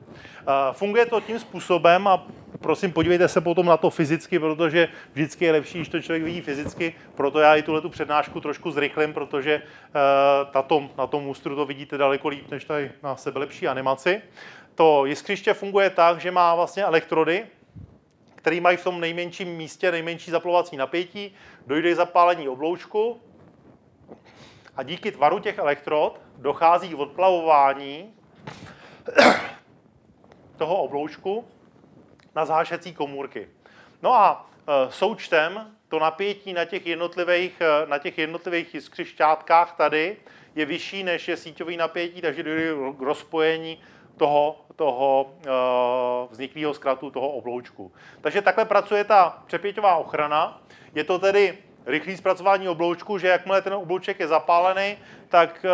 funguje 0.72 1.06
to 1.06 1.20
tím 1.20 1.38
způsobem, 1.38 2.08
a 2.08 2.26
prosím, 2.62 2.92
podívejte 2.92 3.28
se 3.28 3.40
potom 3.40 3.66
na 3.66 3.76
to 3.76 3.90
fyzicky, 3.90 4.38
protože 4.38 4.88
vždycky 5.12 5.44
je 5.44 5.52
lepší, 5.52 5.78
když 5.78 5.88
to 5.88 6.00
člověk 6.00 6.22
vidí 6.22 6.40
fyzicky, 6.40 6.94
proto 7.14 7.40
já 7.40 7.56
i 7.56 7.62
tuhle 7.62 7.80
tu 7.80 7.88
přednášku 7.88 8.40
trošku 8.40 8.70
zrychlím, 8.70 9.14
protože 9.14 9.62
tato, 10.50 10.90
na 10.98 11.06
tom 11.06 11.26
ústru 11.26 11.56
to 11.56 11.66
vidíte 11.66 11.98
daleko 11.98 12.28
líp, 12.28 12.50
než 12.50 12.64
tady 12.64 12.90
na 13.02 13.16
sebe 13.16 13.40
lepší 13.40 13.68
animaci. 13.68 14.22
To 14.74 15.04
jiskřiště 15.06 15.54
funguje 15.54 15.90
tak, 15.90 16.20
že 16.20 16.30
má 16.30 16.54
vlastně 16.54 16.84
elektrody, 16.84 17.46
které 18.34 18.60
mají 18.60 18.76
v 18.76 18.84
tom 18.84 19.00
nejmenším 19.00 19.48
místě 19.48 19.90
nejmenší 19.90 20.30
zaplovací 20.30 20.76
napětí, 20.76 21.34
dojde 21.66 21.92
k 21.92 21.96
zapálení 21.96 22.48
obloučku 22.48 23.20
a 24.76 24.82
díky 24.82 25.12
tvaru 25.12 25.38
těch 25.38 25.58
elektrod 25.58 26.20
dochází 26.38 26.88
k 26.88 26.98
odplavování 26.98 28.14
toho 30.56 30.76
obloučku 30.76 31.44
na 32.34 32.44
zášecí 32.44 32.94
komůrky. 32.94 33.48
No 34.02 34.14
a 34.14 34.46
e, 34.66 34.92
součtem 34.92 35.76
to 35.88 35.98
napětí 35.98 36.52
na 36.52 36.64
těch 36.64 36.86
jednotlivých, 36.86 37.60
e, 37.60 37.86
na 37.86 37.98
těch 37.98 38.18
jednotlivých 38.18 38.74
jiskřišťátkách 38.74 39.76
tady 39.76 40.16
je 40.54 40.66
vyšší 40.66 41.04
než 41.04 41.28
je 41.28 41.36
síťový 41.36 41.76
napětí, 41.76 42.20
takže 42.20 42.42
dojde 42.42 42.72
k 42.98 43.00
rozpojení 43.00 43.78
toho, 44.16 44.56
toho 44.76 45.22
uh, 45.22 46.32
vzniklého 46.32 46.74
zkratu, 46.74 47.10
toho 47.10 47.28
obloučku. 47.28 47.92
Takže 48.20 48.42
takhle 48.42 48.64
pracuje 48.64 49.04
ta 49.04 49.42
přepěťová 49.46 49.96
ochrana. 49.96 50.62
Je 50.94 51.04
to 51.04 51.18
tedy 51.18 51.58
rychlé 51.86 52.16
zpracování 52.16 52.68
obloučku, 52.68 53.18
že 53.18 53.28
jakmile 53.28 53.62
ten 53.62 53.74
oblouček 53.74 54.20
je 54.20 54.28
zapálený, 54.28 54.98
tak 55.28 55.66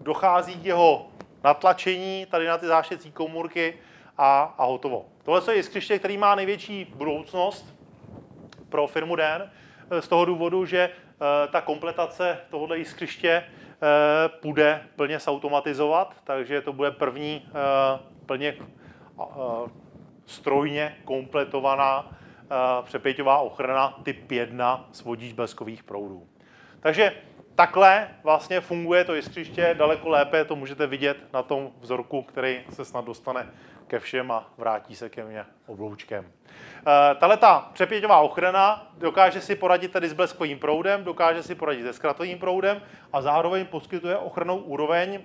dochází 0.00 0.56
k 0.56 0.64
jeho 0.64 1.06
natlačení 1.44 2.26
tady 2.30 2.46
na 2.46 2.58
ty 2.58 2.66
zášecí 2.66 3.12
komůrky 3.12 3.74
a, 4.20 4.54
a 4.58 4.64
hotovo. 4.64 5.06
Tohle 5.22 5.42
je 5.48 5.56
jiskřiště, 5.56 5.98
který 5.98 6.18
má 6.18 6.34
největší 6.34 6.84
budoucnost 6.94 7.74
pro 8.68 8.86
firmu 8.86 9.16
DEN 9.16 9.50
z 10.00 10.08
toho 10.08 10.24
důvodu, 10.24 10.66
že 10.66 10.90
uh, 10.90 11.52
ta 11.52 11.60
kompletace 11.60 12.38
tohohle 12.50 12.78
jiskřiště 12.78 13.44
Eh, 13.82 14.28
půjde 14.28 14.82
plně 14.96 15.18
zautomatizovat, 15.18 16.16
takže 16.24 16.60
to 16.60 16.72
bude 16.72 16.90
první 16.90 17.48
eh, 17.48 17.98
plně 18.26 18.56
eh, 18.58 19.24
strojně 20.26 20.96
kompletovaná 21.04 22.16
přepěťová 22.82 23.38
ochrana 23.38 23.98
typ 24.02 24.32
1 24.32 24.88
s 24.92 25.02
vodíč 25.02 25.32
bleskových 25.32 25.82
proudů. 25.82 26.26
Takže 26.80 27.12
takhle 27.54 28.08
vlastně 28.22 28.60
funguje 28.60 29.04
to 29.04 29.14
jiskřiště 29.14 29.74
daleko 29.78 30.08
lépe, 30.08 30.44
to 30.44 30.56
můžete 30.56 30.86
vidět 30.86 31.16
na 31.32 31.42
tom 31.42 31.70
vzorku, 31.80 32.22
který 32.22 32.60
se 32.70 32.84
snad 32.84 33.04
dostane 33.04 33.50
ke 33.90 33.98
všem 33.98 34.30
a 34.30 34.46
vrátí 34.58 34.96
se 34.96 35.08
ke 35.08 35.24
mně 35.24 35.44
obloučkem. 35.66 36.32
Eh, 36.86 37.14
tahle 37.14 37.36
ta 37.36 37.70
přepěťová 37.72 38.20
ochrana 38.20 38.92
dokáže 38.98 39.40
si 39.40 39.56
poradit 39.56 39.92
tedy 39.92 40.08
s 40.08 40.12
bleskovým 40.12 40.58
proudem, 40.58 41.04
dokáže 41.04 41.42
si 41.42 41.54
poradit 41.54 41.82
se 41.82 41.92
zkratovým 41.92 42.38
proudem 42.38 42.82
a 43.12 43.22
zároveň 43.22 43.66
poskytuje 43.66 44.16
ochranou 44.16 44.58
úroveň 44.58 45.14
eh, 45.14 45.20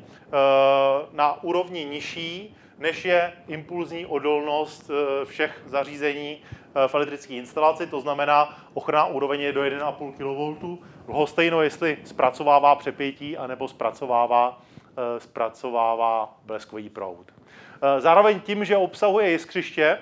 na 1.11 1.43
úrovni 1.43 1.86
nižší, 1.86 2.57
než 2.78 3.05
je 3.05 3.34
impulzní 3.47 4.05
odolnost 4.05 4.89
eh, 4.89 5.26
všech 5.26 5.61
zařízení 5.66 6.41
v 6.88 6.95
elektrické 6.95 7.34
instalaci, 7.34 7.88
to 7.88 8.01
znamená 8.01 8.57
ochrana 8.74 9.05
úroveň 9.05 9.41
je 9.41 9.53
do 9.53 9.61
1,5 9.61 10.13
kV. 10.13 10.84
Lhostejno, 11.07 11.61
jestli 11.61 11.97
zpracovává 12.03 12.76
přepětí 12.76 13.38
anebo 13.38 13.68
zpracovává, 13.68 14.61
zpracovává 15.18 16.38
bleskový 16.45 16.89
proud. 16.89 17.32
Eh, 17.82 18.01
zároveň 18.01 18.39
tím, 18.39 18.65
že 18.65 18.78
obsahuje 18.78 19.32
jiskřiště, 19.32 19.97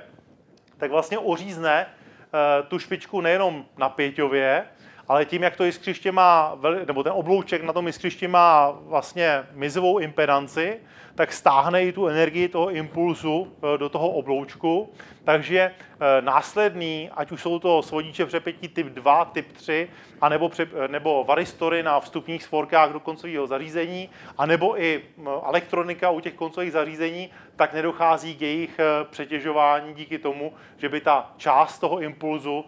tak 0.77 0.91
vlastně 0.91 1.17
ořízne 1.17 1.85
eh, 1.85 2.63
tu 2.63 2.79
špičku 2.79 3.21
nejenom 3.21 3.65
na 3.77 3.89
pěťově, 3.89 4.65
ale 5.07 5.25
tím, 5.25 5.43
jak 5.43 5.55
to 5.55 5.63
jiskřiště 5.63 6.11
má, 6.11 6.57
nebo 6.85 7.03
ten 7.03 7.13
oblouček 7.15 7.63
na 7.63 7.73
tom 7.73 7.87
jiskřišti 7.87 8.27
má 8.27 8.71
vlastně 8.71 9.43
mizovou 9.51 9.99
impedanci, 9.99 10.79
tak 11.15 11.33
stáhne 11.33 11.83
i 11.83 11.91
tu 11.91 12.07
energii 12.07 12.49
toho 12.49 12.71
impulzu 12.71 13.47
eh, 13.47 13.77
do 13.77 13.89
toho 13.89 14.09
obloučku. 14.09 14.89
Takže 15.23 15.59
eh, 15.59 16.21
následný, 16.21 17.09
ať 17.13 17.31
už 17.31 17.41
jsou 17.41 17.59
to 17.59 17.81
svodiče 17.81 18.25
přepětí 18.25 18.67
typ 18.67 18.87
2, 18.87 19.25
typ 19.25 19.51
3, 19.51 19.89
anebo, 20.21 20.49
pře, 20.49 20.67
eh, 20.73 20.87
nebo 20.87 21.23
varistory 21.23 21.83
na 21.83 21.99
vstupních 21.99 22.43
svorkách 22.43 22.91
do 22.91 22.99
koncového 22.99 23.47
zařízení, 23.47 24.09
anebo 24.37 24.81
i 24.81 25.03
elektronika 25.47 26.09
u 26.09 26.19
těch 26.19 26.33
koncových 26.33 26.71
zařízení, 26.71 27.29
tak 27.55 27.73
nedochází 27.73 28.35
k 28.35 28.41
jejich 28.41 28.79
přetěžování 29.09 29.93
díky 29.93 30.17
tomu, 30.19 30.53
že 30.77 30.89
by 30.89 31.01
ta 31.01 31.31
část 31.37 31.79
toho 31.79 31.99
impulzu 31.99 32.65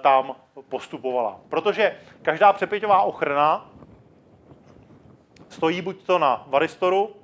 tam 0.00 0.36
postupovala. 0.68 1.40
Protože 1.48 1.96
každá 2.22 2.52
přepěťová 2.52 3.02
ochrana 3.02 3.70
stojí 5.48 5.82
buď 5.82 6.02
to 6.02 6.18
na 6.18 6.44
varistoru, 6.48 7.17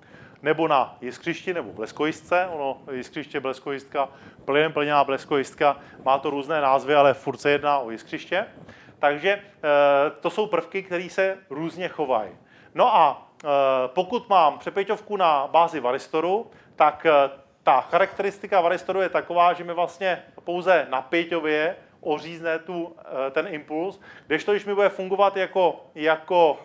nebo 0.45 0.68
na 0.68 0.97
jiskřišti 1.01 1.55
nebo 1.55 1.72
bleskojistce. 1.72 2.47
Ono 2.47 2.78
jiskřiště, 2.92 3.40
bleskojistka, 3.40 4.09
plynem 4.45 4.72
plněná 4.72 5.05
bleskojistka, 5.05 5.76
má 6.05 6.18
to 6.18 6.30
různé 6.30 6.61
názvy, 6.61 6.95
ale 6.95 7.14
furt 7.14 7.36
se 7.36 7.51
jedná 7.51 7.78
o 7.78 7.90
jiskřiště. 7.90 8.47
Takže 8.99 9.30
eh, 9.30 9.40
to 10.20 10.30
jsou 10.30 10.47
prvky, 10.47 10.82
které 10.82 11.09
se 11.11 11.38
různě 11.51 11.88
chovají. 11.88 12.30
No 12.74 12.97
a 12.97 13.28
eh, 13.45 13.49
pokud 13.86 14.28
mám 14.28 14.59
přepěťovku 14.59 15.16
na 15.16 15.47
bázi 15.47 15.80
varistoru, 15.80 16.51
tak 16.76 17.07
eh, 17.07 17.30
ta 17.62 17.80
charakteristika 17.80 18.61
varistoru 18.61 19.01
je 19.01 19.09
taková, 19.09 19.53
že 19.53 19.64
mi 19.64 19.72
vlastně 19.72 20.22
pouze 20.45 20.86
na 20.90 21.03
pěťově 21.03 21.76
ořízne 22.01 22.59
tu, 22.59 22.97
ten 23.30 23.47
impuls, 23.51 24.01
kdežto 24.26 24.53
když 24.53 24.64
mi 24.64 24.74
bude 24.74 24.88
fungovat 24.88 25.36
jako, 25.36 25.86
jako 25.95 26.59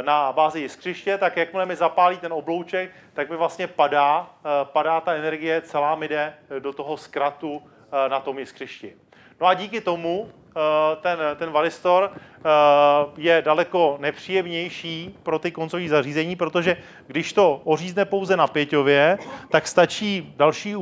na 0.00 0.32
bázi 0.32 0.60
jiskřiště, 0.60 1.18
tak 1.18 1.36
jakmile 1.36 1.66
mi 1.66 1.76
zapálí 1.76 2.18
ten 2.18 2.32
oblouček, 2.32 2.90
tak 3.12 3.30
mi 3.30 3.36
vlastně 3.36 3.66
padá, 3.66 4.30
eh, 4.44 4.48
padá 4.64 5.00
ta 5.00 5.14
energie, 5.14 5.60
celá 5.60 5.94
mi 5.94 6.08
jde 6.08 6.34
do 6.58 6.72
toho 6.72 6.96
zkratu 6.96 7.62
eh, 7.62 8.08
na 8.08 8.20
tom 8.20 8.38
jiskřišti. 8.38 8.96
No 9.40 9.46
a 9.46 9.54
díky 9.54 9.80
tomu 9.80 10.30
eh, 10.30 10.41
ten, 11.00 11.18
ten 11.36 11.50
varistor 11.50 12.10
je 13.16 13.42
daleko 13.42 13.96
nepříjemnější 14.00 15.18
pro 15.22 15.38
ty 15.38 15.50
koncové 15.50 15.88
zařízení, 15.88 16.36
protože 16.36 16.76
když 17.06 17.32
to 17.32 17.60
ořízne 17.64 18.04
pouze 18.04 18.36
na 18.36 18.46
pěťově, 18.46 19.18
tak 19.50 19.68
stačí 19.68 20.34
další 20.36 20.76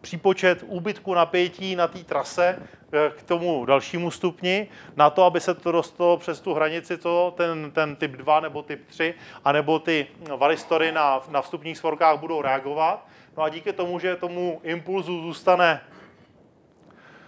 přípočet 0.00 0.64
úbytku 0.66 1.14
napětí 1.14 1.76
na 1.76 1.88
té 1.88 1.98
trase 1.98 2.58
eh, 2.58 3.10
k 3.16 3.22
tomu 3.22 3.64
dalšímu 3.64 4.10
stupni, 4.10 4.68
na 4.96 5.10
to, 5.10 5.24
aby 5.24 5.40
se 5.40 5.54
to 5.54 5.72
dostalo 5.72 6.16
přes 6.16 6.40
tu 6.40 6.54
hranici, 6.54 6.98
co 6.98 7.34
ten, 7.36 7.70
ten 7.70 7.96
typ 7.96 8.10
2 8.10 8.40
nebo 8.40 8.62
typ 8.62 8.86
3, 8.86 9.14
anebo 9.44 9.78
ty 9.78 10.06
varistory 10.36 10.92
na, 10.92 11.20
na 11.30 11.42
vstupních 11.42 11.78
svorkách 11.78 12.20
budou 12.20 12.42
reagovat. 12.42 13.06
No 13.36 13.42
a 13.42 13.48
díky 13.48 13.72
tomu, 13.72 13.98
že 13.98 14.16
tomu 14.16 14.60
impulzu 14.62 15.22
zůstane 15.22 15.80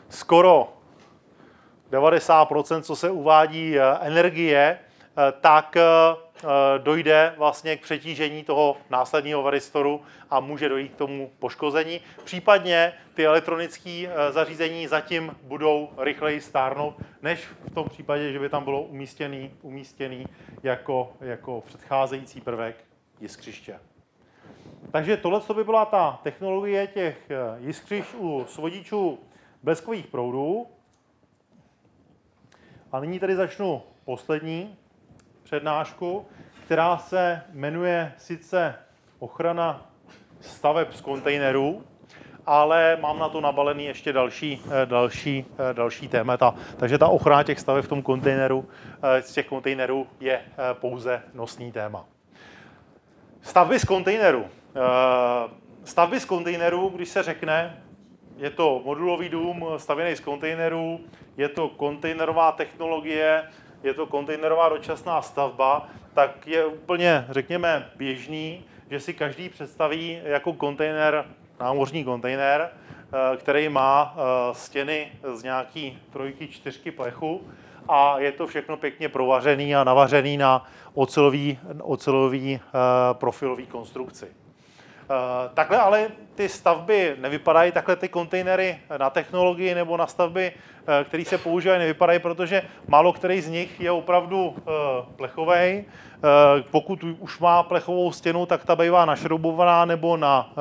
skoro 0.09 0.78
90%, 1.91 2.83
co 2.83 2.97
se 2.97 3.11
uvádí 3.11 3.79
eh, 3.79 3.83
energie, 4.01 4.79
eh, 4.79 5.33
tak 5.41 5.77
Eh, 6.45 6.79
dojde 6.79 7.35
vlastně 7.37 7.77
k 7.77 7.83
přetížení 7.83 8.45
toho 8.45 8.77
následního 8.91 9.43
varistoru 9.43 10.01
a 10.31 10.41
může 10.41 10.69
dojít 10.69 10.93
k 10.93 10.97
tomu 10.97 11.31
poškození. 11.39 12.01
Případně 12.25 12.93
ty 13.15 13.27
elektronické 13.27 14.09
zařízení 14.31 14.87
zatím 14.87 15.37
budou 15.43 15.89
rychleji 15.99 16.41
stárnout, 16.41 16.95
než 17.23 17.49
v 17.71 17.75
tom 17.75 17.89
případě, 17.89 18.33
že 18.33 18.39
by 18.39 18.49
tam 18.49 18.65
bylo 18.65 18.83
umístěný, 18.83 19.51
umístěný 19.63 20.27
jako, 20.63 21.13
jako 21.21 21.63
předcházející 21.67 22.41
prvek 22.41 22.77
jiskřiště. 23.21 23.81
Takže 24.93 25.17
tohle 25.17 25.41
by 25.55 25.65
byla 25.65 25.85
ta 25.85 26.21
technologie 26.23 26.87
těch 26.87 27.31
eh, 27.31 27.37
jiskřiš 27.59 28.15
u 28.15 28.45
svodičů 28.49 29.19
bleskových 29.63 30.07
proudů. 30.07 30.67
A 32.93 33.01
nyní 33.01 33.21
tady 33.21 33.37
začnu 33.37 33.83
poslední 34.05 34.77
přednášku, 35.43 36.27
která 36.65 36.99
se 36.99 37.43
jmenuje 37.53 38.13
sice 38.17 38.75
ochrana 39.19 39.87
staveb 40.41 40.93
z 40.93 41.01
kontejnerů, 41.01 41.85
ale 42.47 42.99
mám 43.01 43.19
na 43.19 43.29
to 43.29 43.41
nabalený 43.41 43.85
ještě 43.85 44.13
další, 44.13 44.63
eh, 44.83 44.87
další, 44.87 45.45
eh, 45.71 45.75
další 45.75 46.09
témata. 46.09 46.55
Takže 46.77 46.99
ta 46.99 47.09
ochrana 47.09 47.43
těch 47.43 47.61
staveb 47.61 47.85
v 47.85 47.89
tom 47.89 48.03
kontejneru, 48.03 48.69
eh, 49.03 49.23
z 49.23 49.33
těch 49.33 49.47
kontejnerů 49.47 50.07
je 50.21 50.41
pouze 50.73 51.23
nosný 51.35 51.73
téma. 51.73 52.05
Stavby 53.43 53.79
z 53.79 53.85
kontejneru. 53.85 54.47
Stavby 55.85 56.21
z 56.21 56.25
kontejneru, 56.25 56.89
když 56.89 57.09
se 57.09 57.23
řekne, 57.23 57.83
je 58.39 58.51
to 58.51 58.83
modulový 58.85 59.29
dům 59.29 59.67
stavěný 59.77 60.17
z 60.17 60.21
kontejnerů, 60.21 61.01
je 61.37 61.49
to 61.49 61.69
kontejnerová 61.69 62.53
technologie, 62.53 63.45
je 63.83 63.95
to 63.95 64.07
kontejnerová 64.07 64.69
dočasná 64.69 65.23
stavba, 65.23 65.89
tak 66.15 66.47
je 66.47 66.67
úplně, 66.67 67.27
řekněme, 67.31 67.91
běžný, 67.97 68.65
že 68.91 69.01
si 69.01 69.15
každý 69.15 69.49
představí 69.49 70.21
jako 70.25 70.53
kontejner, 70.53 71.25
námořní 71.61 72.05
kontejner, 72.05 72.71
eh, 72.71 73.37
který 73.37 73.69
má 73.69 74.17
eh, 74.17 74.55
stěny 74.55 75.13
z 75.35 75.43
nějaký 75.43 75.99
trojky, 76.11 76.49
čtyřky 76.49 76.91
plechu 76.91 77.43
a 77.89 78.19
je 78.19 78.33
to 78.33 78.47
všechno 78.47 78.77
pěkně 78.77 79.09
provařený 79.09 79.77
a 79.77 79.85
navařený 79.85 80.37
na 80.37 80.67
ocelový, 80.95 81.59
ocelový 81.83 82.55
eh, 82.55 82.71
profilový 83.13 83.67
konstrukci. 83.67 84.27
Eh, 85.11 85.51
takhle 85.55 85.79
ale 85.79 86.09
ty 86.35 86.49
stavby 86.49 87.17
nevypadají, 87.19 87.73
takhle 87.73 87.97
ty 87.97 88.09
kontejnery 88.09 88.79
na 88.99 89.11
technologii 89.11 89.75
nebo 89.75 89.97
na 89.97 90.07
stavby, 90.07 90.53
eh, 90.53 91.05
které 91.05 91.25
se 91.25 91.39
používají, 91.39 91.81
nevypadají, 91.81 92.19
protože 92.19 92.63
málo 92.89 93.13
který 93.13 93.41
z 93.41 93.49
nich 93.49 93.81
je 93.81 93.91
opravdu 93.91 94.57
eh, 94.57 94.71
plechový. 95.17 95.85
Pokud 96.71 97.05
už 97.19 97.39
má 97.39 97.63
plechovou 97.63 98.13
stěnu, 98.13 98.47
tak 98.47 98.65
ta 98.65 98.77
bývá 98.77 99.05
našroubovaná 99.05 99.85
nebo 99.85 100.17
na 100.17 100.53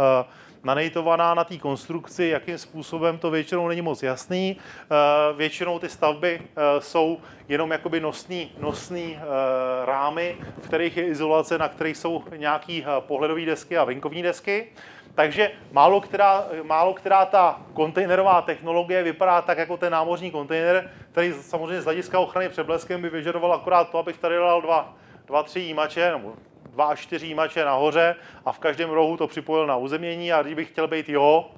nanejtovaná 0.64 1.34
na 1.34 1.43
té 1.43 1.58
konstrukci, 1.58 2.26
jakým 2.26 2.58
způsobem 2.58 3.18
to 3.18 3.32
většinou 3.32 3.68
není 3.68 3.82
moc 3.82 4.03
jasný. 4.03 4.58
Eh, 4.58 5.34
většinou 5.34 5.80
ty 5.80 5.89
stavby 5.89 6.41
eh, 6.41 6.82
jsou 6.82 7.18
jenom 7.47 7.72
jakoby 7.72 7.99
nosný, 7.99 8.51
nosný 8.60 9.18
eh, 9.18 9.86
rámy, 9.86 10.38
v 10.62 10.68
kterých 10.68 10.97
je 10.97 11.08
izolace, 11.08 11.58
na 11.58 11.68
kterých 11.68 11.97
jsou 11.97 12.24
nějaký 12.36 12.86
pohledové 12.99 13.45
desky 13.45 13.78
a 13.78 13.84
venkovní 13.84 14.24
desky. 14.24 14.68
Takže 15.16 15.51
málo 15.72 16.01
která, 16.01 16.45
málo 16.64 16.93
která 16.93 17.26
ta 17.26 17.62
kontejnerová 17.74 18.41
technologie 18.41 19.03
vypadá 19.03 19.41
tak 19.41 19.58
jako 19.58 19.78
ten 19.78 19.91
námořní 19.91 20.32
kontejner, 20.32 20.91
který 21.12 21.34
samozřejmě 21.34 21.82
z 21.82 21.86
hlediska 21.86 22.20
ochrany 22.20 22.49
před 22.49 22.64
bleskem 22.64 23.01
by 23.01 23.10
vyžadoval 23.10 23.53
akorát 23.53 23.89
to, 23.89 23.97
abych 23.97 24.18
tady 24.18 24.36
dal 24.36 24.62
dva, 24.62 24.93
dva 25.28 25.43
tři 25.43 25.60
jímače, 25.60 26.12
nebo 26.12 26.34
dva 26.78 26.86
až 26.86 26.99
čtyři 26.99 27.28
jímače 27.28 27.65
nahoře 27.65 28.15
a 28.45 28.51
v 28.51 28.59
každém 28.59 28.89
rohu 28.89 29.17
to 29.17 29.28
připojil 29.28 29.67
na 29.67 29.78
uzemnění 29.78 30.34
a 30.34 30.41
kdybych 30.41 30.69
chtěl 30.69 30.88
být 30.88 31.09
jo, 31.09 31.51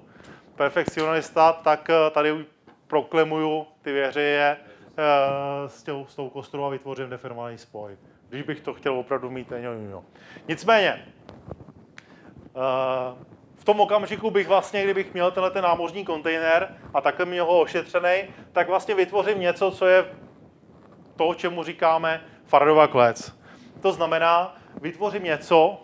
perfekcionista, 0.55 1.53
tak 1.53 1.89
eh, 1.89 2.09
tady 2.09 2.45
proklemuju 2.87 3.67
ty 3.81 3.91
věřeje 3.91 4.57
eh, 4.57 5.69
s, 5.69 5.83
těm, 5.83 6.05
s 6.07 6.15
tou 6.15 6.29
kostrou 6.29 6.63
a 6.63 6.69
vytvořím 6.69 7.09
deformovaný 7.09 7.57
spoj. 7.57 7.97
Když 8.29 8.43
bych 8.43 8.61
to 8.61 8.73
chtěl 8.73 8.99
opravdu 8.99 9.29
mít, 9.29 9.51
jo, 9.51 9.71
jo. 9.91 10.03
Nicméně, 10.47 11.05
eh, 12.45 13.25
v 13.55 13.63
tom 13.65 13.79
okamžiku 13.79 14.31
bych 14.31 14.47
vlastně, 14.47 14.83
kdybych 14.83 15.13
měl 15.13 15.31
tenhle 15.31 15.51
ten 15.51 15.63
námořní 15.63 16.05
kontejner 16.05 16.75
a 16.93 17.01
takhle 17.01 17.25
měl 17.25 17.45
ho 17.45 17.59
ošetřený, 17.59 18.23
tak 18.51 18.67
vlastně 18.67 18.95
vytvořím 18.95 19.39
něco, 19.39 19.71
co 19.71 19.85
je 19.85 20.05
to, 21.15 21.33
čemu 21.33 21.63
říkáme 21.63 22.21
Faradova 22.45 22.87
klec. 22.87 23.39
To 23.81 23.91
znamená, 23.91 24.55
vytvořím 24.81 25.23
něco, 25.23 25.81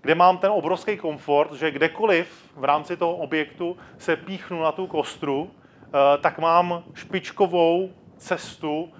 kde 0.00 0.14
mám 0.14 0.38
ten 0.38 0.50
obrovský 0.50 0.96
komfort, 0.96 1.52
že 1.52 1.70
kdekoliv 1.70 2.52
v 2.56 2.64
rámci 2.64 2.96
toho 2.96 3.16
objektu 3.16 3.76
se 3.98 4.16
píchnu 4.16 4.62
na 4.62 4.72
tu 4.72 4.86
kostru, 4.86 5.50
eh, 5.50 6.18
tak 6.18 6.38
mám 6.38 6.82
špičkovou 6.94 7.90
cestu 8.16 8.92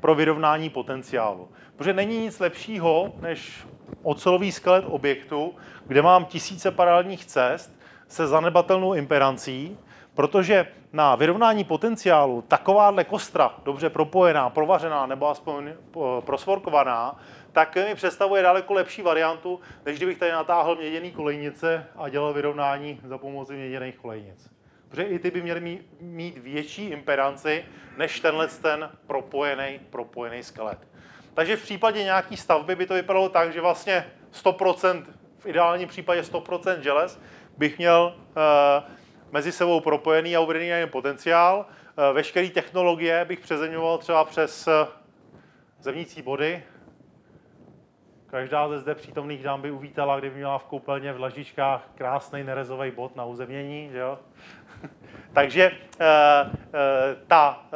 pro 0.00 0.14
vyrovnání 0.14 0.70
potenciálu. 0.70 1.48
Protože 1.76 1.92
není 1.92 2.18
nic 2.18 2.40
lepšího, 2.40 3.12
než 3.20 3.66
ocelový 4.02 4.52
skelet 4.52 4.84
objektu, 4.88 5.54
kde 5.86 6.02
mám 6.02 6.24
tisíce 6.24 6.70
paralelních 6.70 7.24
cest 7.24 7.72
se 8.08 8.26
zanedbatelnou 8.26 8.94
imperancí, 8.94 9.78
protože 10.14 10.66
na 10.92 11.14
vyrovnání 11.14 11.64
potenciálu 11.64 12.42
takováhle 12.48 13.04
kostra, 13.04 13.54
dobře 13.64 13.90
propojená, 13.90 14.50
provařená 14.50 15.06
nebo 15.06 15.28
aspoň 15.28 15.68
eh, 15.68 15.74
prosvorkovaná, 16.20 17.16
tak 17.54 17.76
mi 17.76 17.94
představuje 17.94 18.42
daleko 18.42 18.74
lepší 18.74 19.02
variantu, 19.02 19.60
než 19.86 19.96
kdybych 19.96 20.18
tady 20.18 20.32
natáhl 20.32 20.76
měděný 20.76 21.12
kolejnice 21.12 21.86
a 21.96 22.08
dělal 22.08 22.32
vyrovnání 22.32 23.00
za 23.04 23.18
pomoci 23.18 23.52
měděných 23.52 23.96
kolejnic. 23.96 24.50
protože 24.88 25.02
i 25.02 25.18
ty 25.18 25.30
by 25.30 25.42
měly 25.42 25.80
mít, 26.00 26.38
větší 26.38 26.86
impedanci 26.86 27.64
než 27.96 28.20
tenhle 28.20 28.48
ten 28.48 28.90
propojený, 29.06 29.80
propojený 29.90 30.42
skelet. 30.42 30.78
Takže 31.34 31.56
v 31.56 31.62
případě 31.62 32.02
nějaké 32.02 32.36
stavby 32.36 32.76
by 32.76 32.86
to 32.86 32.94
vypadalo 32.94 33.28
tak, 33.28 33.52
že 33.52 33.60
vlastně 33.60 34.06
100%, 34.44 35.04
v 35.38 35.46
ideálním 35.46 35.88
případě 35.88 36.20
100% 36.20 36.80
želez 36.80 37.20
bych 37.56 37.78
měl 37.78 38.14
uh, 38.16 38.92
mezi 39.32 39.52
sebou 39.52 39.80
propojený 39.80 40.36
a 40.36 40.40
uvedený 40.40 40.70
na 40.70 40.86
potenciál. 40.86 41.66
Uh, 41.98 42.14
veškeré 42.14 42.48
technologie 42.48 43.24
bych 43.24 43.40
přezeňoval 43.40 43.98
třeba 43.98 44.24
přes 44.24 44.66
uh, 44.66 44.72
zemnící 45.80 46.22
body. 46.22 46.62
Každá 48.34 48.68
ze 48.68 48.78
zde 48.78 48.94
přítomných 48.94 49.42
dám 49.42 49.62
by 49.62 49.70
uvítala, 49.70 50.18
kdyby 50.18 50.36
měla 50.36 50.58
v 50.58 50.64
koupelně 50.64 51.12
v 51.12 51.20
Lažičkách 51.20 51.88
krásný 51.94 52.44
nerezový 52.44 52.90
bod 52.90 53.16
na 53.16 53.24
uzemnění. 53.24 53.88
Že 53.92 53.98
jo? 53.98 54.18
Takže 55.32 55.70
ta, 57.26 57.66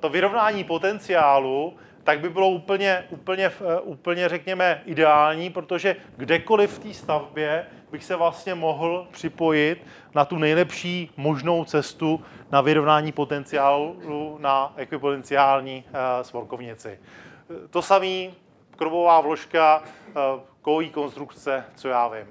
to 0.00 0.08
vyrovnání 0.08 0.64
potenciálu 0.64 1.76
tak 2.04 2.20
by 2.20 2.28
bylo 2.28 2.48
úplně, 2.48 3.04
úplně, 3.10 3.50
úplně 3.82 4.28
řekněme, 4.28 4.82
ideální, 4.84 5.50
protože 5.50 5.96
kdekoliv 6.16 6.72
v 6.72 6.78
té 6.78 6.94
stavbě 6.94 7.66
bych 7.90 8.04
se 8.04 8.16
vlastně 8.16 8.54
mohl 8.54 9.06
připojit 9.10 9.86
na 10.14 10.24
tu 10.24 10.38
nejlepší 10.38 11.10
možnou 11.16 11.64
cestu 11.64 12.24
na 12.52 12.60
vyrovnání 12.60 13.12
potenciálu 13.12 14.38
na 14.40 14.72
ekvipotenciální 14.76 15.84
svorkovnici. 16.22 16.98
To 17.70 17.82
samé 17.82 18.45
krobová 18.76 19.20
vložka, 19.20 19.82
uh, 19.82 20.40
kový 20.62 20.90
konstrukce, 20.90 21.64
co 21.76 21.88
já 21.88 22.08
vím. 22.08 22.26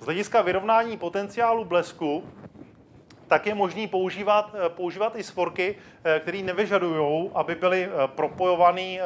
Z 0.00 0.04
hlediska 0.04 0.42
vyrovnání 0.42 0.96
potenciálu 0.96 1.64
blesku 1.64 2.24
tak 3.28 3.46
je 3.46 3.54
možný 3.54 3.86
používat, 3.86 4.54
eh, 4.54 4.68
používat 4.68 5.16
i 5.16 5.22
svorky, 5.22 5.76
eh, 6.04 6.20
které 6.20 6.38
nevyžadují, 6.38 7.30
aby 7.34 7.54
byly 7.54 7.84
eh, 7.84 8.08
propojované, 8.08 8.98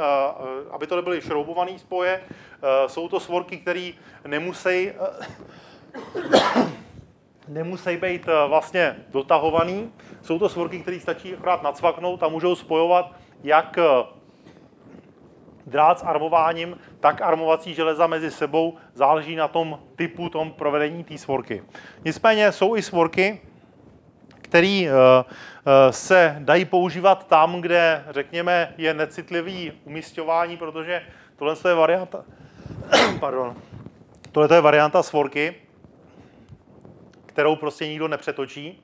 aby 0.70 0.86
to 0.86 0.96
nebyly 0.96 1.20
šroubované 1.20 1.78
spoje. 1.78 2.22
Jsou 2.86 3.08
to 3.08 3.20
svorky, 3.20 3.58
které 3.58 3.90
nemusí, 4.26 4.92
nemusí 7.48 7.96
být 7.96 8.26
vlastně 8.46 8.96
dotahovaný. 9.10 9.92
Jsou 10.22 10.38
to 10.38 10.48
svorky, 10.48 10.80
které 10.80 11.00
stačí 11.00 11.34
akorát 11.34 11.62
nacvaknout 11.62 12.22
a 12.22 12.28
můžou 12.28 12.54
spojovat 12.54 13.12
jak 13.42 13.78
drát 15.66 15.98
s 15.98 16.02
armováním, 16.02 16.78
tak 17.00 17.20
armovací 17.20 17.74
železa 17.74 18.06
mezi 18.06 18.30
sebou. 18.30 18.76
Záleží 18.94 19.36
na 19.36 19.48
tom 19.48 19.78
typu, 19.96 20.28
tom 20.28 20.52
provedení 20.52 21.04
té 21.04 21.18
svorky. 21.18 21.62
Nicméně 22.04 22.52
jsou 22.52 22.76
i 22.76 22.82
svorky, 22.82 23.40
který 24.52 24.88
eh, 24.88 24.92
eh, 24.92 25.92
se 25.92 26.36
dají 26.38 26.64
používat 26.64 27.26
tam, 27.26 27.60
kde, 27.60 28.04
řekněme, 28.10 28.74
je 28.78 28.94
necitlivý 28.94 29.72
umístování, 29.84 30.56
protože 30.56 31.02
tohle 31.36 31.54
je 31.68 31.74
varianta, 31.74 32.24
pardon, 33.20 33.56
tohle 34.32 34.56
je 34.56 34.60
varianta 34.60 35.02
svorky, 35.02 35.54
kterou 37.26 37.56
prostě 37.56 37.88
nikdo 37.88 38.08
nepřetočí 38.08 38.82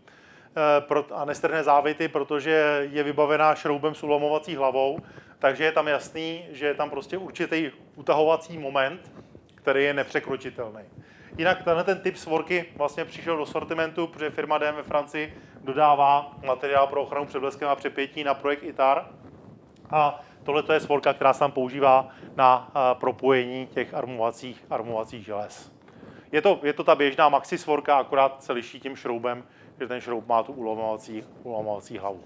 eh, 0.90 1.14
a 1.14 1.24
nestrhne 1.24 1.64
závity, 1.64 2.08
protože 2.08 2.86
je 2.92 3.02
vybavená 3.02 3.54
šroubem 3.54 3.94
s 3.94 4.02
ulomovací 4.02 4.56
hlavou, 4.56 4.98
takže 5.38 5.64
je 5.64 5.72
tam 5.72 5.88
jasný, 5.88 6.46
že 6.50 6.66
je 6.66 6.74
tam 6.74 6.90
prostě 6.90 7.18
určitý 7.18 7.70
utahovací 7.96 8.58
moment, 8.58 9.12
který 9.54 9.84
je 9.84 9.94
nepřekročitelný. 9.94 10.82
Jinak 11.38 11.62
tenhle 11.62 11.84
ten 11.84 12.00
typ 12.00 12.16
svorky 12.16 12.64
vlastně 12.76 13.04
přišel 13.04 13.36
do 13.36 13.46
sortimentu, 13.46 14.06
protože 14.06 14.30
firma 14.30 14.58
DM 14.58 14.74
ve 14.76 14.82
Francii 14.82 15.38
dodává 15.60 16.36
materiál 16.46 16.86
pro 16.86 17.02
ochranu 17.02 17.26
před 17.26 17.40
bleskem 17.40 17.68
a 17.68 17.76
přepětí 17.76 18.24
na 18.24 18.34
projekt 18.34 18.62
ITAR. 18.62 19.08
A 19.90 20.20
tohle 20.42 20.62
je 20.72 20.80
svorka, 20.80 21.14
která 21.14 21.32
se 21.32 21.38
tam 21.38 21.52
používá 21.52 22.08
na 22.36 22.72
propojení 23.00 23.66
těch 23.66 23.94
armovacích, 23.94 24.64
armovacích 24.70 25.24
želez. 25.24 25.72
Je 26.32 26.42
to, 26.42 26.60
je 26.62 26.72
to 26.72 26.84
ta 26.84 26.94
běžná 26.94 27.28
maxi 27.28 27.58
svorka, 27.58 27.98
akorát 27.98 28.42
se 28.42 28.52
liší 28.52 28.80
tím 28.80 28.96
šroubem, 28.96 29.44
že 29.80 29.86
ten 29.86 30.00
šroub 30.00 30.28
má 30.28 30.42
tu 30.42 30.52
ulomovací, 30.52 31.24
ulomovací 31.42 31.98
hlavu. 31.98 32.24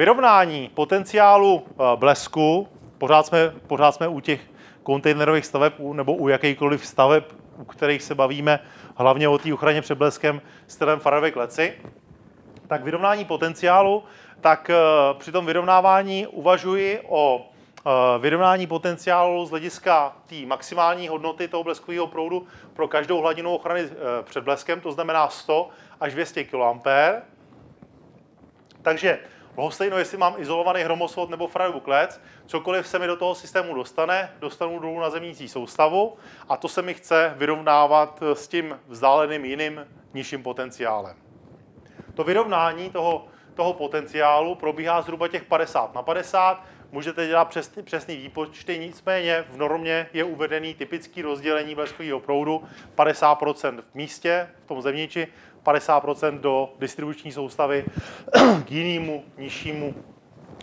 Vyrovnání 0.00 0.70
potenciálu 0.74 1.66
blesku, 1.96 2.68
pořád 2.98 3.26
jsme, 3.26 3.52
pořád 3.66 3.92
jsme 3.92 4.08
u 4.08 4.20
těch 4.20 4.40
kontejnerových 4.82 5.46
staveb 5.46 5.72
nebo 5.92 6.14
u 6.14 6.28
jakýchkoliv 6.28 6.86
staveb 6.86 7.24
u 7.56 7.64
kterých 7.64 8.02
se 8.02 8.14
bavíme 8.14 8.60
hlavně 8.96 9.28
o 9.28 9.38
té 9.38 9.54
ochraně 9.54 9.82
před 9.82 9.94
bleskem 9.94 10.40
stylem 10.66 11.00
Faraday 11.00 11.32
kleci, 11.32 11.74
tak 12.66 12.84
vyrovnání 12.84 13.24
potenciálu, 13.24 14.04
tak 14.40 14.70
eh, 14.70 14.74
při 15.18 15.32
tom 15.32 15.46
vyrovnávání 15.46 16.26
uvažuji 16.26 17.00
o 17.08 17.46
eh, 17.46 17.90
vyrovnání 18.18 18.66
potenciálu 18.66 19.46
z 19.46 19.50
hlediska 19.50 20.16
té 20.26 20.46
maximální 20.46 21.08
hodnoty 21.08 21.48
toho 21.48 21.64
bleskového 21.64 22.06
proudu 22.06 22.46
pro 22.72 22.88
každou 22.88 23.20
hladinu 23.20 23.54
ochrany 23.54 23.80
eh, 23.80 23.92
před 24.22 24.44
bleskem, 24.44 24.80
to 24.80 24.92
znamená 24.92 25.28
100 25.28 25.68
až 26.00 26.12
200 26.12 26.44
kA. 26.44 26.80
Takže 28.82 29.18
Lhostejno, 29.60 29.98
jestli 29.98 30.18
mám 30.18 30.34
izolovaný 30.38 30.82
hromosvod 30.82 31.30
nebo 31.30 31.48
Faradayův 31.48 31.82
klec, 31.82 32.20
cokoliv 32.46 32.86
se 32.86 32.98
mi 32.98 33.06
do 33.06 33.16
toho 33.16 33.34
systému 33.34 33.74
dostane, 33.74 34.32
dostanu 34.38 34.78
dolů 34.78 35.00
na 35.00 35.10
zemnící 35.10 35.48
soustavu 35.48 36.16
a 36.48 36.56
to 36.56 36.68
se 36.68 36.82
mi 36.82 36.94
chce 36.94 37.34
vyrovnávat 37.36 38.22
s 38.22 38.48
tím 38.48 38.80
vzdáleným 38.88 39.44
jiným 39.44 39.86
nižším 40.14 40.42
potenciálem. 40.42 41.16
To 42.14 42.24
vyrovnání 42.24 42.90
toho, 42.90 43.26
toho 43.54 43.72
potenciálu 43.72 44.54
probíhá 44.54 45.02
zhruba 45.02 45.28
těch 45.28 45.44
50 45.44 45.94
na 45.94 46.02
50, 46.02 46.64
můžete 46.92 47.26
dělat 47.26 47.44
přesný, 47.44 47.82
přesný 47.82 48.16
výpočty, 48.16 48.78
nicméně 48.78 49.44
v 49.50 49.56
normě 49.56 50.06
je 50.12 50.24
uvedený 50.24 50.74
typický 50.74 51.22
rozdělení 51.22 51.74
bleskového 51.74 52.20
proudu 52.20 52.64
50% 52.96 53.82
v 53.90 53.94
místě, 53.94 54.48
v 54.64 54.68
tom 54.68 54.82
zemniči, 54.82 55.28
50% 55.64 56.40
do 56.40 56.72
distribuční 56.78 57.32
soustavy 57.32 57.84
k 58.64 58.70
jinému 58.70 59.24
nižšímu, 59.38 59.94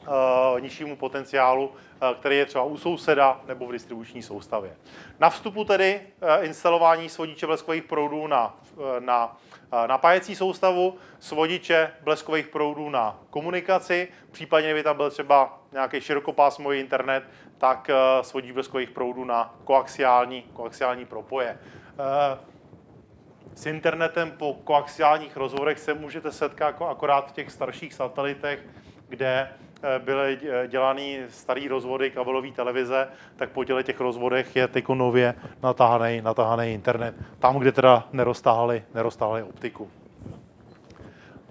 uh, 0.08 0.62
nižšímu 0.62 0.95
potenciálu, 0.95 1.68
uh, 1.68 1.74
který 2.20 2.38
je 2.38 2.45
třeba 2.45 2.64
u 2.64 2.78
souseda 2.78 3.41
nebo 3.48 3.68
v 3.68 3.72
distribuční 3.72 4.22
soustavě. 4.22 4.76
Na 5.20 5.30
vstupu 5.30 5.64
tedy 5.64 6.02
uh, 6.22 6.45
instalování 6.45 7.10
svodiče 7.10 7.48
bleskových 7.48 7.84
proudů 7.84 8.28
na, 8.28 8.58
na 9.00 9.38
napájecí 9.88 10.36
soustavu, 10.36 10.95
svodiče 11.20 11.91
bleskových 12.04 12.48
proudů 12.48 12.89
na 12.89 13.20
komunikaci, 13.30 14.08
případně 14.32 14.74
by 14.74 14.84
tam 14.84 14.98
byl 14.98 15.10
třeba 15.10 15.60
nějaký 15.72 16.02
širokopásmový 16.02 16.80
internet, 16.80 17.24
tak 17.58 17.89
svodič 18.22 18.52
bleskových 18.52 18.89
proudů 18.89 19.26
na 19.26 19.56
koaxiální, 19.64 20.41
koaxiální 20.54 21.06
propoje. 21.06 21.58
S 23.58 23.66
internetem 23.66 24.32
po 24.32 24.53
koaxiálních 24.53 25.38
rozvorech 25.38 25.80
se 25.80 25.93
můžete 25.93 26.32
setkat 26.32 26.68
jako 26.68 26.88
akorát 26.88 27.30
v 27.30 27.32
těch 27.32 27.51
starších 27.51 27.93
satelitech, 27.93 28.60
kde 29.10 29.49
eh, 29.84 29.99
byly 29.99 30.39
eh, 30.41 30.68
dělaný 30.68 31.20
starý 31.30 31.68
rozvody 31.68 32.12
kabelové 32.12 32.51
televize, 32.51 33.08
tak 33.36 33.49
po 33.49 33.64
těle 33.64 33.84
těch 33.84 33.99
rozvodech 33.99 34.55
je 34.55 34.68
teď 34.68 34.88
nově 34.88 35.36
natáhaný, 35.64 36.22
natáhaný 36.22 36.74
internet. 36.74 37.16
Tam, 37.39 37.58
kde 37.58 37.72
teda 37.72 38.08
neroztáhali, 38.14 38.84
neroztáhali 38.93 39.43
optiku. 39.43 39.91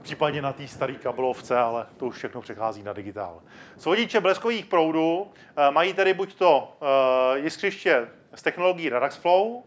Případně 0.03 0.43
na 0.43 0.53
té 0.53 0.69
staré 0.69 0.95
kabelovce, 0.95 1.59
ale 1.59 1.87
to 1.97 2.07
už 2.07 2.17
všechno 2.17 2.41
přechází 2.41 2.83
na 2.83 2.93
digitál. 2.93 3.41
Svodiče 3.79 4.21
bleskových 4.21 4.67
proudů 4.67 5.27
eh, 5.57 5.71
mají 5.71 5.95
tedy 5.95 6.15
buď 6.15 6.35
to 6.35 6.77
jiskřiště 7.35 8.09
z 8.35 8.43
technologií 8.43 8.89
Radaxflow, 8.89 9.63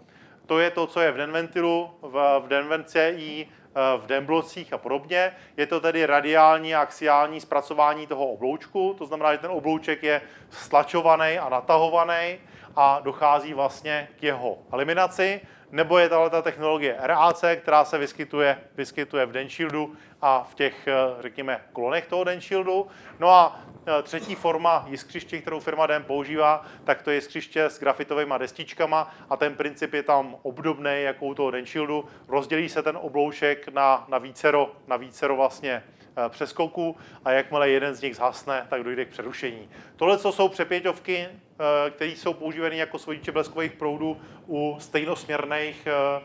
to 0.49 0.59
je 0.59 0.71
to, 0.71 0.87
co 0.87 0.99
je 0.99 1.11
v 1.11 1.17
Denventilu, 1.17 1.89
v, 2.01 2.39
v 2.39 2.47
DenvenCI, 2.47 3.47
eh, 3.47 3.97
v 3.97 4.05
Denblocích 4.05 4.73
a 4.73 4.77
podobně. 4.77 5.31
Je 5.57 5.67
to 5.67 5.79
tedy 5.79 6.05
radiální 6.05 6.75
a 6.75 6.81
axiální 6.81 7.41
zpracování 7.41 8.07
toho 8.07 8.27
obloučku, 8.27 8.95
to 8.97 9.05
znamená, 9.05 9.31
že 9.31 9.37
ten 9.37 9.51
oblouček 9.51 10.03
je 10.03 10.21
stlačovaný 10.49 11.37
a 11.39 11.49
natahovaný 11.49 12.37
a 12.75 12.99
dochází 13.03 13.53
vlastně 13.53 14.07
k 14.19 14.23
jeho 14.23 14.57
eliminaci 14.73 15.41
nebo 15.71 15.97
je 15.97 16.09
tahle 16.09 16.29
ta 16.29 16.41
technologie 16.41 16.95
RAC, 16.99 17.43
která 17.61 17.85
se 17.85 17.97
vyskytuje, 17.97 18.59
vyskytuje 18.75 19.25
v 19.25 19.31
Denshieldu 19.31 19.95
a 20.21 20.43
v 20.43 20.55
těch, 20.55 20.87
eh, 20.87 20.93
řekněme, 21.19 21.61
klonech 21.73 22.07
toho 22.07 22.23
Denshieldu. 22.23 22.87
No 23.19 23.29
a 23.29 23.59
eh, 23.87 24.03
třetí 24.03 24.35
forma 24.35 24.85
jiskřiště, 24.87 25.41
kterou 25.41 25.59
firma 25.59 25.87
DEM 25.87 26.03
používá, 26.03 26.65
tak 26.83 27.01
to 27.01 27.09
je 27.09 27.15
jiskřiště 27.15 27.63
s 27.65 27.79
grafitovými 27.79 28.33
destičkama 28.37 29.15
a 29.29 29.37
ten 29.37 29.55
princip 29.55 29.93
je 29.93 30.03
tam 30.03 30.35
obdobný 30.41 31.03
jako 31.03 31.25
u 31.25 31.33
toho 31.33 31.51
Denshieldu. 31.51 32.05
Rozdělí 32.27 32.69
se 32.69 32.83
ten 32.83 32.97
obloušek 33.01 33.67
na, 33.67 34.05
na, 34.07 34.17
vícero, 34.17 34.71
na 34.87 34.97
vícero 34.97 35.35
vlastně 35.35 35.83
přeskoků 36.29 36.97
a 37.25 37.31
jakmile 37.31 37.69
jeden 37.69 37.95
z 37.95 38.01
nich 38.01 38.15
zhasne, 38.15 38.67
tak 38.69 38.83
dojde 38.83 39.05
k 39.05 39.09
přerušení. 39.09 39.69
Tohle 39.95 40.17
co 40.17 40.31
jsou 40.31 40.49
přepěťovky, 40.49 41.27
eh, 41.27 41.89
které 41.89 42.11
jsou 42.11 42.33
používány 42.33 42.77
jako 42.77 42.99
svodiče 42.99 43.31
bleskových 43.31 43.71
proudů 43.71 44.17
u 44.47 44.77
stejnosměrných 44.79 45.87
eh, 45.87 46.21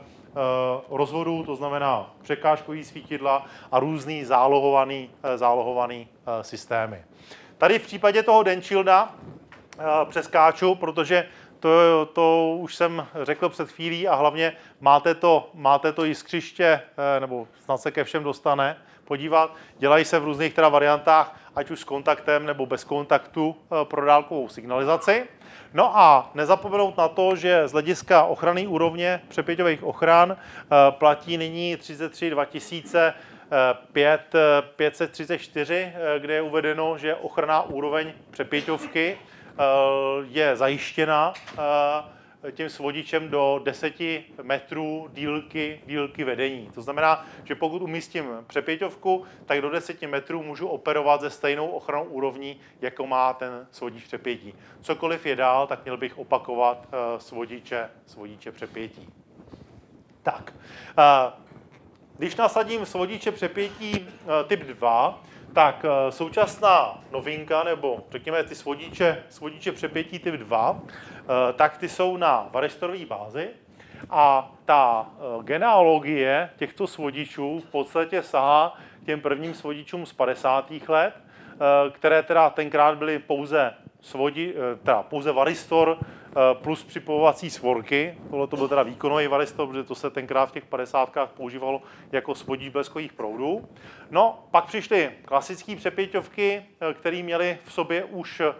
rozvodů, 0.90 1.42
to 1.42 1.56
znamená 1.56 2.14
překážkový 2.22 2.84
svítidla 2.84 3.46
a 3.72 3.80
různý 3.80 4.24
zálohovaný, 4.24 5.10
zálohovaný 5.36 6.08
systémy. 6.42 7.04
Tady 7.58 7.78
v 7.78 7.82
případě 7.82 8.22
toho 8.22 8.42
Denchilda 8.42 9.14
přeskáču, 10.08 10.74
protože 10.74 11.28
to, 11.60 12.06
to 12.06 12.56
už 12.58 12.74
jsem 12.74 13.06
řekl 13.22 13.48
před 13.48 13.70
chvílí 13.70 14.08
a 14.08 14.14
hlavně 14.14 14.52
máte 14.80 15.14
to, 15.14 15.50
máte 15.54 15.92
to 15.92 16.04
jiskřiště, 16.04 16.80
nebo 17.20 17.48
snad 17.64 17.78
se 17.78 17.90
ke 17.90 18.04
všem 18.04 18.24
dostane, 18.24 18.76
podívat. 19.04 19.54
Dělají 19.78 20.04
se 20.04 20.18
v 20.18 20.24
různých 20.24 20.54
teda 20.54 20.68
variantách, 20.68 21.40
ať 21.54 21.70
už 21.70 21.80
s 21.80 21.84
kontaktem 21.84 22.46
nebo 22.46 22.66
bez 22.66 22.84
kontaktu 22.84 23.56
eh, 23.56 23.84
pro 23.84 24.04
dálkovou 24.06 24.48
signalizaci. 24.48 25.26
No 25.74 25.98
a 25.98 26.30
nezapomenout 26.34 26.96
na 26.96 27.08
to, 27.08 27.36
že 27.36 27.68
z 27.68 27.72
hlediska 27.72 28.24
ochrany 28.24 28.66
úrovně 28.66 29.20
přepěťových 29.28 29.82
ochran 29.82 30.36
eh, 30.36 30.66
platí 30.90 31.36
nyní 31.36 31.76
33 31.76 32.30
2000 32.30 33.14
5, 33.92 34.20
534, 34.76 35.92
kde 36.18 36.34
je 36.34 36.42
uvedeno, 36.42 36.98
že 36.98 37.14
ochranná 37.14 37.62
úroveň 37.62 38.12
přepěťovky 38.30 39.18
eh, 39.18 39.62
je 40.28 40.56
zajištěna 40.56 41.32
tím 42.50 42.68
svodičem 42.68 43.28
do 43.28 43.60
10 43.64 43.94
metrů 44.42 45.10
dílky, 45.12 45.80
dílky 45.86 46.24
vedení. 46.24 46.70
To 46.74 46.82
znamená, 46.82 47.26
že 47.44 47.54
pokud 47.54 47.82
umístím 47.82 48.24
přepěťovku, 48.46 49.24
tak 49.46 49.60
do 49.60 49.70
10 49.70 50.02
metrů 50.02 50.42
můžu 50.42 50.66
operovat 50.66 51.20
se 51.20 51.30
stejnou 51.30 51.68
ochranou 51.68 52.04
úrovní, 52.04 52.60
jako 52.80 53.06
má 53.06 53.32
ten 53.32 53.66
svodič 53.70 54.04
přepětí. 54.04 54.54
Cokoliv 54.80 55.26
je 55.26 55.36
dál, 55.36 55.66
tak 55.66 55.84
měl 55.84 55.96
bych 55.96 56.18
opakovat 56.18 56.88
eh, 56.92 57.20
svodiče, 57.20 57.90
svodiče 58.06 58.52
přepětí. 58.52 59.08
Tak, 60.22 60.54
eh, 60.98 61.32
když 62.18 62.36
nasadím 62.36 62.86
svodiče 62.86 63.32
přepětí 63.32 64.08
eh, 64.08 64.44
typ 64.44 64.60
2, 64.60 65.22
tak 65.54 65.84
eh, 65.84 66.12
současná 66.12 67.00
novinka, 67.12 67.62
nebo 67.62 68.04
řekněme 68.10 68.44
ty 68.44 68.54
svodiče, 68.54 69.22
svodiče 69.28 69.72
přepětí 69.72 70.18
typ 70.18 70.34
2, 70.34 70.80
eh, 70.88 71.52
tak 71.52 71.78
ty 71.78 71.88
jsou 71.88 72.16
na 72.16 72.48
varistorové 72.52 73.06
bázi 73.06 73.48
a 74.10 74.52
ta 74.64 75.06
eh, 75.08 75.42
genealogie 75.42 76.50
těchto 76.56 76.86
svodičů 76.86 77.60
v 77.60 77.70
podstatě 77.70 78.22
sahá 78.22 78.78
těm 79.06 79.20
prvním 79.20 79.54
svodičům 79.54 80.06
z 80.06 80.12
50. 80.12 80.72
let, 80.88 81.14
které 81.90 82.22
teda 82.22 82.50
tenkrát 82.50 82.98
byly 82.98 83.18
pouze 83.18 83.74
svodi, 84.00 84.54
teda 84.82 85.02
pouze 85.02 85.32
varistor 85.32 85.98
plus 86.54 86.84
připojovací 86.84 87.50
svorky. 87.50 88.18
Tohle 88.30 88.46
to 88.46 88.56
byl 88.56 88.68
teda 88.68 88.82
výkonový 88.82 89.26
varistor, 89.26 89.68
protože 89.68 89.84
to 89.84 89.94
se 89.94 90.10
tenkrát 90.10 90.46
v 90.46 90.52
těch 90.52 90.64
50. 90.64 91.10
používalo 91.34 91.82
jako 92.12 92.34
svodí 92.34 92.70
bleskových 92.70 93.12
proudů. 93.12 93.68
No, 94.10 94.38
pak 94.50 94.64
přišly 94.64 95.10
klasické 95.24 95.76
přepěťovky, 95.76 96.62
eh, 96.80 96.94
které 96.94 97.22
měly 97.22 97.58
v 97.64 97.72
sobě 97.72 98.04
už 98.04 98.40
eh, 98.40 98.54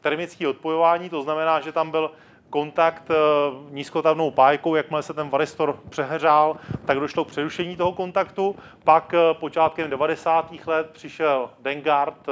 termické 0.00 0.48
odpojování, 0.48 1.10
to 1.10 1.22
znamená, 1.22 1.60
že 1.60 1.72
tam 1.72 1.90
byl 1.90 2.10
kontakt 2.50 3.08
nízkotavnou 3.70 4.30
pájkou, 4.30 4.74
jakmile 4.74 5.02
se 5.02 5.14
ten 5.14 5.28
varistor 5.28 5.78
přehřál, 5.88 6.56
tak 6.84 7.00
došlo 7.00 7.24
k 7.24 7.28
přerušení 7.28 7.76
toho 7.76 7.92
kontaktu. 7.92 8.56
Pak 8.84 9.14
počátkem 9.32 9.90
90. 9.90 10.52
let 10.66 10.90
přišel 10.92 11.50
Dengard, 11.58 12.26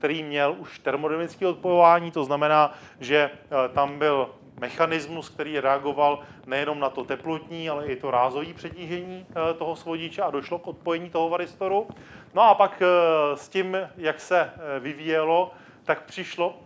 který 0.00 0.22
měl 0.22 0.56
už 0.58 0.78
termodynamické 0.78 1.46
odpojování, 1.46 2.10
to 2.10 2.24
znamená, 2.24 2.72
že 3.00 3.30
eh, 3.30 3.68
tam 3.68 3.98
byl 3.98 4.30
mechanismus, 4.60 5.28
který 5.28 5.60
reagoval 5.60 6.20
nejenom 6.46 6.80
na 6.80 6.90
to 6.90 7.04
teplotní, 7.04 7.70
ale 7.70 7.86
i 7.86 7.96
to 7.96 8.10
rázové 8.10 8.54
přetížení 8.54 9.26
eh, 9.28 9.54
toho 9.54 9.76
svodiče 9.76 10.22
a 10.22 10.30
došlo 10.30 10.58
k 10.58 10.66
odpojení 10.66 11.10
toho 11.10 11.28
varistoru. 11.28 11.88
No 12.34 12.42
a 12.42 12.54
pak 12.54 12.82
eh, 12.82 13.36
s 13.36 13.48
tím, 13.48 13.76
jak 13.96 14.20
se 14.20 14.50
vyvíjelo, 14.78 15.52
tak 15.84 16.02
přišlo, 16.02 16.56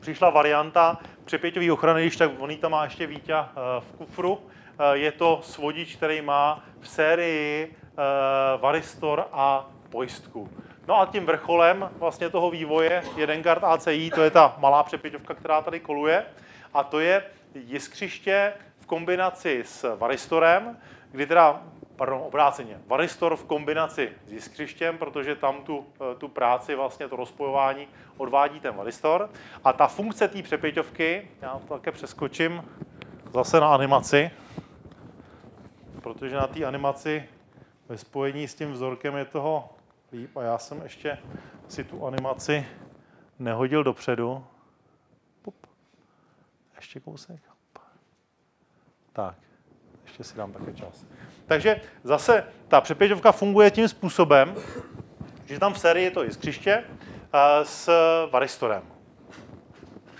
přišla 0.00 0.30
varianta 0.30 0.98
přepěťové 1.24 1.72
ochrany, 1.72 2.02
když 2.02 2.16
tak 2.16 2.30
on 2.38 2.56
tam 2.56 2.72
má 2.72 2.84
ještě 2.84 3.06
Vítě 3.06 3.34
v 3.80 3.92
kufru. 3.98 4.38
Je 4.92 5.12
to 5.12 5.40
svodič, 5.42 5.96
který 5.96 6.22
má 6.22 6.64
v 6.80 6.88
sérii 6.88 7.76
varistor 8.60 9.24
a 9.32 9.70
pojistku. 9.90 10.50
No 10.88 11.00
a 11.00 11.06
tím 11.06 11.26
vrcholem 11.26 11.90
vlastně 11.98 12.30
toho 12.30 12.50
vývoje 12.50 13.02
je 13.16 13.26
Dengard 13.26 13.64
ACI, 13.64 14.10
to 14.14 14.22
je 14.22 14.30
ta 14.30 14.56
malá 14.58 14.82
přepěťovka, 14.82 15.34
která 15.34 15.62
tady 15.62 15.80
koluje. 15.80 16.24
A 16.74 16.84
to 16.84 17.00
je 17.00 17.24
jiskřiště 17.54 18.52
v 18.80 18.86
kombinaci 18.86 19.62
s 19.66 19.96
varistorem, 19.96 20.76
kdy 21.10 21.26
teda, 21.26 21.62
pardon, 21.96 22.20
obráceně, 22.26 22.80
varistor 22.86 23.36
v 23.36 23.44
kombinaci 23.44 24.12
s 24.26 24.32
jiskřištěm, 24.32 24.98
protože 24.98 25.34
tam 25.34 25.64
tu, 25.64 25.86
eh, 26.00 26.14
tu 26.14 26.28
práci, 26.28 26.74
vlastně 26.74 27.08
to 27.08 27.16
rozpojování 27.16 27.88
odvádí 28.16 28.60
ten 28.60 28.74
varistor. 28.74 29.30
A 29.64 29.72
ta 29.72 29.86
funkce 29.86 30.28
té 30.28 30.42
přepěťovky, 30.42 31.28
já 31.42 31.60
to 31.68 31.74
také 31.74 31.92
přeskočím 31.92 32.64
zase 33.34 33.60
na 33.60 33.74
animaci, 33.74 34.30
protože 36.02 36.36
na 36.36 36.46
té 36.46 36.64
animaci 36.64 37.24
ve 37.88 37.98
spojení 37.98 38.48
s 38.48 38.54
tím 38.54 38.72
vzorkem 38.72 39.16
je 39.16 39.24
toho 39.24 39.75
líp 40.16 40.36
a 40.36 40.42
já 40.42 40.58
jsem 40.58 40.82
ještě 40.82 41.18
si 41.68 41.84
tu 41.84 42.06
animaci 42.06 42.66
nehodil 43.38 43.84
dopředu. 43.84 44.46
Pup. 45.42 45.66
Ještě 46.76 47.00
kousek. 47.00 47.40
Tak, 49.12 49.34
ještě 50.04 50.24
si 50.24 50.36
dám 50.36 50.52
také 50.52 50.72
čas. 50.72 51.06
Takže 51.46 51.80
zase 52.02 52.44
ta 52.68 52.80
přepěťovka 52.80 53.32
funguje 53.32 53.70
tím 53.70 53.88
způsobem, 53.88 54.54
že 55.44 55.58
tam 55.58 55.74
v 55.74 55.78
sérii 55.78 56.04
je 56.04 56.10
to 56.10 56.22
jiskřiště 56.22 56.84
eh, 56.84 57.64
s 57.64 57.90
varistorem. 58.30 58.82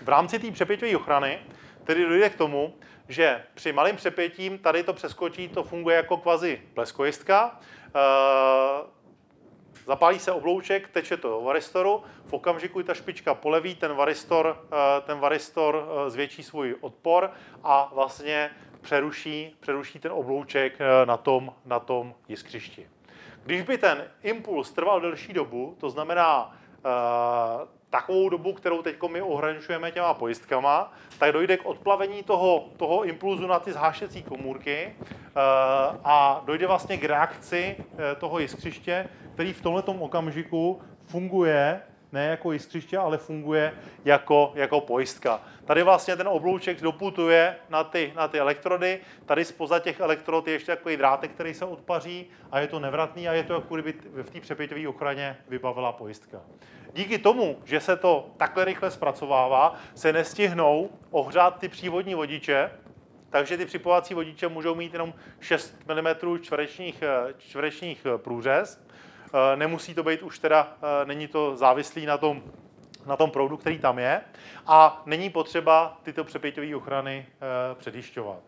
V 0.03 0.09
rámci 0.09 0.39
té 0.39 0.51
přepěťové 0.51 0.97
ochrany 0.97 1.39
tedy 1.85 2.09
dojde 2.09 2.31
k 2.31 2.37
tomu, 2.37 2.75
že 3.09 3.43
při 3.55 3.73
malým 3.73 3.97
přepětím 3.97 4.59
tady 4.59 4.83
to 4.83 4.93
přeskočí, 4.93 5.49
to 5.49 5.65
funguje 5.65 5.97
jako 5.97 6.17
kvazi 6.17 6.63
bleskojistka. 6.75 7.61
Zapálí 9.87 10.19
se 10.19 10.33
oblouček, 10.33 10.89
teče 10.89 11.17
to 11.17 11.29
do 11.29 11.41
varistoru, 11.41 12.03
v 12.27 12.33
okamžiku, 12.33 12.83
ta 12.83 12.95
špička 12.95 13.35
poleví, 13.35 13.75
ten 13.75 13.95
varistor, 13.95 14.67
eh, 14.73 15.01
ten 15.01 15.19
varistor 15.19 15.89
eh, 15.89 16.11
zvětší 16.11 16.43
svůj 16.43 16.77
odpor 16.81 17.31
a 17.65 17.91
vlastně 17.95 18.51
přeruší, 18.81 19.57
přeruší 19.61 19.99
ten 19.99 20.13
oblouček 20.13 20.73
eh, 20.81 21.07
na 21.07 21.17
tom, 21.17 21.55
na 21.65 21.81
tom 21.81 22.15
jiskřišti. 22.29 22.89
Když 23.45 23.63
by 23.63 23.79
ten 23.79 24.11
impuls 24.23 24.73
trval 24.73 25.01
delší 25.01 25.33
dobu, 25.33 25.77
to 25.81 25.91
znamená 25.91 26.57
takovou 27.97 28.29
dobu, 28.29 28.53
kterou 28.53 28.83
teď 28.83 28.97
my 29.09 29.23
ohraničujeme 29.23 29.91
těma 29.91 30.15
pojistkama, 30.15 30.93
tak 31.19 31.33
dojde 31.33 31.57
k 31.57 31.67
odplavení 31.67 32.23
toho, 32.23 32.65
toho 32.77 33.05
impulzu 33.05 33.47
na 33.47 33.59
ty 33.59 33.73
zhášecí 33.73 34.23
komůrky 34.23 34.95
a 36.05 36.43
dojde 36.45 36.67
vlastně 36.67 36.97
k 36.97 37.05
reakci 37.05 37.77
toho 38.21 38.39
jiskřiště, 38.39 39.09
který 39.35 39.53
v 39.53 39.61
tomto 39.61 39.93
okamžiku 39.93 40.81
funguje 41.07 41.81
ne 42.17 42.27
jako 42.27 42.53
jiskřiště, 42.53 42.99
ale 42.99 43.19
funguje 43.19 43.73
jako, 44.05 44.53
jako 44.55 44.81
pojistka. 44.81 45.41
Tady 45.65 45.83
vlastně 45.83 46.17
ten 46.17 46.29
oblouček 46.29 46.81
doputuje 46.81 47.57
na 47.69 47.85
ty, 47.85 48.13
na 48.17 48.29
ty 48.29 48.39
elektrody, 48.39 49.01
tady 49.27 49.45
spoza 49.45 49.79
těch 49.79 50.01
elektrod 50.01 50.47
je 50.47 50.53
ještě 50.53 50.77
takový 50.77 50.97
drátek, 50.97 51.31
který 51.31 51.55
se 51.55 51.65
odpaří 51.65 52.27
a 52.51 52.61
je 52.61 52.67
to 52.67 52.81
nevratný 52.81 53.29
a 53.29 53.33
je 53.33 53.43
to 53.43 53.55
jako 53.55 53.75
kdyby 53.75 53.95
v 54.23 54.31
té 54.31 54.41
přepěťové 54.41 54.89
ochraně 54.89 55.37
vybavila 55.49 55.93
pojistka. 55.93 56.41
Díky 56.93 57.19
tomu, 57.19 57.59
že 57.65 57.81
se 57.81 57.97
to 57.97 58.31
takhle 58.37 58.65
rychle 58.65 58.91
zpracovává, 58.91 59.75
se 59.95 60.13
nestihnou 60.13 60.91
ohřát 61.11 61.59
ty 61.59 61.69
přívodní 61.69 62.15
vodiče, 62.15 62.71
takže 63.31 63.57
ty 63.57 63.67
připovací 63.67 64.15
vodiče 64.15 64.49
můžou 64.49 64.75
mít 64.75 64.93
jenom 64.93 65.15
6 65.41 65.77
mm 65.89 66.39
čtverečních, 66.41 67.03
čtverečních 67.39 68.07
průřez 68.17 68.86
nemusí 69.57 69.95
to 69.95 70.03
být 70.03 70.23
už 70.23 70.39
teda, 70.39 70.69
eh, 70.83 71.05
není 71.05 71.29
to 71.29 71.57
závislý 71.57 72.07
na 72.07 72.19
tom, 72.19 72.43
na 73.07 73.17
tom 73.17 73.31
proudu, 73.31 73.57
který 73.57 73.79
tam 73.79 73.99
je 73.99 74.21
a 74.67 75.03
není 75.07 75.31
potřeba 75.31 75.99
tyto 76.03 76.25
přepěťové 76.25 76.77
ochrany 76.77 77.27
eh, 77.27 77.75
předjišťovat. 77.75 78.39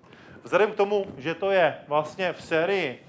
Vzhledem 0.43 0.73
k 0.73 0.77
tomu, 0.77 1.07
že 1.17 1.35
to 1.35 1.51
je 1.51 1.77
vlastně 1.89 2.33
v 2.33 2.43
sérii 2.43 3.05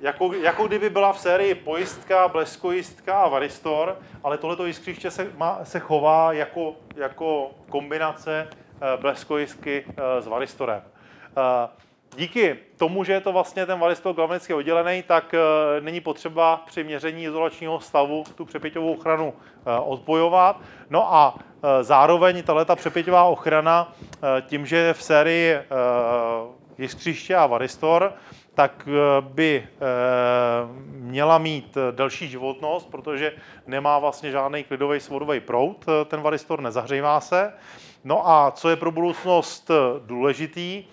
jako, 0.00 0.32
jako 0.32 0.66
kdyby 0.66 0.90
byla 0.90 1.12
v 1.12 1.18
sérii 1.18 1.54
pojistka, 1.54 2.28
bleskojistka 2.28 3.22
a 3.22 3.28
varistor, 3.28 3.98
ale 4.22 4.38
tohleto 4.38 4.66
jiskřiště 4.66 5.10
se, 5.10 5.32
má, 5.36 5.64
se 5.64 5.80
chová 5.80 6.32
jako, 6.32 6.74
jako 6.96 7.50
kombinace 7.70 8.48
bleskojistky 9.00 9.84
s 10.20 10.26
varistorem. 10.26 10.82
Díky 12.16 12.58
tomu, 12.76 13.04
že 13.04 13.12
je 13.12 13.20
to 13.20 13.32
vlastně 13.32 13.66
ten 13.66 13.78
varistor 13.78 14.14
galvanicky 14.14 14.54
oddělený, 14.54 15.02
tak 15.02 15.34
není 15.80 16.00
potřeba 16.00 16.62
při 16.66 16.84
měření 16.84 17.24
izolačního 17.24 17.80
stavu 17.80 18.24
tu 18.34 18.44
přepěťovou 18.44 18.92
ochranu 18.94 19.34
odpojovat. 19.84 20.60
No 20.90 21.14
a 21.14 21.38
zároveň 21.82 22.42
tato 22.42 22.76
přepěťová 22.76 23.24
ochrana 23.24 23.92
tím, 24.46 24.66
že 24.66 24.76
je 24.76 24.94
v 24.94 25.02
sérii 25.02 25.58
jiskřiště 26.78 27.36
a 27.36 27.46
varistor, 27.46 28.12
tak 28.54 28.88
eh, 28.88 29.20
by 29.20 29.68
eh, 29.68 29.78
měla 30.86 31.38
mít 31.38 31.78
delší 31.90 32.28
životnost, 32.28 32.90
protože 32.90 33.32
nemá 33.66 33.98
vlastně 33.98 34.30
žádný 34.30 34.64
klidový 34.64 35.00
svodový 35.00 35.40
proud, 35.40 35.84
eh, 35.88 36.04
ten 36.04 36.20
varistor 36.20 36.60
nezahřívá 36.60 37.20
se. 37.20 37.52
No 38.04 38.28
a 38.28 38.50
co 38.50 38.68
je 38.68 38.76
pro 38.76 38.90
budoucnost 38.90 39.70
důležitý, 40.06 40.84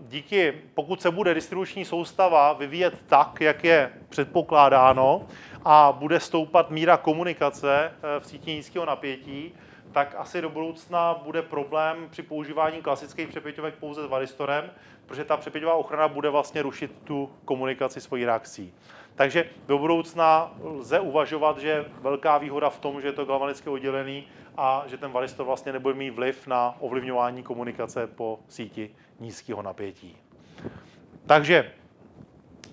díky, 0.00 0.52
pokud 0.74 1.02
se 1.02 1.10
bude 1.10 1.34
distribuční 1.34 1.84
soustava 1.84 2.52
vyvíjet 2.52 2.94
tak, 3.06 3.40
jak 3.40 3.64
je 3.64 3.92
předpokládáno, 4.08 5.26
a 5.64 5.92
bude 5.92 6.20
stoupat 6.20 6.70
míra 6.70 6.96
komunikace 6.96 7.92
v 8.18 8.26
síti 8.26 8.54
nízkého 8.54 8.86
napětí, 8.86 9.54
tak 9.92 10.14
asi 10.18 10.40
do 10.40 10.50
budoucna 10.50 11.20
bude 11.24 11.42
problém 11.42 12.08
při 12.10 12.22
používání 12.22 12.82
klasických 12.82 13.28
přepěťovek 13.28 13.74
pouze 13.74 14.02
s 14.02 14.06
varistorem, 14.06 14.70
protože 15.06 15.24
ta 15.24 15.36
přepěťová 15.36 15.74
ochrana 15.74 16.08
bude 16.08 16.30
vlastně 16.30 16.62
rušit 16.62 16.92
tu 17.04 17.30
komunikaci 17.44 18.00
svojí 18.00 18.24
reakcí. 18.24 18.74
Takže 19.20 19.44
do 19.66 19.78
budoucna 19.78 20.52
lze 20.62 21.00
uvažovat, 21.00 21.58
že 21.58 21.84
velká 22.00 22.38
výhoda 22.38 22.70
v 22.70 22.78
tom, 22.78 23.00
že 23.00 23.08
je 23.08 23.12
to 23.12 23.24
galvanicky 23.24 23.70
oddělený 23.70 24.24
a 24.56 24.84
že 24.86 24.96
ten 24.96 25.10
varistor 25.10 25.46
vlastně 25.46 25.72
nebude 25.72 25.94
mít 25.94 26.10
vliv 26.10 26.46
na 26.46 26.76
ovlivňování 26.80 27.42
komunikace 27.42 28.06
po 28.06 28.38
síti 28.48 28.90
nízkého 29.18 29.62
napětí. 29.62 30.16
Takže, 31.26 31.72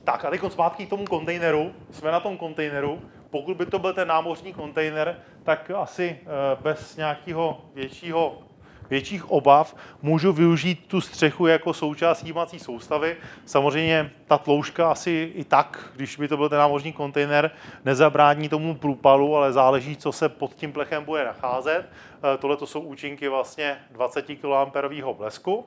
tak 0.03 0.25
a 0.25 0.29
teď 0.29 0.41
zpátky 0.49 0.85
k 0.85 0.89
tomu 0.89 1.05
kontejneru. 1.05 1.73
Jsme 1.91 2.11
na 2.11 2.19
tom 2.19 2.37
kontejneru. 2.37 3.01
Pokud 3.29 3.57
by 3.57 3.65
to 3.65 3.79
byl 3.79 3.93
ten 3.93 4.07
námořní 4.07 4.53
kontejner, 4.53 5.19
tak 5.43 5.71
asi 5.71 6.19
eh, 6.21 6.25
bez 6.61 6.95
nějakého 6.95 7.61
většího 7.73 8.46
větších 8.89 9.31
obav 9.31 9.75
můžu 10.01 10.33
využít 10.33 10.85
tu 10.87 11.01
střechu 11.01 11.47
jako 11.47 11.73
součást 11.73 12.23
jímací 12.23 12.59
soustavy. 12.59 13.17
Samozřejmě 13.45 14.11
ta 14.27 14.37
tloušťka 14.37 14.91
asi 14.91 15.31
i 15.35 15.43
tak, 15.43 15.91
když 15.95 16.15
by 16.15 16.27
to 16.27 16.37
byl 16.37 16.49
ten 16.49 16.59
námořní 16.59 16.93
kontejner, 16.93 17.51
nezabrání 17.85 18.49
tomu 18.49 18.75
průpalu, 18.75 19.35
ale 19.35 19.53
záleží, 19.53 19.97
co 19.97 20.11
se 20.11 20.29
pod 20.29 20.53
tím 20.53 20.73
plechem 20.73 21.03
bude 21.03 21.25
nacházet. 21.25 21.89
Eh, 22.33 22.37
tohle 22.37 22.57
to 22.57 22.67
jsou 22.67 22.79
účinky 22.79 23.27
vlastně 23.27 23.77
20 23.91 24.35
kA 24.35 25.13
blesku. 25.13 25.65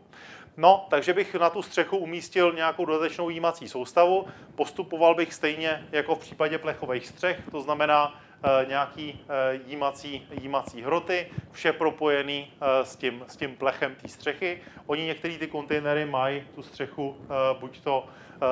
No, 0.56 0.86
takže 0.90 1.12
bych 1.12 1.34
na 1.34 1.50
tu 1.50 1.62
střechu 1.62 1.96
umístil 1.96 2.52
nějakou 2.52 2.84
dodatečnou 2.84 3.30
jímací 3.30 3.68
soustavu. 3.68 4.26
Postupoval 4.54 5.14
bych 5.14 5.34
stejně 5.34 5.86
jako 5.92 6.14
v 6.14 6.18
případě 6.18 6.58
plechových 6.58 7.06
střech, 7.06 7.40
to 7.50 7.60
znamená 7.60 8.20
nějaký 8.68 9.20
eh, 9.28 9.60
jímací, 9.66 10.28
jímací 10.40 10.82
hroty, 10.82 11.26
vše 11.52 11.72
propojený 11.72 12.52
eh, 12.52 12.84
s 12.84 12.96
tím, 12.96 13.24
s 13.28 13.36
tím 13.36 13.56
plechem 13.56 13.94
té 13.94 14.08
střechy. 14.08 14.62
Oni 14.86 15.04
některé 15.04 15.38
ty 15.38 15.46
kontejnery 15.46 16.04
mají 16.04 16.44
tu 16.54 16.62
střechu 16.62 17.16
buď 17.60 17.80
to 17.80 18.06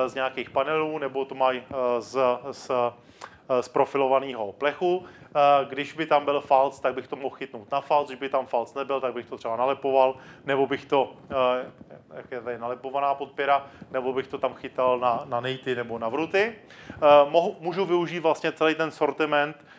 z 0.07 0.15
nějakých 0.15 0.49
panelů, 0.49 0.97
nebo 0.97 1.25
to 1.25 1.35
mají 1.35 1.63
z, 1.99 2.19
z 2.51 2.71
z 3.61 3.67
profilovaného 3.67 4.51
plechu. 4.51 5.05
Když 5.69 5.93
by 5.93 6.05
tam 6.05 6.25
byl 6.25 6.41
falc, 6.41 6.79
tak 6.79 6.93
bych 6.93 7.07
to 7.07 7.15
mohl 7.15 7.35
chytnout 7.35 7.71
na 7.71 7.81
falc, 7.81 8.07
když 8.07 8.19
by 8.19 8.29
tam 8.29 8.45
falc 8.45 8.73
nebyl, 8.73 9.01
tak 9.01 9.13
bych 9.13 9.25
to 9.25 9.37
třeba 9.37 9.55
nalepoval, 9.55 10.15
nebo 10.45 10.67
bych 10.67 10.85
to, 10.85 11.13
jak 12.15 12.31
je 12.31 12.41
tady 12.41 12.57
nalepovaná 12.57 13.15
podpěra, 13.15 13.67
nebo 13.91 14.13
bych 14.13 14.27
to 14.27 14.37
tam 14.37 14.53
chytal 14.53 14.99
na, 14.99 15.23
na 15.25 15.41
nejty 15.41 15.75
nebo 15.75 15.99
na 15.99 16.09
vruty. 16.09 16.55
Můžu 17.59 17.85
využít 17.85 18.19
vlastně 18.19 18.51
celý 18.51 18.75
ten 18.75 18.91
sortiment 18.91 19.57
Eh, 19.57 19.78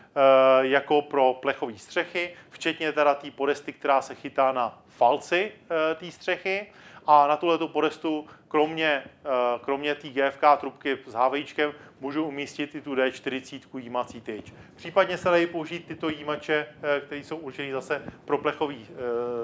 jako 0.60 1.02
pro 1.02 1.34
plechové 1.34 1.78
střechy, 1.78 2.34
včetně 2.50 2.92
teda 2.92 3.14
té 3.14 3.30
podesty, 3.30 3.72
která 3.72 4.02
se 4.02 4.14
chytá 4.14 4.52
na 4.52 4.82
falci 4.88 5.52
eh, 5.70 5.94
té 5.94 6.10
střechy. 6.10 6.66
A 7.06 7.26
na 7.26 7.36
tuhle 7.36 7.58
podestu, 7.58 8.26
kromě, 8.48 9.04
eh, 9.04 9.28
kromě 9.60 9.94
té 9.94 10.08
GFK 10.08 10.56
trubky 10.56 10.98
s 11.06 11.14
hávejíčkem, 11.14 11.72
můžu 12.00 12.24
umístit 12.24 12.74
i 12.74 12.80
tu 12.80 12.94
D40 12.94 13.78
jímací 13.78 14.20
tyč. 14.20 14.52
Případně 14.76 15.18
se 15.18 15.28
dají 15.28 15.46
použít 15.46 15.86
tyto 15.86 16.08
jímače, 16.08 16.66
které 17.00 17.24
jsou 17.24 17.36
určené 17.36 17.72
zase 17.72 18.02
pro 18.24 18.38
plechové 18.38 18.74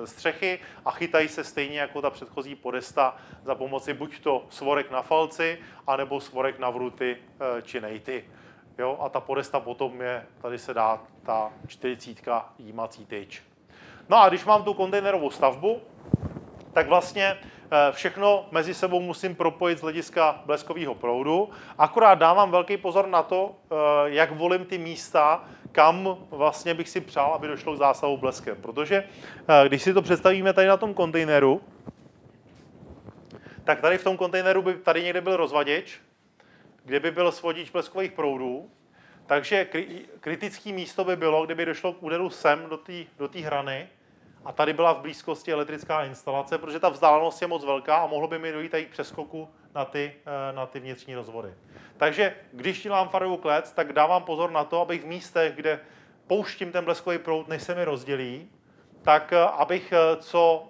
střechy 0.05 0.59
a 0.85 0.91
chytají 0.91 1.29
se 1.29 1.45
stejně 1.45 1.81
jako 1.81 2.03
ta 2.03 2.11
předchozí 2.11 2.55
podesta 2.55 3.17
za 3.45 3.55
pomoci 3.55 3.95
buď 3.95 4.21
to 4.21 4.47
svorek 4.51 4.91
na 4.91 5.03
falci, 5.03 5.59
anebo 5.87 6.21
svorek 6.21 6.59
na 6.59 6.71
vruty 6.71 7.17
či 7.63 7.81
nejty. 7.81 8.25
Jo, 8.79 8.99
a 9.01 9.09
ta 9.09 9.21
podesta 9.21 9.61
potom 9.61 10.01
je, 10.01 10.27
tady 10.43 10.59
se 10.59 10.75
dá 10.75 11.01
ta 11.23 11.53
40 11.67 12.23
jímací 12.59 13.07
tyč. 13.07 13.43
No 14.09 14.17
a 14.17 14.29
když 14.29 14.45
mám 14.45 14.65
tu 14.65 14.75
kontejnerovou 14.75 15.31
stavbu, 15.31 15.81
tak 16.73 16.89
vlastně 16.89 17.37
eh, 17.37 17.93
všechno 17.93 18.47
mezi 18.51 18.75
sebou 18.75 19.01
musím 19.01 19.35
propojit 19.35 19.79
z 19.79 19.83
hlediska 19.83 20.43
bleskového 20.47 20.95
proudu. 20.95 21.51
Akorát 21.79 22.15
dávám 22.15 22.51
velký 22.51 22.77
pozor 22.77 23.07
na 23.07 23.23
to, 23.23 23.55
eh, 23.55 23.75
jak 24.05 24.33
volím 24.33 24.65
ty 24.65 24.79
místa, 24.79 25.45
kam 25.73 26.17
vlastně 26.31 26.75
bych 26.75 26.89
si 26.89 27.01
přál, 27.01 27.35
aby 27.35 27.47
došlo 27.47 27.75
k 27.75 27.79
zásahu 27.79 28.17
bleskem. 28.17 28.57
Protože 28.61 29.05
eh, 29.49 29.69
když 29.69 29.83
si 29.83 29.95
to 29.95 30.03
představíme 30.03 30.53
tady 30.53 30.67
na 30.67 30.77
tom 30.77 30.95
kontejneru, 30.95 31.61
tak 33.65 33.81
tady 33.81 33.99
v 33.99 34.05
tom 34.05 34.17
kontejneru 34.17 34.63
by 34.63 34.75
tady 34.75 35.03
někde 35.03 35.21
byl 35.21 35.37
rozvaděč, 35.37 36.01
kde 36.87 37.01
by 37.01 37.11
byl 37.11 37.33
svodič 37.33 37.71
bleskových 37.71 38.13
proudů. 38.13 38.71
Takže 39.27 39.67
kritické 40.21 40.73
místo 40.73 41.05
by 41.05 41.17
bylo, 41.17 41.45
kdyby 41.45 41.65
došlo 41.65 41.93
k 41.93 42.03
úderu 42.03 42.31
sem 42.31 42.69
do 42.69 42.77
té 42.77 42.93
do 43.19 43.29
hrany 43.43 43.89
a 44.45 44.53
tady 44.53 44.73
byla 44.73 44.93
v 44.93 45.01
blízkosti 45.01 45.53
elektrická 45.53 46.05
instalace, 46.05 46.59
protože 46.59 46.81
ta 46.81 46.89
vzdálenost 46.89 47.43
je 47.43 47.49
moc 47.49 47.65
velká 47.65 47.97
a 47.97 48.07
mohlo 48.07 48.29
by 48.29 48.39
mi 48.39 48.53
dojít 48.53 48.69
tady 48.69 48.87
k 48.87 48.91
přeskoku 48.91 49.49
na 49.75 49.85
ty, 49.85 50.13
eh, 50.27 50.53
na 50.53 50.67
ty 50.67 50.81
vnitřní 50.81 51.15
rozvody. 51.15 51.55
Takže 51.97 52.35
když 52.53 52.83
dělám 52.83 53.09
farovou 53.09 53.37
klec, 53.37 53.73
tak 53.73 53.93
dávám 53.93 54.23
pozor 54.23 54.51
na 54.51 54.65
to, 54.65 54.81
abych 54.81 55.03
v 55.03 55.07
místech, 55.07 55.55
kde 55.55 55.81
pouštím 56.27 56.73
ten 56.73 56.85
bleskový 56.85 57.19
proud, 57.19 57.49
než 57.49 57.63
se 57.63 57.75
mi 57.75 57.85
rozdělí, 57.85 58.51
tak 59.03 59.33
eh, 59.33 59.41
abych 59.41 59.93
eh, 59.93 60.17
co 60.17 60.69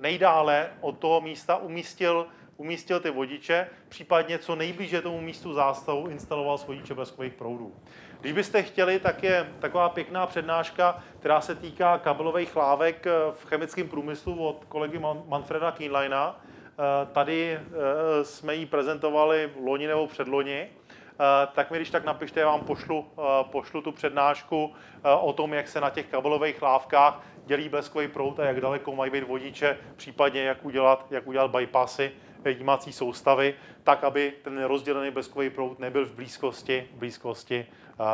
nejdále 0.00 0.70
od 0.80 0.98
toho 0.98 1.20
místa 1.20 1.56
umístil 1.56 2.26
umístil 2.56 3.00
ty 3.00 3.10
vodiče, 3.10 3.68
případně 3.88 4.38
co 4.38 4.56
nejblíže 4.56 5.00
tomu 5.00 5.20
místu 5.20 5.54
zástavu 5.54 6.08
instaloval 6.08 6.58
vodiče 6.66 6.94
bleskových 6.94 7.34
proudů. 7.34 7.74
Když 8.20 8.32
byste 8.32 8.62
chtěli, 8.62 9.00
tak 9.00 9.22
je 9.22 9.52
taková 9.58 9.88
pěkná 9.88 10.26
přednáška, 10.26 11.02
která 11.20 11.40
se 11.40 11.54
týká 11.54 11.98
kabelových 11.98 12.56
lávek 12.56 13.06
v 13.32 13.44
chemickém 13.44 13.88
průmyslu 13.88 14.46
od 14.46 14.64
kolegy 14.64 15.00
Manfreda 15.26 15.70
Keenlina. 15.70 16.40
Eh, 16.72 17.06
tady 17.12 17.52
eh, 17.52 18.24
jsme 18.24 18.54
ji 18.54 18.66
prezentovali 18.66 19.52
loni 19.64 19.86
nebo 19.86 20.06
předloni. 20.06 20.68
Eh, 20.68 21.46
tak 21.52 21.70
mi 21.70 21.76
když 21.78 21.90
tak 21.90 22.04
napište, 22.04 22.40
já 22.40 22.46
vám 22.46 22.60
pošlu, 22.60 23.06
pošlu 23.42 23.82
tu 23.82 23.92
přednášku 23.92 24.74
o 25.20 25.32
tom, 25.32 25.54
jak 25.54 25.68
se 25.68 25.80
na 25.80 25.90
těch 25.90 26.06
kabelových 26.06 26.62
lávkách 26.62 27.20
dělí 27.46 27.68
bleskový 27.68 28.08
proud 28.08 28.40
a 28.40 28.44
jak 28.44 28.60
daleko 28.60 28.94
mají 28.94 29.10
být 29.10 29.24
vodiče, 29.24 29.78
případně 29.96 30.42
jak 30.42 30.64
udělat, 30.64 31.06
jak 31.10 31.26
udělat 31.26 31.50
bypassy 31.50 32.12
jímací 32.50 32.92
soustavy, 32.92 33.54
tak, 33.82 34.04
aby 34.04 34.32
ten 34.42 34.64
rozdělený 34.64 35.10
bleskový 35.10 35.50
proud 35.50 35.78
nebyl 35.78 36.06
v 36.06 36.14
blízkosti, 36.14 36.88
blízkosti 36.92 37.66
uh, 37.66 38.06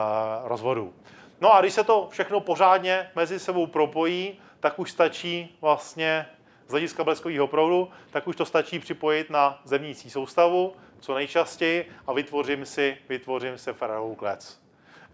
rozvodů. 0.48 0.94
No 1.40 1.54
a 1.54 1.60
když 1.60 1.72
se 1.72 1.84
to 1.84 2.08
všechno 2.10 2.40
pořádně 2.40 3.10
mezi 3.16 3.38
sebou 3.38 3.66
propojí, 3.66 4.40
tak 4.60 4.78
už 4.78 4.90
stačí 4.90 5.56
vlastně 5.60 6.26
z 6.66 6.70
hlediska 6.70 7.04
bleskového 7.04 7.46
proudu, 7.46 7.88
tak 8.10 8.28
už 8.28 8.36
to 8.36 8.44
stačí 8.44 8.78
připojit 8.78 9.30
na 9.30 9.60
zemnící 9.64 10.10
soustavu 10.10 10.74
co 11.00 11.14
nejčastěji 11.14 11.90
a 12.06 12.12
vytvořím 12.12 12.66
si, 12.66 12.96
vytvořím 13.08 13.58
si 13.58 13.72
Fararovou 13.72 14.14
klec. 14.14 14.60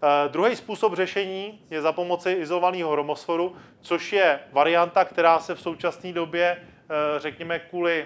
Uh, 0.03 0.31
druhý 0.31 0.55
způsob 0.55 0.93
řešení 0.93 1.61
je 1.69 1.81
za 1.81 1.91
pomoci 1.91 2.31
izolovaného 2.31 2.91
hromosforu, 2.91 3.55
což 3.81 4.13
je 4.13 4.39
varianta, 4.51 5.05
která 5.05 5.39
se 5.39 5.55
v 5.55 5.61
současné 5.61 6.13
době, 6.13 6.57
uh, 6.59 7.21
řekněme, 7.21 7.59
kvůli 7.59 8.05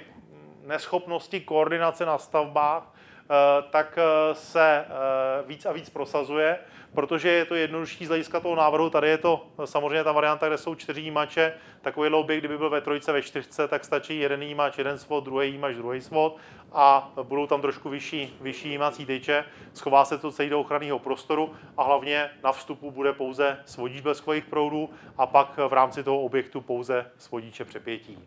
neschopnosti 0.70 1.40
koordinace 1.40 2.06
na 2.06 2.18
stavbách, 2.18 2.84
eh, 2.86 3.64
tak 3.70 3.98
eh, 3.98 4.36
se 4.36 4.86
eh, 4.86 4.86
víc 5.46 5.66
a 5.66 5.72
víc 5.72 5.90
prosazuje, 5.90 6.60
protože 6.94 7.30
je 7.30 7.46
to 7.46 7.56
jednodušší 7.56 8.06
z 8.06 8.08
hlediska 8.08 8.40
toho 8.40 8.56
návrhu. 8.56 8.90
Tady 8.90 9.08
je 9.08 9.18
to 9.18 9.48
samozřejmě 9.66 10.04
ta 10.04 10.12
varianta, 10.12 10.48
kde 10.48 10.58
jsou 10.58 10.76
čtyři 10.76 11.02
jímače. 11.02 11.54
Takový 11.82 12.10
objekt, 12.10 12.40
kdyby 12.40 12.58
byl 12.58 12.70
ve 12.70 12.82
trojce, 12.82 13.12
ve 13.12 13.22
čtyřce, 13.22 13.68
tak 13.68 13.86
stačí 13.86 14.20
jeden 14.20 14.44
jímač, 14.44 14.78
jeden 14.78 14.98
svod, 14.98 15.24
druhý 15.24 15.52
jímač, 15.52 15.76
druhý 15.76 16.02
svod 16.02 16.38
a 16.74 17.12
budou 17.24 17.48
tam 17.48 17.62
trošku 17.62 17.90
vyšší, 17.90 18.38
vyšší 18.42 18.70
jímací 18.70 19.06
tyče. 19.06 19.46
Schová 19.74 20.06
se 20.06 20.18
to 20.18 20.32
celý 20.32 20.50
do 20.50 20.60
ochranného 20.60 21.00
prostoru 21.00 21.54
a 21.78 21.84
hlavně 21.84 22.30
na 22.44 22.52
vstupu 22.52 22.92
bude 22.92 23.14
pouze 23.14 23.58
svodič 23.66 24.02
bleskových 24.02 24.46
proudů 24.46 24.90
a 25.18 25.26
pak 25.26 25.58
v 25.58 25.74
rámci 25.74 26.04
toho 26.04 26.22
objektu 26.22 26.62
pouze 26.62 27.12
svodiče 27.18 27.66
přepětí. 27.66 28.18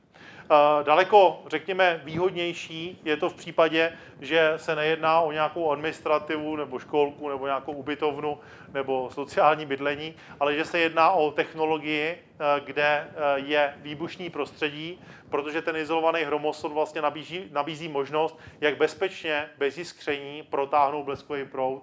Eh, 0.53 0.85
daleko, 0.85 1.43
řekněme, 1.47 2.01
výhodnější 2.05 3.01
je 3.05 3.17
to 3.17 3.31
v 3.31 3.35
případě, 3.35 3.93
že 4.21 4.53
se 4.57 4.77
nejedná 4.77 5.21
o 5.21 5.33
nějakou 5.33 5.71
administrativu 5.71 6.57
nebo 6.57 6.79
školku 6.79 7.29
nebo 7.29 7.47
nějakou 7.47 7.73
ubytovnu 7.73 8.39
nebo 8.73 9.11
sociální 9.13 9.67
bydlení, 9.67 10.15
ale 10.41 10.55
že 10.55 10.65
se 10.65 10.79
jedná 10.79 11.11
o 11.11 11.31
technologii, 11.31 12.09
eh, 12.09 12.61
kde 12.65 12.85
eh, 12.85 13.11
je 13.37 13.75
výbušní 13.77 14.31
prostředí, 14.31 15.01
protože 15.31 15.63
ten 15.63 15.77
izolovaný 15.77 16.23
hromosod 16.23 16.73
vlastně 16.73 17.03
nabízí, 17.03 17.49
nabízí 17.53 17.89
možnost, 17.89 18.39
jak 18.61 18.77
bezpečně, 18.77 19.49
bez 19.59 19.79
jiskření 19.79 20.43
protáhnout 20.43 21.05
bleskový 21.05 21.45
proud 21.45 21.83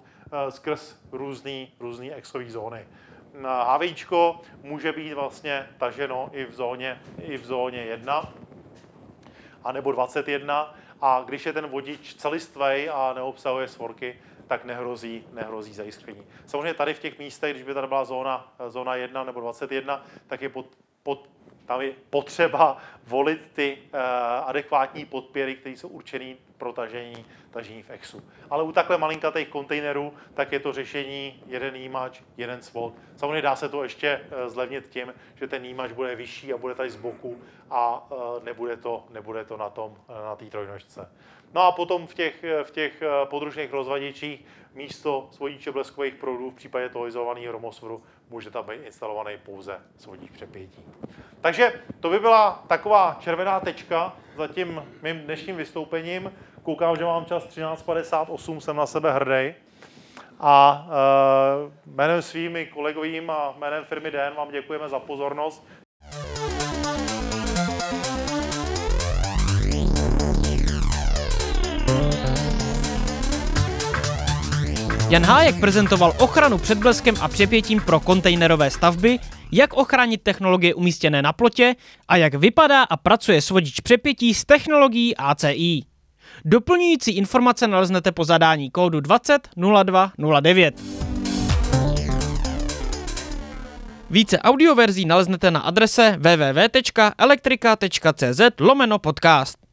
skrz 0.49 0.95
různé 1.11 1.67
různý 1.79 2.13
exové 2.13 2.49
zóny. 2.49 2.87
HVIčko 3.73 4.41
může 4.63 4.91
být 4.91 5.13
vlastně 5.13 5.67
taženo 5.77 6.29
i 6.33 6.45
v 6.45 6.53
zóně, 6.53 7.01
i 7.21 7.37
v 7.37 7.45
zóně 7.45 7.81
1, 7.81 8.33
anebo 9.63 9.91
21 9.91 10.75
a 11.01 11.23
když 11.25 11.45
je 11.45 11.53
ten 11.53 11.67
vodič 11.67 12.15
celistvej 12.15 12.89
a 12.93 13.13
neobsahuje 13.13 13.67
svorky, 13.67 14.15
tak 14.49 14.65
nehrozí, 14.65 15.23
nehrozí 15.33 15.73
zajiskření. 15.73 16.25
Samozřejmě 16.45 16.73
tady 16.73 16.93
v 16.93 16.99
těch 16.99 17.19
místech, 17.19 17.53
když 17.53 17.63
by 17.63 17.73
tady 17.73 17.87
byla 17.87 18.05
zóna, 18.05 18.53
zóna 18.67 18.95
1 18.95 19.23
nebo 19.23 19.39
21, 19.39 20.05
tak 20.27 20.41
je 20.41 20.49
pod, 20.49 20.65
pod, 21.03 21.29
tam 21.65 21.81
je 21.81 21.93
potřeba 22.09 22.77
volit 23.07 23.41
ty 23.53 23.77
uh, 23.77 23.99
adekvátní 24.45 25.05
podpěry, 25.05 25.55
které 25.55 25.77
jsou 25.77 25.87
určené 25.87 26.35
pro 26.57 26.73
tažení, 26.73 27.25
tažení 27.51 27.83
v 27.83 27.89
EXu. 27.89 28.23
Ale 28.49 28.63
u 28.63 28.71
takhle 28.71 28.97
malinkatých 28.97 29.47
kontejnerů, 29.47 30.13
tak 30.33 30.51
je 30.51 30.59
to 30.59 30.73
řešení 30.73 31.43
jeden 31.47 31.75
jímač, 31.75 32.21
jeden 32.37 32.61
svod. 32.61 32.93
Samozřejmě 33.15 33.41
dá 33.41 33.55
se 33.55 33.69
to 33.69 33.83
ještě 33.83 34.21
uh, 34.21 34.49
zlevnit 34.49 34.89
tím, 34.89 35.13
že 35.35 35.47
ten 35.47 35.65
jímač 35.65 35.91
bude 35.91 36.15
vyšší 36.15 36.53
a 36.53 36.57
bude 36.57 36.75
tady 36.75 36.89
z 36.89 36.95
boku 36.95 37.41
a 37.69 38.11
uh, 38.11 38.43
nebude 38.43 38.77
to, 38.77 39.05
nebude 39.09 39.45
to 39.45 39.57
na 39.57 39.69
tom, 39.69 39.97
na 40.09 40.35
té 40.35 40.45
trojnožce. 40.45 41.09
No 41.53 41.61
a 41.61 41.71
potom 41.71 42.07
v 42.07 42.13
těch, 42.13 42.45
v 42.63 42.71
těch 42.71 43.03
podružných 43.25 43.73
rozvadičích 43.73 44.45
místo 44.73 45.27
svodiče 45.31 45.71
bleskových 45.71 46.15
proudů 46.15 46.49
v 46.49 46.55
případě 46.55 46.89
toho 46.89 47.07
izolovaného 47.07 47.49
hromosvoru 47.49 48.03
může 48.29 48.51
tam 48.51 48.65
být 48.65 48.85
instalovaný 48.85 49.37
pouze 49.45 49.79
svodík 49.97 50.31
přepětí. 50.31 50.83
Takže 51.41 51.81
to 51.99 52.09
by 52.09 52.19
byla 52.19 52.63
taková 52.67 53.17
červená 53.19 53.59
tečka 53.59 54.15
za 54.37 54.47
tím 54.47 54.83
mým 55.01 55.19
dnešním 55.19 55.55
vystoupením. 55.55 56.33
Koukám, 56.63 56.95
že 56.95 57.03
mám 57.03 57.25
čas 57.25 57.47
13.58, 57.47 58.59
jsem 58.59 58.75
na 58.75 58.85
sebe 58.85 59.11
hrdý. 59.11 59.53
A 60.39 60.87
e, 60.89 61.91
jménem 61.91 62.21
svými 62.21 62.65
kolegovým 62.65 63.29
a 63.29 63.55
jménem 63.57 63.85
firmy 63.85 64.11
DN 64.11 64.35
vám 64.37 64.51
děkujeme 64.51 64.89
za 64.89 64.99
pozornost. 64.99 65.67
Jan 75.09 75.25
Hájek 75.25 75.59
prezentoval 75.59 76.13
ochranu 76.17 76.57
před 76.57 76.77
bleskem 76.77 77.15
a 77.21 77.27
přepětím 77.27 77.81
pro 77.81 77.99
kontejnerové 77.99 78.71
stavby, 78.71 79.19
jak 79.51 79.73
ochránit 79.73 80.23
technologie 80.23 80.73
umístěné 80.73 81.21
na 81.21 81.33
plotě 81.33 81.75
a 82.07 82.17
jak 82.17 82.33
vypadá 82.33 82.83
a 82.83 82.97
pracuje 82.97 83.41
svodič 83.41 83.79
přepětí 83.79 84.33
s 84.33 84.45
technologií 84.45 85.17
ACI. 85.17 85.83
Doplňující 86.45 87.11
informace 87.11 87.67
naleznete 87.67 88.11
po 88.11 88.23
zadání 88.23 88.71
kódu 88.71 88.99
20 88.99 89.49
02 89.83 90.11
09. 90.41 90.81
Více 94.09 94.39
audioverzí 94.39 95.05
naleznete 95.05 95.51
na 95.51 95.59
adrese 95.59 96.17
www.elektrika.cz 96.19 98.41
lomeno 98.59 98.99
podcast. 98.99 99.68